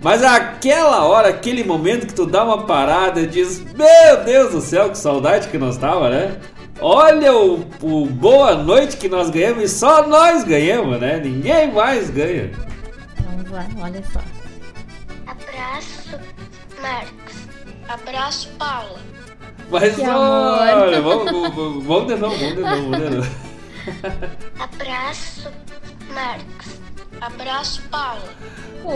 [0.00, 4.60] Mas aquela hora, aquele momento que tu dá uma parada e diz: Meu Deus do
[4.60, 6.38] céu, que saudade que nós tava, né?
[6.80, 11.18] Olha o, o boa noite que nós ganhamos e só nós ganhamos, né?
[11.18, 12.50] Ninguém mais ganha.
[13.24, 14.20] Vamos lá, olha só.
[15.26, 16.18] Abraço,
[16.82, 17.43] Marcos.
[17.88, 19.00] Abraço, Paula.
[19.70, 21.24] Mas olha, amor.
[21.24, 23.30] vamos, vamos, vamos de novo, vamos de novo, vamos de novo.
[24.58, 25.50] Abraço,
[26.12, 26.84] Marcos.
[27.20, 28.34] Abraço, Paula.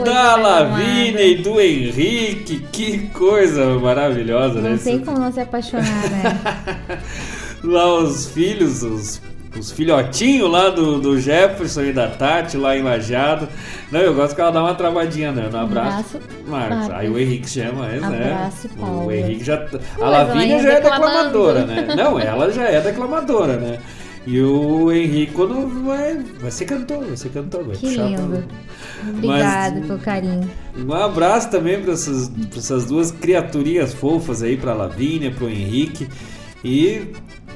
[0.05, 4.71] Da Lavínia e do Henrique, que coisa maravilhosa, né?
[4.71, 7.03] Não tem como não se apaixonar, né?
[7.65, 9.23] Lá os filhos, os,
[9.59, 13.49] os filhotinhos lá do, do Jefferson e da Tati lá em Lajado.
[13.93, 15.49] Não, eu gosto que ela dá uma travadinha, né?
[15.51, 16.77] No abraço, Abraço, Marcos.
[16.79, 16.95] Marcos.
[16.97, 18.33] Aí o Henrique chama, é, né?
[18.35, 19.17] Abraço, O Paula.
[19.17, 19.67] Henrique já.
[20.01, 21.07] A Lavínia já é declamando.
[21.07, 21.95] declamadora, né?
[21.97, 23.79] Não, ela já é declamadora, né?
[24.27, 28.21] E o Henrique, quando vai, vai ser cantor, vai ser cantor, vai Que puxar pra-
[28.21, 28.45] lindo.
[29.09, 30.51] Obrigada pelo carinho.
[30.77, 35.49] um abraço também para essas, pra essas duas criaturinhas fofas aí, para Lavínia, para o
[35.49, 36.07] Henrique
[36.63, 37.07] e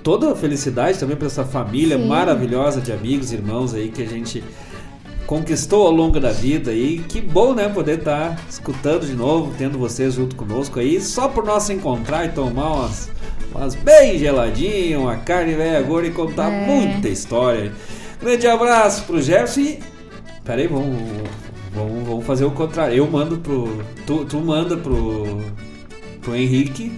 [0.02, 2.06] toda a felicidade também para essa família Sim.
[2.06, 4.42] maravilhosa de amigos e irmãos aí que a gente
[5.26, 6.98] conquistou ao longo da vida aí.
[7.08, 11.44] Que bom, né, poder estar escutando de novo, tendo vocês junto conosco aí, só por
[11.44, 13.10] nós se encontrar e tomar umas,
[13.54, 16.66] umas bem geladinhas, uma carne velha gorda e contar É.
[16.66, 17.72] muita história.
[18.20, 19.78] Grande abraço pro Jefferson e
[20.44, 20.96] Peraí, vamos,
[21.72, 22.96] vamos, vamos fazer o contrário.
[22.96, 23.80] Eu mando pro.
[24.04, 25.40] Tu, tu manda pro.
[26.20, 26.92] pro Henrique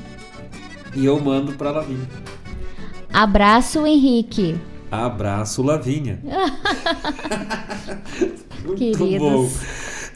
[0.94, 2.08] e eu mando pra Lavínia.
[3.14, 4.56] Abraço, Henrique.
[4.90, 6.18] Abraço, Lavínia.
[8.66, 9.18] Muito Queridos.
[9.18, 9.48] bom.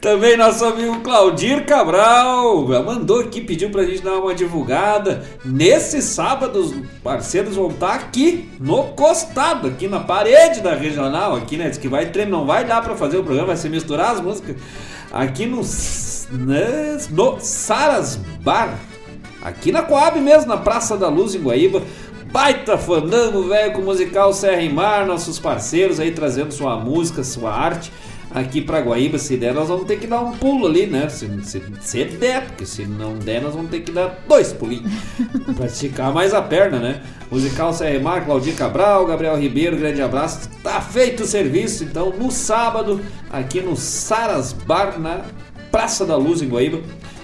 [0.00, 5.24] Também nosso amigo Claudir Cabral mandou aqui, pediu pra gente dar uma divulgada.
[5.44, 11.56] Nesse sábado, os parceiros vão estar aqui no costado, aqui na parede da regional, aqui,
[11.56, 11.68] né?
[11.68, 14.20] Diz que vai tre- não vai dar pra fazer o programa, vai se misturar as
[14.20, 14.56] músicas.
[15.12, 15.62] Aqui no,
[16.32, 18.78] né, no Saras Bar,
[19.42, 21.82] aqui na Coab mesmo, na Praça da Luz em Guaíba.
[22.30, 27.24] Baita fandango, velho, com o musical Serra e Mar, nossos parceiros aí trazendo sua música,
[27.24, 27.90] sua arte
[28.30, 29.18] aqui pra Guaíba.
[29.18, 31.08] Se der, nós vamos ter que dar um pulo ali, né?
[31.08, 34.92] Se, se, se der, porque se não der, nós vamos ter que dar dois pulinhos
[35.56, 37.02] pra esticar mais a perna, né?
[37.30, 40.50] Musical Serra Mar, Claudir Cabral, Gabriel Ribeiro, grande abraço.
[40.62, 43.00] Tá feito o serviço, então, no sábado,
[43.30, 45.22] aqui no Saras Bar, na
[45.70, 46.80] Praça da Luz, em Guaíba.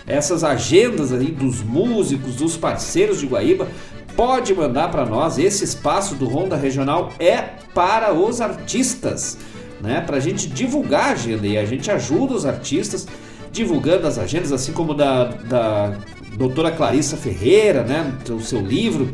[0.06, 3.68] Essas agendas aí dos músicos, dos parceiros de Guaíba,
[4.16, 5.38] pode mandar para nós.
[5.38, 7.40] Esse espaço do Ronda Regional é
[7.74, 9.38] para os artistas,
[9.80, 10.00] né?
[10.00, 13.06] Para a gente divulgar a agenda e a gente ajuda os artistas
[13.50, 15.96] divulgando as agendas, assim como da, da
[16.36, 18.12] doutora Clarissa Ferreira, né?
[18.30, 19.12] O seu livro,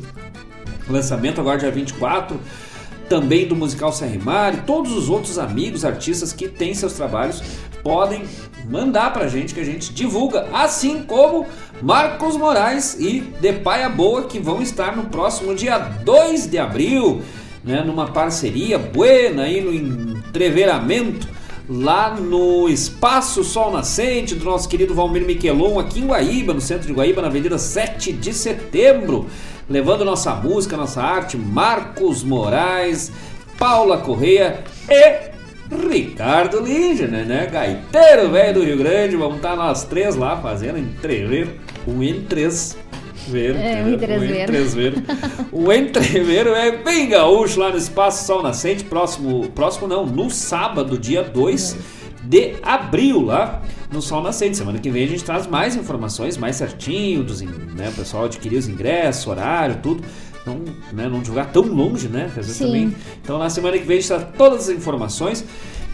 [0.88, 2.38] lançamento agora dia 24
[3.08, 7.42] também do musical Serrimar e todos os outros amigos artistas que têm seus trabalhos
[7.82, 8.22] podem
[8.68, 11.46] mandar pra gente que a gente divulga, assim como
[11.82, 17.22] Marcos Moraes e De Paia Boa que vão estar no próximo dia 2 de abril,
[17.64, 21.28] né, numa parceria buena aí no entreveramento
[21.68, 26.86] lá no Espaço Sol Nascente do nosso querido Valmir Miquelon aqui em Guaíba, no centro
[26.86, 29.26] de Guaíba, na Avenida 7 de Setembro
[29.70, 33.12] levando nossa música, nossa arte, Marcos Moraes,
[33.56, 35.29] Paula Correia e
[35.70, 37.46] Ricardo Ligener, né?
[37.46, 39.16] Gaiteiro velho do Rio Grande.
[39.16, 42.76] Vamos estar nós três lá fazendo entrever o entres.
[43.28, 44.18] Ver, É, o entrever.
[44.20, 44.94] o entrever.
[45.52, 50.98] O entrever é bem gaúcho lá no Espaço Sol Nascente, próximo, próximo não, no sábado,
[50.98, 51.76] dia 2
[52.24, 53.60] de abril, lá
[53.92, 54.56] no Sol Nascente.
[54.56, 58.56] Semana que vem a gente traz mais informações, mais certinho, dos, né, o pessoal adquirir
[58.56, 60.02] os ingressos, horário, tudo.
[60.46, 60.58] Não,
[60.92, 62.26] né, não jogar tão longe, né?
[62.26, 62.66] Às vezes Sim.
[62.66, 62.96] também.
[63.22, 65.44] Então na semana que vem a gente traz todas as informações.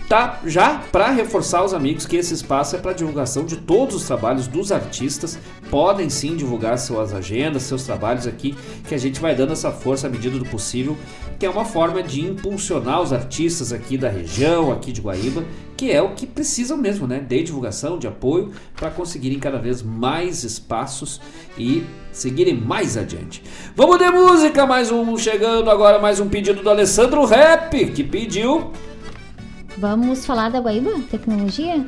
[0.08, 4.04] Tá já para reforçar os amigos que esse espaço é para divulgação de todos os
[4.04, 5.36] trabalhos dos artistas.
[5.68, 8.54] Podem sim divulgar suas agendas, seus trabalhos aqui,
[8.86, 10.96] que a gente vai dando essa força à medida do possível,
[11.40, 15.44] que é uma forma de impulsionar os artistas aqui da região, aqui de Guaíba,
[15.76, 17.18] que é o que precisam mesmo, né?
[17.18, 21.20] De divulgação, de apoio, para conseguirem cada vez mais espaços
[21.58, 23.42] e seguirem mais adiante.
[23.74, 28.70] Vamos de música, mais um chegando agora, mais um pedido do Alessandro Rap, que pediu
[29.78, 30.90] Vamos falar da Guaíba?
[31.10, 31.84] Tecnologia?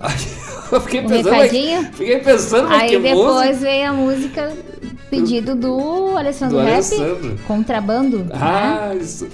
[0.72, 1.82] Eu fiquei Um pensando, recadinho?
[1.82, 3.52] mas- fiquei pensando, mas Aí que depois música.
[3.60, 4.52] veio a música
[5.10, 7.38] pedido do Alessandro Do Rap, Alessandro.
[7.46, 8.18] Contrabando.
[8.24, 8.30] né?
[8.34, 9.28] Ah, isso.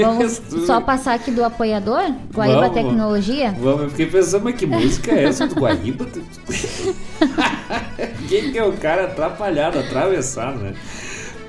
[0.00, 2.74] Vamos só passar aqui do apoiador, Guaíba Vamos.
[2.74, 3.54] Tecnologia.
[3.60, 6.06] Vamos, eu fiquei pensando, mas que música é essa do Guaíba?
[8.28, 10.74] Quem que é o cara atrapalhado, atravessado, né?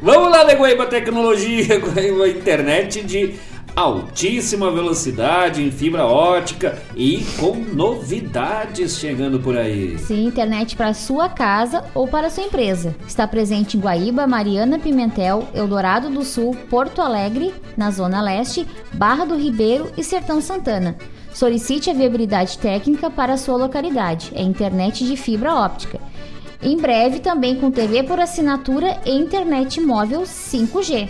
[0.02, 3.36] Vamos lá, né, Guaíba Tecnologia, Guaíba Internet de
[3.76, 9.98] altíssima velocidade em fibra ótica e com novidades chegando por aí.
[10.00, 12.96] Sim, internet para sua casa ou para sua empresa.
[13.08, 19.26] Está presente em Guaíba, Mariana Pimentel, Eldorado do Sul, Porto Alegre, na Zona Leste, Barra
[19.26, 20.98] do Ribeiro e Sertão Santana.
[21.34, 24.32] Solicite a viabilidade técnica para a sua localidade.
[24.34, 26.00] É internet de fibra óptica.
[26.62, 31.08] Em breve também com TV por assinatura e internet móvel 5G.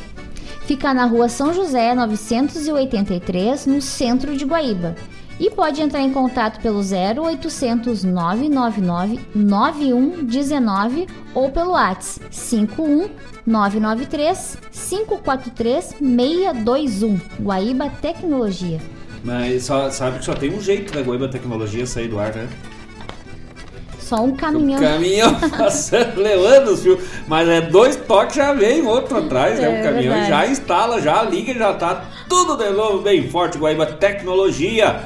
[0.70, 4.96] Fica na rua São José 983, no centro de Guaíba.
[5.40, 13.10] E pode entrar em contato pelo 0800 999 9119 ou pelo WhatsApp 51
[13.48, 17.20] 993 543 621.
[17.42, 18.80] Guaíba Tecnologia.
[19.24, 22.48] Mas só, sabe que só tem um jeito da Guaíba Tecnologia sair do ar, né?
[24.10, 24.82] Só um caminhão.
[24.82, 27.00] Caminhão passando, levando os fios.
[27.28, 29.66] Mas é dois toques, já vem outro atrás, né?
[29.66, 30.30] É O caminhão verdade.
[30.30, 33.60] já instala, já liga, já tá tudo de novo bem forte.
[33.60, 35.02] Guaíba Tecnologia.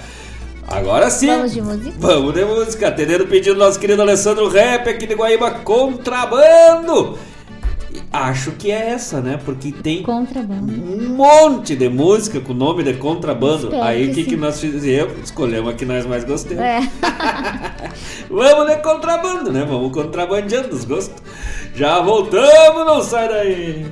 [0.70, 1.28] Agora sim.
[1.28, 1.94] Vamos de música?
[2.00, 2.88] Vamos de música.
[2.88, 7.18] Atendendo o pedido do nosso querido Alessandro Rap aqui de Guaíba Contrabando.
[8.14, 9.40] Acho que é essa, né?
[9.44, 10.72] Porque tem Contrabando.
[10.72, 13.64] um monte de música com o nome de contrabando.
[13.66, 15.18] Espero Aí o que que, nós fizemos?
[15.24, 16.62] Escolhemos a que nós mais gostamos.
[16.62, 16.80] É.
[18.30, 19.66] Vamos de contrabando, né?
[19.68, 21.24] Vamos contrabandeando os gostos.
[21.74, 23.92] Já voltamos, não sai daí.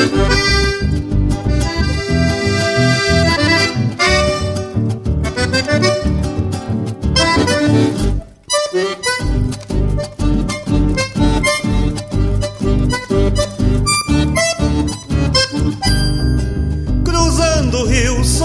[0.00, 0.50] Cruzando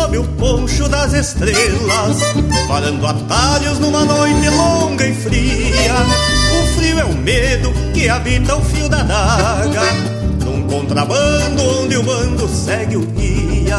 [0.05, 2.17] sob o poncho das estrelas,
[2.67, 5.95] parando atalhos numa noite longa e fria.
[6.59, 9.81] O frio é o medo que habita o fio da daga,
[10.43, 13.77] num contrabando onde o bando segue o guia.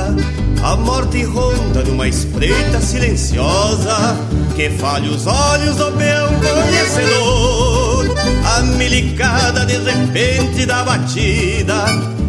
[0.65, 4.17] A morte ronda numa espreita silenciosa,
[4.57, 8.17] que falha os olhos do peão conhecedor.
[8.57, 11.85] A milicada de repente da batida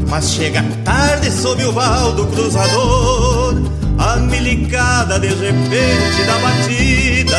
[0.10, 7.38] mas chega tarde sob o val do cruzador A milicada de repente da batida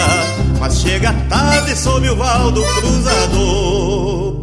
[0.61, 4.43] Mas chega tarde sob o val do cruzador.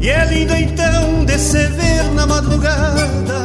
[0.00, 3.42] E é lindo então de se ver na madrugada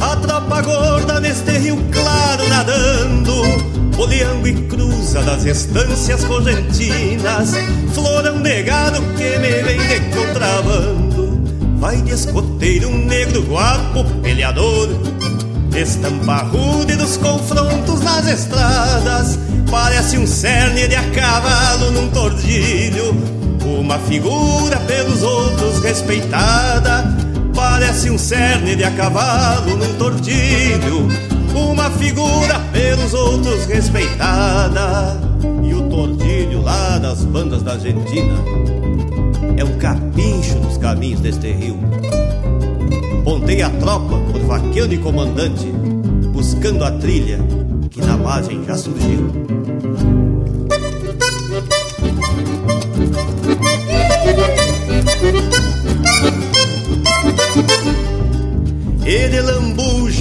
[0.00, 1.76] A tropa gorda neste rio
[2.62, 3.32] nadando
[3.98, 7.52] Oleando e cruza das estâncias correntinas
[7.92, 11.42] Florão negado que me vem de contrabando.
[11.78, 14.88] Vai de escoteiro um negro guapo peleador
[15.76, 19.38] Estampa rude dos confrontos nas estradas.
[19.70, 23.16] Parece um cerne de a cavalo num tordilho.
[23.64, 27.16] Uma figura pelos outros respeitada.
[27.54, 31.08] Parece um cerne de a cavalo num tordilho
[31.54, 35.20] Uma figura pelos outros respeitada
[35.62, 38.34] E o tordilho lá das bandas da Argentina
[39.56, 41.78] é um capincho nos caminhos deste rio.
[43.24, 45.66] Pontei a tropa por vaqueano e comandante,
[46.32, 47.38] buscando a trilha
[47.90, 49.30] que na margem já surgiu.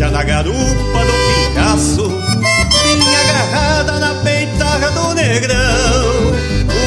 [0.09, 1.13] Na garupa do
[1.53, 6.31] pingaço, vinha agarrada na peitarra do negrão.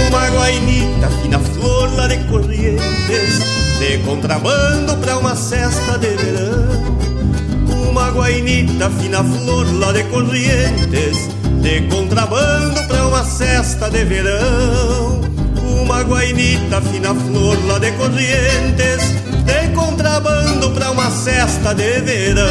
[0.08, 3.38] Uma guainita fina flor lá de corrientes,
[3.78, 6.94] de contrabando pra uma cesta de verão.
[7.88, 11.28] Uma guainita fina flor lá de corrientes,
[11.62, 15.20] de contrabando pra uma cesta de verão.
[15.82, 22.44] Uma guainita fina flor lá de corrientes, de contrabando pra uma cesta de verão.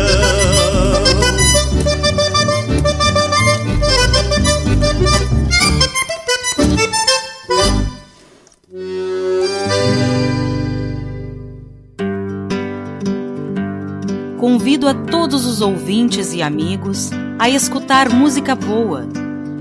[14.39, 17.09] Convido a todos os ouvintes e amigos
[17.39, 19.07] a escutar música boa,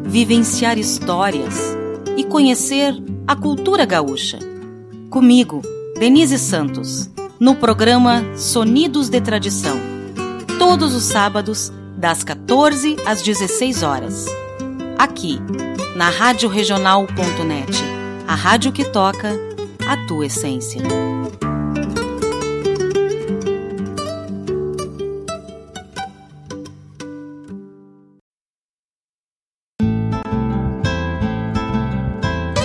[0.04, 1.76] vivenciar histórias
[2.16, 2.94] e conhecer
[3.26, 4.38] a cultura gaúcha.
[5.08, 5.62] Comigo,
[5.98, 7.11] Denise Santos,
[7.42, 9.76] no programa Sonidos de Tradição,
[10.60, 14.26] todos os sábados, das 14 às 16 horas.
[14.96, 15.40] Aqui,
[15.96, 17.82] na Rádio Regional.net,
[18.28, 19.32] a rádio que toca
[19.84, 20.80] a tua essência.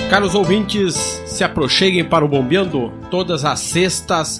[0.07, 0.95] Caros ouvintes,
[1.25, 4.39] se aproxeguem para o Bombeando todas as sextas,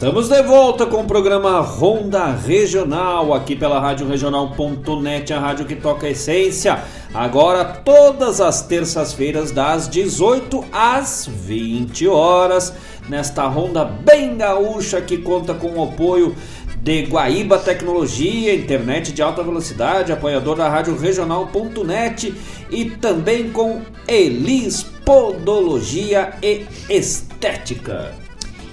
[0.00, 5.76] Estamos de volta com o programa Ronda Regional, aqui pela Rádio Regional.net, a rádio que
[5.76, 6.82] toca a essência.
[7.12, 12.72] Agora, todas as terças-feiras, das 18 às 20 horas,
[13.10, 16.34] nesta ronda bem gaúcha que conta com o apoio
[16.78, 22.34] de Guaíba Tecnologia, internet de alta velocidade, apoiador da Rádio Regional.net
[22.70, 28.29] e também com Elis Podologia e Estética.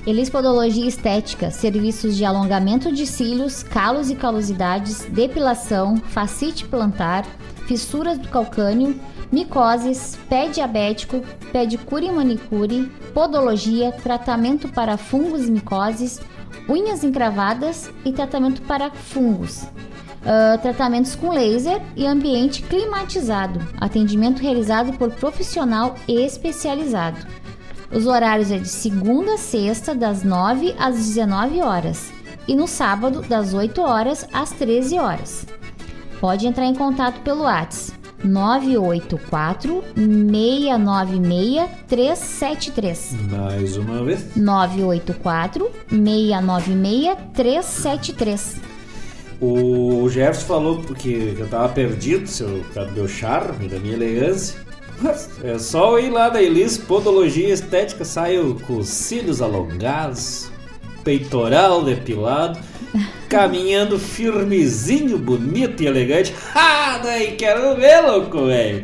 [0.07, 7.25] Elis Podologia Estética, serviços de alongamento de cílios, calos e calosidades, depilação, facite plantar,
[7.67, 8.97] fissuras do calcânio,
[9.29, 11.21] micoses, pé diabético,
[11.51, 16.21] pedicure e manicure, podologia, tratamento para fungos e micoses,
[16.69, 19.63] unhas encravadas e tratamento para fungos.
[19.63, 23.59] Uh, tratamentos com laser e ambiente climatizado.
[23.77, 27.17] Atendimento realizado por profissional especializado.
[27.91, 32.11] Os horários é de segunda a sexta, das 9 às 19 horas.
[32.47, 35.45] E no sábado, das 8 horas às 13 horas.
[36.19, 43.15] Pode entrar em contato pelo WhatsApp 984 696 373.
[43.29, 44.35] Mais uma vez.
[44.35, 48.61] 984 696 373.
[49.39, 54.66] O Gerson falou porque eu tava perdido, seu, do meu charme, da minha elegância.
[55.43, 60.49] É só ir lá na Elis Podologia Estética, saio com os cílios alongados,
[61.03, 62.59] peitoral depilado,
[63.29, 66.33] caminhando firmezinho, bonito e elegante.
[66.89, 68.81] Ah, daí quero ver, louco, velho.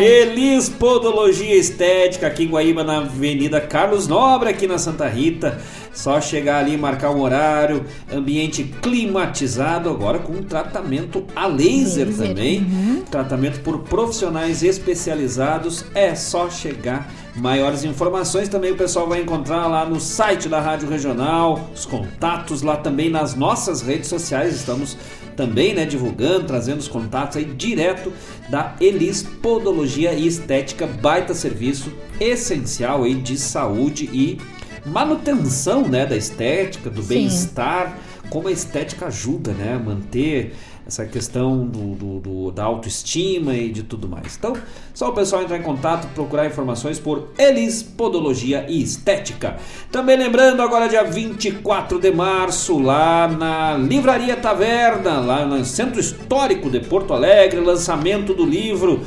[0.00, 5.60] Elis Podologia Estética, aqui em Guaíba, na Avenida Carlos Nobre, aqui na Santa Rita.
[5.92, 12.60] Só chegar ali, marcar um horário, ambiente climatizado, agora com tratamento a laser, Laser, também.
[12.60, 13.02] uhum.
[13.08, 15.84] Tratamento por profissionais especializados.
[15.94, 17.08] É só chegar.
[17.36, 22.62] Maiores informações também o pessoal vai encontrar lá no site da Rádio Regional, os contatos
[22.62, 24.54] lá também nas nossas redes sociais.
[24.54, 24.96] Estamos
[25.36, 28.12] também né, divulgando, trazendo os contatos aí direto
[28.48, 34.38] da Elis Podologia e Estética, baita serviço essencial aí de saúde e
[34.86, 37.98] manutenção né, da estética, do bem-estar,
[38.28, 40.54] como a estética ajuda né, a manter
[40.86, 44.36] essa questão do, do- do- da autoestima e de tudo mais.
[44.36, 44.52] Então,
[44.92, 49.56] só o pessoal entrar em contato, procurar informações por Elis Podologia e Estética.
[49.90, 56.68] Também lembrando, agora dia 24 de março, lá na Livraria Taverna, lá no Centro Histórico
[56.68, 59.00] de Porto Alegre, lançamento do livro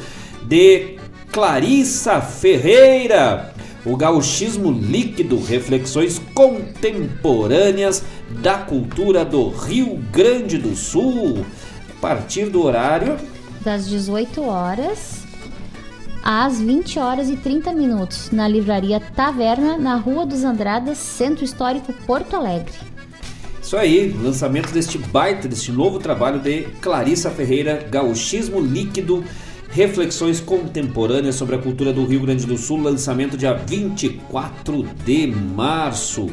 [0.44, 0.98] de
[1.32, 3.54] Clarissa Ferreira.
[3.86, 8.04] o gauchismo líquido, reflexões contemporâneas
[8.42, 11.46] da cultura do Rio Grande do Sul.
[11.98, 13.18] A partir do horário
[13.62, 15.24] das 18 horas
[16.24, 21.92] às 20 horas e 30 minutos, na livraria Taverna, na Rua dos Andradas, Centro Histórico
[22.06, 22.74] Porto Alegre.
[23.62, 29.24] Isso aí, lançamento deste baita, deste novo trabalho de Clarissa Ferreira, Gauchismo Líquido,
[29.70, 36.28] Reflexões Contemporâneas sobre a Cultura do Rio Grande do Sul, lançamento dia 24 de março.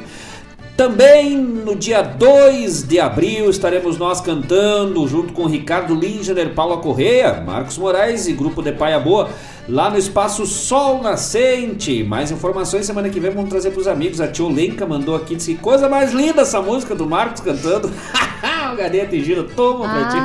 [0.76, 7.40] Também no dia 2 de abril estaremos nós cantando junto com Ricardo Lingener, Paula Correia,
[7.40, 9.30] Marcos Moraes e Grupo de Paia Boa
[9.68, 12.02] lá no Espaço Sol Nascente.
[12.02, 14.20] Mais informações semana que vem vamos trazer para os amigos.
[14.20, 17.88] A Tio Lenka mandou aqui, disse coisa mais linda essa música do Marcos cantando.
[18.72, 20.16] o Gadinha atingido, toma pra ti.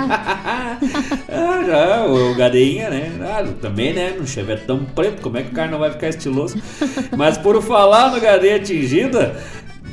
[1.30, 3.12] ah, já, o Gadinha, né?
[3.22, 4.16] Ah, também, né?
[4.18, 6.60] No chevetão preto, como é que o cara não vai ficar estiloso?
[7.16, 9.38] Mas por falar no Gadinha atingida,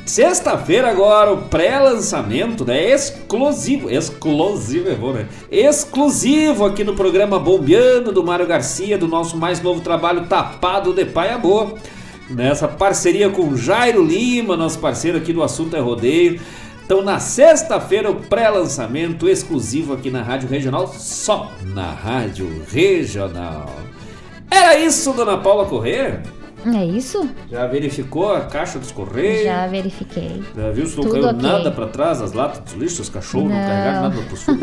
[0.07, 2.91] Sexta-feira agora, o pré-lançamento, né?
[2.91, 5.27] Exclusivo, exclusivo é bom, né?
[5.51, 11.03] Exclusivo aqui no programa Bombeando do Mário Garcia, do nosso mais novo trabalho Tapado de
[11.03, 11.75] Paia Boa.
[12.29, 16.39] Nessa parceria com Jairo Lima, nosso parceiro aqui do Assunto é Rodeio.
[16.85, 23.69] Então, na sexta-feira, o pré-lançamento exclusivo aqui na Rádio Regional, só na Rádio Regional.
[24.49, 26.23] Era isso, dona Paula Corrêa?
[26.75, 27.29] É isso?
[27.49, 29.43] Já verificou a caixa dos correios?
[29.43, 30.43] Já verifiquei.
[30.55, 31.41] Já viu se não Tudo caiu okay.
[31.41, 34.57] nada para trás, as latas dos lixos, os cachorros não, não carregaram nada pro sul?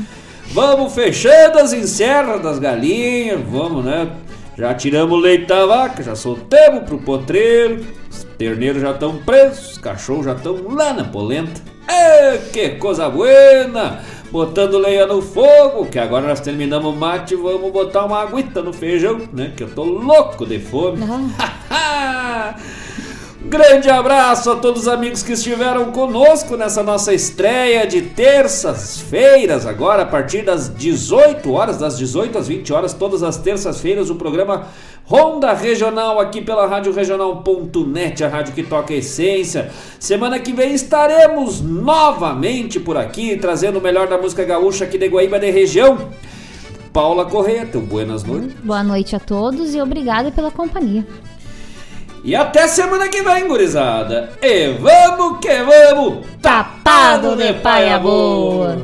[0.52, 4.10] vamos fechando as encerras das galinhas, vamos, né?
[4.56, 9.72] Já tiramos o leite da vaca, já soltamos pro potreiro, os terneiros já estão presos,
[9.72, 11.60] os cachorros já estão lá na polenta.
[11.88, 14.02] É, que coisa buena!
[14.30, 18.60] botando lenha no fogo, que agora nós terminamos o mate e vamos botar uma aguita
[18.60, 19.52] no feijão, né?
[19.56, 20.98] Que eu tô louco de fome.
[23.48, 30.02] Grande abraço a todos os amigos que estiveram conosco nessa nossa estreia de terças-feiras, agora
[30.02, 34.66] a partir das 18 horas, das 18 às 20 horas, todas as terças-feiras, o programa
[35.04, 39.70] Ronda Regional aqui pela Rádio Regional.net, a rádio que toca a essência.
[40.00, 45.06] Semana que vem estaremos novamente por aqui, trazendo o melhor da música gaúcha aqui de
[45.06, 46.10] Guaíba de região.
[46.92, 48.56] Paula Correia, teu buenas noites.
[48.64, 51.06] Boa noite a todos e obrigada pela companhia.
[52.26, 54.30] E até semana que vem, gurizada.
[54.42, 58.78] E vamos que vamos, tapado de paia boa.